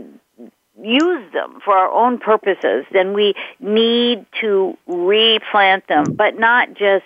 use 0.82 1.34
them 1.34 1.60
for 1.66 1.74
our 1.76 1.92
own 1.92 2.18
purposes, 2.18 2.86
then 2.94 3.14
we 3.14 3.34
need 3.60 4.26
to 4.40 4.78
replant 4.88 5.86
them, 5.88 6.14
but 6.14 6.40
not 6.40 6.76
just 6.76 7.06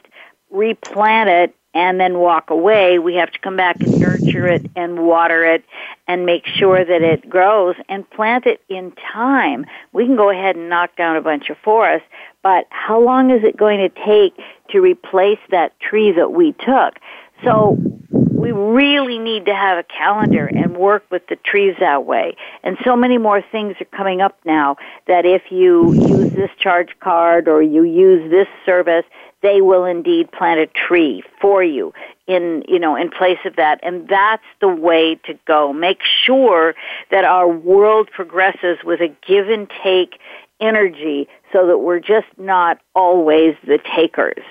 replant 0.52 1.30
it 1.30 1.56
and 1.74 2.00
then 2.00 2.18
walk 2.20 2.50
away. 2.50 3.00
We 3.00 3.16
have 3.16 3.32
to 3.32 3.40
come 3.40 3.56
back 3.56 3.80
and 3.82 4.00
nurture 4.00 4.48
it 4.48 4.70
and 4.76 5.06
water 5.06 5.46
it 5.46 5.64
and 6.08 6.26
make 6.26 6.46
sure 6.46 6.84
that 6.84 7.02
it 7.02 7.30
grows 7.30 7.76
and 7.88 8.10
plant 8.10 8.46
it 8.46 8.62
in 8.70 8.92
time. 9.14 9.66
We 9.94 10.06
can 10.06 10.16
go 10.16 10.30
ahead 10.30 10.56
and 10.56 10.70
knock 10.70 10.96
down 10.96 11.16
a 11.16 11.22
bunch 11.22 11.50
of 11.50 11.58
forests, 11.64 12.08
but 12.42 12.66
how 12.70 13.00
long 13.00 13.30
is 13.30 13.44
it 13.44 13.56
going 13.56 13.80
to 13.80 13.90
take 13.90 14.34
to 14.72 14.80
replace 14.80 15.40
that 15.52 15.80
tree 15.80 16.12
that 16.14 16.32
we 16.32 16.54
took? 16.54 17.00
So 17.44 17.78
we 18.12 18.52
really 18.52 19.20
need 19.20 19.46
to 19.46 19.54
have 19.54 19.78
a 19.78 19.84
calendar 19.84 20.48
and 20.48 20.78
work 20.78 21.04
with 21.12 21.28
the 21.28 21.36
trees 21.36 21.76
that 21.80 22.06
way. 22.06 22.36
And 22.64 22.78
so 22.84 22.96
many 22.96 23.18
more 23.18 23.42
things 23.42 23.76
are 23.80 23.86
coming 23.86 24.22
up 24.22 24.40
now 24.46 24.78
that 25.08 25.26
if 25.26 25.52
you 25.52 25.94
use 25.94 26.34
this 26.34 26.50
charge 26.58 26.98
card 27.00 27.48
or 27.48 27.62
you 27.62 27.84
use 27.84 28.32
this 28.32 28.48
service, 28.66 29.06
they 29.42 29.62
will 29.62 29.86
indeed 29.86 30.32
plant 30.32 30.60
a 30.60 30.68
tree 30.68 31.24
for 31.42 31.64
you 31.64 31.94
in 32.28 32.64
you 32.68 32.80
know 32.80 32.96
in 32.96 33.10
place 33.10 33.40
of 33.46 33.56
that. 33.56 33.80
And 33.84 34.08
that's 34.08 34.44
the 34.62 34.68
way 34.68 35.16
to 35.26 35.38
go. 35.48 35.74
Make 35.74 36.02
sure 36.26 36.76
that 37.12 37.24
our 37.24 37.48
world 37.48 38.10
progresses 38.12 38.78
with 38.84 39.02
a 39.02 39.10
give 39.28 39.50
and 39.50 39.70
take 39.84 40.20
energy 40.60 41.28
so 41.54 41.68
that 41.68 41.78
we're 41.80 42.00
just 42.00 42.28
not 42.38 42.80
always 42.94 43.56
the 43.66 43.80
takers 43.96 44.44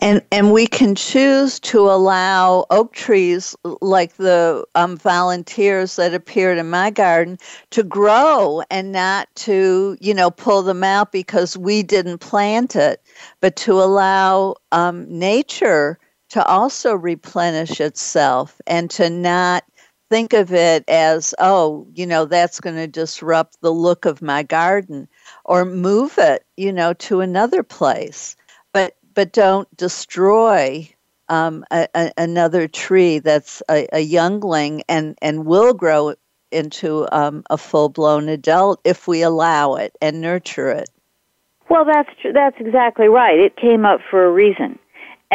And 0.00 0.22
and 0.32 0.52
we 0.52 0.66
can 0.66 0.94
choose 0.94 1.60
to 1.60 1.80
allow 1.88 2.66
oak 2.70 2.92
trees 2.92 3.56
like 3.80 4.16
the 4.16 4.66
um, 4.74 4.96
volunteers 4.96 5.96
that 5.96 6.12
appeared 6.12 6.58
in 6.58 6.68
my 6.68 6.90
garden 6.90 7.38
to 7.70 7.82
grow 7.82 8.62
and 8.70 8.92
not 8.92 9.28
to 9.36 9.96
you 10.00 10.12
know 10.14 10.30
pull 10.30 10.62
them 10.62 10.82
out 10.84 11.12
because 11.12 11.56
we 11.56 11.82
didn't 11.82 12.18
plant 12.18 12.76
it, 12.76 13.00
but 13.40 13.56
to 13.56 13.72
allow 13.80 14.56
um, 14.72 15.06
nature 15.08 15.98
to 16.30 16.44
also 16.46 16.94
replenish 16.94 17.80
itself 17.80 18.60
and 18.66 18.90
to 18.90 19.08
not 19.08 19.64
think 20.10 20.32
of 20.32 20.52
it 20.52 20.84
as 20.88 21.34
oh 21.38 21.86
you 21.94 22.06
know 22.06 22.24
that's 22.24 22.60
going 22.60 22.76
to 22.76 22.86
disrupt 22.86 23.60
the 23.62 23.72
look 23.72 24.04
of 24.04 24.20
my 24.20 24.42
garden 24.42 25.08
or 25.44 25.64
move 25.64 26.18
it 26.18 26.44
you 26.56 26.72
know 26.72 26.92
to 26.94 27.20
another 27.20 27.62
place 27.62 28.36
but 29.14 29.32
don't 29.32 29.74
destroy 29.76 30.88
um, 31.28 31.64
a, 31.70 31.88
a, 31.94 32.12
another 32.18 32.68
tree 32.68 33.18
that's 33.18 33.62
a, 33.70 33.88
a, 33.92 34.00
youngling 34.00 34.82
and, 34.88 35.16
and 35.22 35.46
will 35.46 35.72
grow 35.72 36.14
into 36.52 37.08
um, 37.12 37.42
a 37.48 37.56
full 37.56 37.88
blown 37.88 38.28
adult 38.28 38.80
if 38.84 39.08
we 39.08 39.22
allow 39.22 39.74
it 39.74 39.96
and 40.00 40.20
nurture 40.20 40.70
it. 40.70 40.90
Well, 41.70 41.84
that's 41.84 42.10
true. 42.20 42.32
That's 42.32 42.56
exactly 42.60 43.08
right. 43.08 43.38
It 43.38 43.56
came 43.56 43.86
up 43.86 44.00
for 44.10 44.24
a 44.24 44.30
reason. 44.30 44.78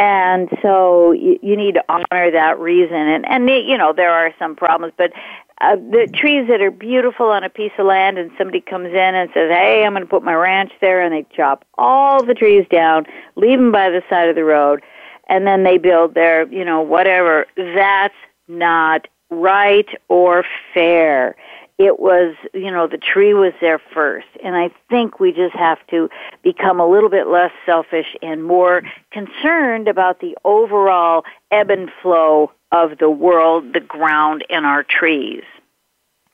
And 0.00 0.48
so 0.62 1.12
you, 1.12 1.38
you 1.42 1.56
need 1.58 1.74
to 1.74 1.84
honor 1.86 2.30
that 2.30 2.58
reason. 2.58 2.96
And, 2.96 3.28
and, 3.28 3.50
you 3.50 3.76
know, 3.76 3.92
there 3.92 4.10
are 4.10 4.32
some 4.38 4.56
problems, 4.56 4.94
but 4.96 5.12
uh, 5.60 5.76
the 5.76 6.08
trees 6.14 6.48
that 6.48 6.62
are 6.62 6.70
beautiful 6.70 7.26
on 7.26 7.44
a 7.44 7.50
piece 7.50 7.72
of 7.78 7.84
land 7.84 8.16
and 8.16 8.30
somebody 8.38 8.62
comes 8.62 8.86
in 8.86 9.14
and 9.14 9.28
says, 9.34 9.50
hey, 9.50 9.84
I'm 9.84 9.92
going 9.92 10.02
to 10.02 10.08
put 10.08 10.22
my 10.22 10.32
ranch 10.32 10.72
there, 10.80 11.02
and 11.02 11.12
they 11.12 11.26
chop 11.36 11.66
all 11.76 12.24
the 12.24 12.32
trees 12.32 12.64
down, 12.70 13.04
leave 13.36 13.58
them 13.58 13.72
by 13.72 13.90
the 13.90 14.02
side 14.08 14.30
of 14.30 14.36
the 14.36 14.44
road, 14.44 14.80
and 15.28 15.46
then 15.46 15.64
they 15.64 15.76
build 15.76 16.14
their, 16.14 16.50
you 16.50 16.64
know, 16.64 16.80
whatever. 16.80 17.44
That's 17.58 18.14
not 18.48 19.06
right 19.28 19.88
or 20.08 20.46
fair. 20.72 21.36
It 21.80 21.98
was, 21.98 22.36
you 22.52 22.70
know, 22.70 22.86
the 22.86 22.98
tree 22.98 23.32
was 23.32 23.54
there 23.62 23.80
first. 23.94 24.26
And 24.44 24.54
I 24.54 24.70
think 24.90 25.18
we 25.18 25.32
just 25.32 25.56
have 25.56 25.78
to 25.86 26.10
become 26.42 26.78
a 26.78 26.86
little 26.86 27.08
bit 27.08 27.26
less 27.26 27.52
selfish 27.64 28.14
and 28.20 28.44
more 28.44 28.82
concerned 29.10 29.88
about 29.88 30.20
the 30.20 30.36
overall 30.44 31.24
ebb 31.50 31.70
and 31.70 31.90
flow 32.02 32.52
of 32.70 32.98
the 32.98 33.08
world, 33.08 33.72
the 33.72 33.80
ground, 33.80 34.44
and 34.50 34.66
our 34.66 34.82
trees. 34.82 35.42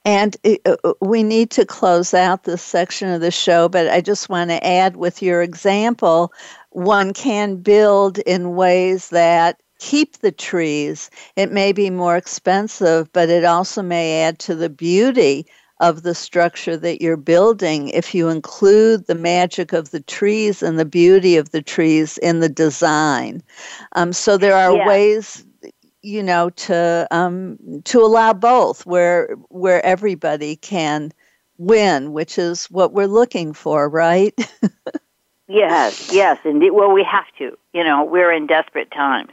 And 0.05 0.37
uh, 0.45 0.77
uh, 0.83 0.95
we 1.01 1.23
need 1.23 1.51
to 1.53 1.65
close 1.65 2.13
out 2.13 2.43
this 2.43 2.61
section 2.63 3.09
of 3.11 3.21
the 3.21 3.31
show, 3.31 3.69
but 3.69 3.89
I 3.89 4.01
just 4.01 4.29
want 4.29 4.51
to 4.51 4.67
add 4.67 4.97
with 4.97 5.23
your 5.23 5.43
example, 5.43 6.33
one 6.71 7.13
can 7.13 7.55
build 7.55 8.19
in 8.19 8.57
ways 8.57 9.11
that 9.11 9.61
keep 9.79 10.19
the 10.19 10.33
trees. 10.33 11.11
It 11.37 11.53
may 11.53 11.73
be 11.73 11.91
more 11.91 12.17
expensive, 12.17 13.13
but 13.13 13.29
it 13.29 13.45
also 13.45 13.83
may 13.83 14.23
add 14.23 14.39
to 14.41 14.55
the 14.55 14.71
beauty 14.71 15.47
of 15.81 16.03
the 16.03 16.15
structure 16.15 16.77
that 16.77 17.03
you're 17.03 17.19
building 17.19 17.89
if 17.89 18.15
you 18.15 18.29
include 18.29 19.07
the 19.07 19.15
magic 19.15 19.73
of 19.73 19.91
the 19.91 20.01
trees 20.01 20.63
and 20.63 20.79
the 20.79 20.87
beauty 20.87 21.37
of 21.37 21.51
the 21.51 21.61
trees 21.61 22.17
in 22.19 22.41
the 22.41 22.49
design. 22.49 23.43
Um, 23.93 24.13
so 24.13 24.39
there 24.39 24.57
are 24.57 24.75
yeah. 24.75 24.87
ways 24.87 25.45
you 26.07 26.23
know 26.23 26.51
to 26.51 27.07
um, 27.11 27.59
to 27.85 28.01
allow 28.01 28.33
both 28.33 28.87
where 28.87 29.35
where 29.49 29.85
everybody 29.85 30.57
can 30.57 31.13
win 31.59 32.13
which 32.13 32.39
is 32.39 32.67
what 32.67 32.93
we're 32.93 33.07
looking 33.07 33.53
for 33.53 33.89
right 33.89 34.35
yes 35.49 36.13
yes 36.13 36.39
indeed 36.45 36.71
well 36.71 36.93
we 36.93 37.03
have 37.03 37.27
to 37.39 37.57
you 37.73 37.83
know 37.83 38.05
we're 38.05 38.31
in 38.31 38.47
desperate 38.47 38.91
times 38.91 39.31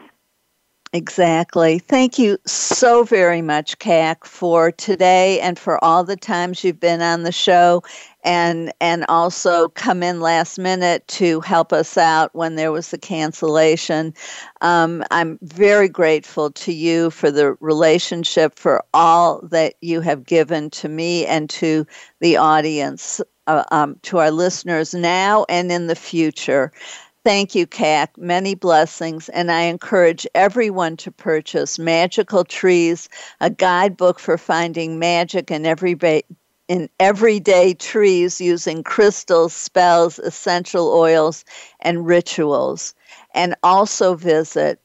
Exactly. 0.95 1.79
Thank 1.79 2.19
you 2.19 2.37
so 2.45 3.03
very 3.03 3.41
much, 3.41 3.79
Kac, 3.79 4.25
for 4.25 4.71
today 4.71 5.39
and 5.39 5.57
for 5.57 5.83
all 5.83 6.03
the 6.03 6.15
times 6.15 6.63
you've 6.63 6.79
been 6.79 7.01
on 7.01 7.23
the 7.23 7.31
show 7.31 7.81
and 8.23 8.71
and 8.79 9.03
also 9.09 9.69
come 9.69 10.03
in 10.03 10.21
last 10.21 10.59
minute 10.59 11.05
to 11.07 11.41
help 11.41 11.73
us 11.73 11.97
out 11.97 12.29
when 12.35 12.57
there 12.57 12.71
was 12.71 12.93
a 12.93 12.99
cancellation. 12.99 14.13
Um, 14.61 15.03
I'm 15.09 15.39
very 15.41 15.89
grateful 15.89 16.51
to 16.51 16.71
you 16.71 17.09
for 17.09 17.31
the 17.31 17.55
relationship, 17.59 18.59
for 18.59 18.83
all 18.93 19.41
that 19.49 19.73
you 19.81 19.99
have 20.01 20.23
given 20.23 20.69
to 20.71 20.89
me 20.89 21.25
and 21.25 21.49
to 21.49 21.87
the 22.19 22.37
audience, 22.37 23.19
uh, 23.47 23.63
um, 23.71 23.95
to 24.03 24.19
our 24.19 24.29
listeners 24.29 24.93
now 24.93 25.43
and 25.49 25.71
in 25.71 25.87
the 25.87 25.95
future. 25.95 26.71
Thank 27.23 27.55
you, 27.55 27.65
Kac. 27.65 28.17
Many 28.17 28.53
blessings. 28.53 29.29
And 29.29 29.49
I 29.51 29.61
encourage 29.61 30.27
everyone 30.35 30.97
to 30.97 31.11
purchase 31.11 31.79
Magical 31.79 32.43
Trees, 32.43 33.07
a 33.39 33.49
guidebook 33.49 34.19
for 34.19 34.37
finding 34.37 34.99
magic 34.99 35.49
in 35.49 35.65
everyday, 35.65 36.23
in 36.67 36.89
everyday 36.99 37.75
trees 37.75 38.41
using 38.41 38.83
crystals, 38.83 39.53
spells, 39.53 40.19
essential 40.19 40.89
oils, 40.89 41.45
and 41.79 42.05
rituals. 42.05 42.93
And 43.33 43.55
also 43.63 44.15
visit 44.15 44.81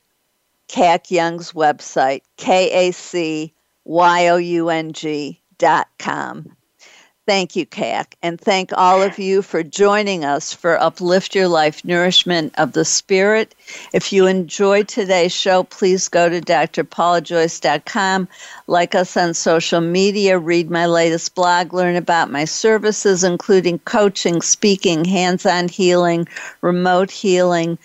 Kac 0.68 1.11
Young's 1.11 1.53
website, 1.53 2.22
K 2.36 2.89
A 2.89 2.93
C 2.93 3.53
Y 3.84 4.28
O 4.28 4.36
U 4.36 4.68
N 4.68 4.93
G 4.93 5.41
dot 5.59 5.89
com. 5.99 6.55
Thank 7.29 7.57
you, 7.57 7.66
Kac, 7.66 8.16
and 8.22 8.41
thank 8.41 8.72
all 8.72 9.03
of 9.03 9.18
you 9.18 9.43
for 9.43 9.62
joining 9.62 10.24
us 10.24 10.55
for 10.55 10.81
Uplift 10.81 11.35
Your 11.35 11.47
Life 11.47 11.85
Nourishment 11.85 12.55
of 12.57 12.72
the 12.72 12.87
Spirit. 12.87 13.55
If 13.93 14.14
you 14.14 14.26
enjoyed 14.26 14.89
today's 14.89 15.31
show, 15.31 15.64
please 15.64 16.09
go 16.09 16.31
to 16.31 16.41
drpaulajoyce.com, 16.41 18.29
like 18.66 18.95
us 18.95 19.14
on 19.18 19.35
social 19.35 19.83
media, 19.83 20.39
read 20.39 20.70
my 20.70 20.87
latest 20.87 21.35
blog, 21.35 21.74
learn 21.74 21.97
about 21.97 22.31
my 22.31 22.47
services, 22.47 23.22
including 23.22 23.81
coaching, 23.81 24.41
speaking, 24.41 25.05
hands 25.05 25.45
on 25.45 25.68
healing, 25.68 26.26
remote 26.62 27.11
healing 27.11 27.76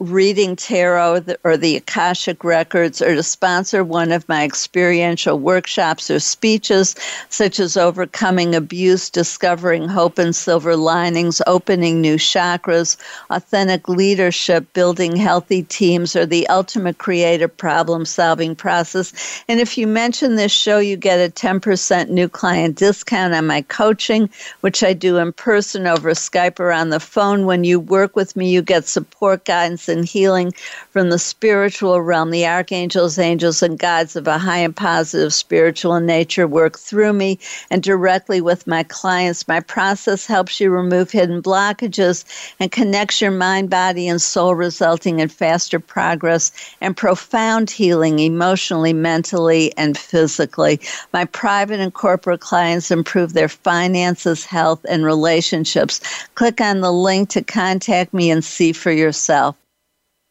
reading 0.00 0.54
tarot 0.54 1.24
or 1.42 1.56
the 1.56 1.76
Akashic 1.76 2.44
Records 2.44 3.02
or 3.02 3.14
to 3.14 3.22
sponsor 3.22 3.82
one 3.82 4.12
of 4.12 4.28
my 4.28 4.44
experiential 4.44 5.38
workshops 5.38 6.10
or 6.10 6.20
speeches, 6.20 6.94
such 7.30 7.58
as 7.58 7.76
Overcoming 7.76 8.54
Abuse, 8.54 9.10
Discovering 9.10 9.88
Hope 9.88 10.18
and 10.18 10.34
Silver 10.34 10.76
Linings, 10.76 11.42
Opening 11.46 12.00
New 12.00 12.16
Chakras, 12.16 12.96
Authentic 13.30 13.88
Leadership, 13.88 14.72
Building 14.72 15.16
Healthy 15.16 15.64
Teams, 15.64 16.14
or 16.14 16.26
the 16.26 16.46
Ultimate 16.48 16.98
Creative 16.98 17.54
Problem 17.56 18.04
Solving 18.04 18.54
Process. 18.54 19.42
And 19.48 19.58
if 19.58 19.76
you 19.76 19.86
mention 19.86 20.36
this 20.36 20.52
show, 20.52 20.78
you 20.78 20.96
get 20.96 21.18
a 21.18 21.32
10% 21.32 22.08
new 22.10 22.28
client 22.28 22.76
discount 22.76 23.34
on 23.34 23.46
my 23.46 23.62
coaching, 23.62 24.30
which 24.60 24.84
I 24.84 24.92
do 24.92 25.16
in 25.16 25.32
person 25.32 25.86
over 25.86 26.10
Skype 26.10 26.60
or 26.60 26.72
on 26.72 26.90
the 26.90 27.00
phone. 27.00 27.46
When 27.46 27.64
you 27.64 27.80
work 27.80 28.14
with 28.14 28.36
me, 28.36 28.50
you 28.50 28.62
get 28.62 28.86
support 28.86 29.44
guidance 29.44 29.87
and 29.88 30.04
healing 30.04 30.52
from 30.90 31.10
the 31.10 31.18
spiritual 31.18 32.00
realm. 32.00 32.30
The 32.30 32.46
archangels, 32.46 33.18
angels, 33.18 33.62
and 33.62 33.78
gods 33.78 34.16
of 34.16 34.26
a 34.26 34.38
high 34.38 34.58
and 34.58 34.74
positive 34.74 35.32
spiritual 35.32 35.98
nature 36.00 36.46
work 36.46 36.78
through 36.78 37.12
me 37.12 37.38
and 37.70 37.82
directly 37.82 38.40
with 38.40 38.66
my 38.66 38.82
clients. 38.82 39.48
My 39.48 39.60
process 39.60 40.26
helps 40.26 40.60
you 40.60 40.70
remove 40.70 41.10
hidden 41.10 41.42
blockages 41.42 42.24
and 42.60 42.70
connects 42.70 43.20
your 43.20 43.30
mind, 43.30 43.70
body, 43.70 44.08
and 44.08 44.20
soul, 44.20 44.54
resulting 44.54 45.20
in 45.20 45.28
faster 45.28 45.80
progress 45.80 46.52
and 46.80 46.96
profound 46.96 47.70
healing 47.70 48.18
emotionally, 48.18 48.92
mentally, 48.92 49.72
and 49.76 49.96
physically. 49.96 50.80
My 51.12 51.24
private 51.24 51.80
and 51.80 51.92
corporate 51.94 52.40
clients 52.40 52.90
improve 52.90 53.32
their 53.32 53.48
finances, 53.48 54.44
health, 54.44 54.84
and 54.88 55.04
relationships. 55.04 56.00
Click 56.34 56.60
on 56.60 56.80
the 56.80 56.92
link 56.92 57.28
to 57.30 57.42
contact 57.42 58.12
me 58.12 58.30
and 58.30 58.44
see 58.44 58.72
for 58.72 58.90
yourself 58.90 59.56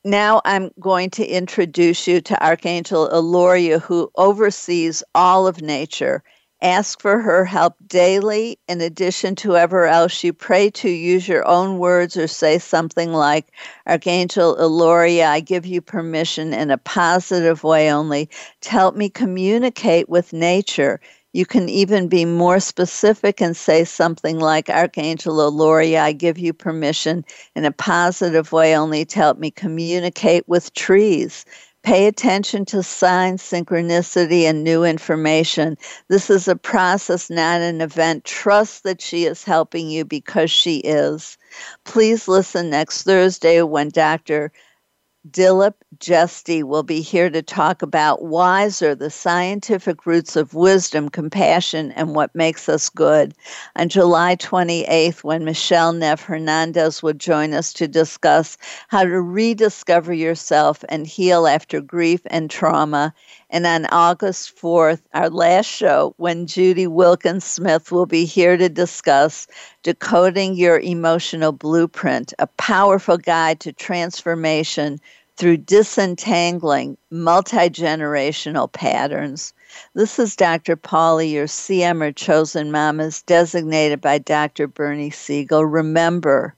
now 0.04 0.42
I'm 0.46 0.72
going 0.80 1.10
to 1.12 1.26
introduce 1.26 2.08
you 2.08 2.22
to 2.22 2.46
Archangel 2.46 3.10
Eloria, 3.10 3.82
who 3.82 4.12
oversees 4.16 5.04
all 5.16 5.48
of 5.48 5.62
nature. 5.62 6.24
Ask 6.62 7.02
for 7.02 7.22
her 7.22 7.46
help 7.46 7.76
daily. 7.86 8.58
In 8.68 8.82
addition 8.82 9.36
to 9.36 9.50
whoever 9.50 9.86
else 9.86 10.24
you 10.24 10.34
pray 10.34 10.72
to, 10.72 10.90
use 10.90 11.28
your 11.28 11.48
own 11.48 11.78
words 11.78 12.18
or 12.18 12.28
say 12.28 12.58
something 12.58 13.14
like, 13.14 13.52
Archangel 13.86 14.56
Eloria, 14.58 15.28
I 15.28 15.40
give 15.40 15.68
you 15.68 15.82
permission 15.82 16.54
in 16.54 16.72
a 16.72 16.80
positive 16.80 17.64
way 17.64 17.92
only 17.92 18.30
to 18.62 18.70
help 18.72 18.96
me 18.96 19.10
communicate 19.10 20.10
with 20.10 20.34
nature. 20.34 21.00
You 21.38 21.46
can 21.46 21.70
even 21.70 22.08
be 22.08 22.26
more 22.26 22.60
specific 22.60 23.42
and 23.42 23.56
say 23.56 23.84
something 23.84 24.40
like, 24.40 24.72
Archangel 24.72 25.36
Eloria, 25.36 26.00
I 26.00 26.12
give 26.12 26.40
you 26.40 26.52
permission 26.52 27.24
in 27.56 27.64
a 27.64 27.72
positive 27.72 28.52
way 28.52 28.76
only 28.76 29.06
to 29.06 29.16
help 29.20 29.38
me 29.38 29.52
communicate 29.52 30.48
with 30.48 30.74
trees. 30.74 31.46
Pay 31.84 32.08
attention 32.08 32.66
to 32.66 32.82
signs, 32.82 33.44
synchronicity, 33.44 34.46
and 34.46 34.64
new 34.64 34.84
information. 34.84 35.78
This 36.08 36.32
is 36.32 36.48
a 36.48 36.56
process, 36.56 37.30
not 37.30 37.62
an 37.62 37.82
event. 37.82 38.26
Trust 38.26 38.82
that 38.82 39.00
she 39.00 39.26
is 39.26 39.44
helping 39.44 39.92
you 39.92 40.06
because 40.06 40.50
she 40.50 40.78
is. 40.78 41.38
Please 41.84 42.28
listen 42.28 42.72
next 42.72 43.04
Thursday 43.04 43.62
when 43.62 43.90
Dr. 43.90 44.52
Dilip 45.32 45.74
Jeste 46.00 46.64
will 46.64 46.84
be 46.84 47.02
here 47.02 47.30
to 47.30 47.42
talk 47.42 47.82
about 47.82 48.24
Wiser, 48.24 48.94
the 48.94 49.10
scientific 49.10 50.06
roots 50.06 50.36
of 50.36 50.54
wisdom, 50.54 51.10
compassion, 51.10 51.92
and 51.94 52.14
what 52.16 52.34
makes 52.36 52.70
us 52.70 52.90
good. 52.90 53.34
On 53.76 53.90
July 53.90 54.36
28th, 54.36 55.24
when 55.24 55.44
Michelle 55.44 55.92
Neff 55.92 56.22
Hernandez 56.22 57.02
will 57.02 57.14
join 57.14 57.54
us 57.54 57.74
to 57.74 57.88
discuss 57.88 58.58
how 58.90 59.04
to 59.04 59.22
rediscover 59.22 60.14
yourself 60.14 60.86
and 60.88 61.08
heal 61.08 61.48
after 61.48 61.82
grief 61.82 62.22
and 62.28 62.50
trauma. 62.50 63.14
And 63.50 63.66
on 63.66 63.86
August 63.88 64.56
4th, 64.56 65.02
our 65.14 65.30
last 65.30 65.68
show, 65.68 66.14
when 66.18 66.48
Judy 66.48 66.86
Wilkins 66.86 67.46
Smith 67.46 67.92
will 67.92 68.06
be 68.06 68.26
here 68.26 68.56
to 68.58 68.70
discuss 68.70 69.48
Decoding 69.84 70.56
Your 70.56 70.80
Emotional 70.80 71.54
Blueprint, 71.54 72.34
a 72.40 72.48
powerful 72.48 73.18
guide 73.18 73.60
to 73.62 73.72
transformation 73.72 75.00
through 75.38 75.58
disentangling 75.58 76.98
multi 77.12 77.70
generational 77.70 78.72
patterns. 78.72 79.54
This 79.94 80.18
is 80.18 80.36
Dr. 80.36 80.76
Paula, 80.76 81.24
your 81.24 81.46
CM 81.46 82.02
or 82.02 82.12
chosen 82.12 82.72
mamas, 82.72 83.22
designated 83.22 84.02
by 84.02 84.18
Dr. 84.18 84.68
Bernie 84.68 85.12
Siegel. 85.12 85.64
Remember, 85.64 86.56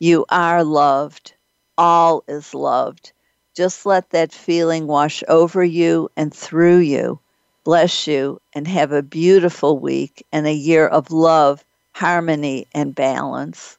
you 0.00 0.26
are 0.28 0.64
loved. 0.64 1.34
All 1.78 2.24
is 2.26 2.52
loved. 2.52 3.12
Just 3.56 3.86
let 3.86 4.10
that 4.10 4.32
feeling 4.32 4.86
wash 4.86 5.22
over 5.28 5.64
you 5.64 6.10
and 6.16 6.34
through 6.34 6.78
you. 6.78 7.20
Bless 7.64 8.06
you 8.06 8.40
and 8.54 8.68
have 8.68 8.92
a 8.92 9.02
beautiful 9.02 9.78
week 9.78 10.26
and 10.32 10.46
a 10.46 10.52
year 10.52 10.86
of 10.86 11.10
love, 11.10 11.64
harmony, 11.92 12.66
and 12.74 12.94
balance. 12.94 13.78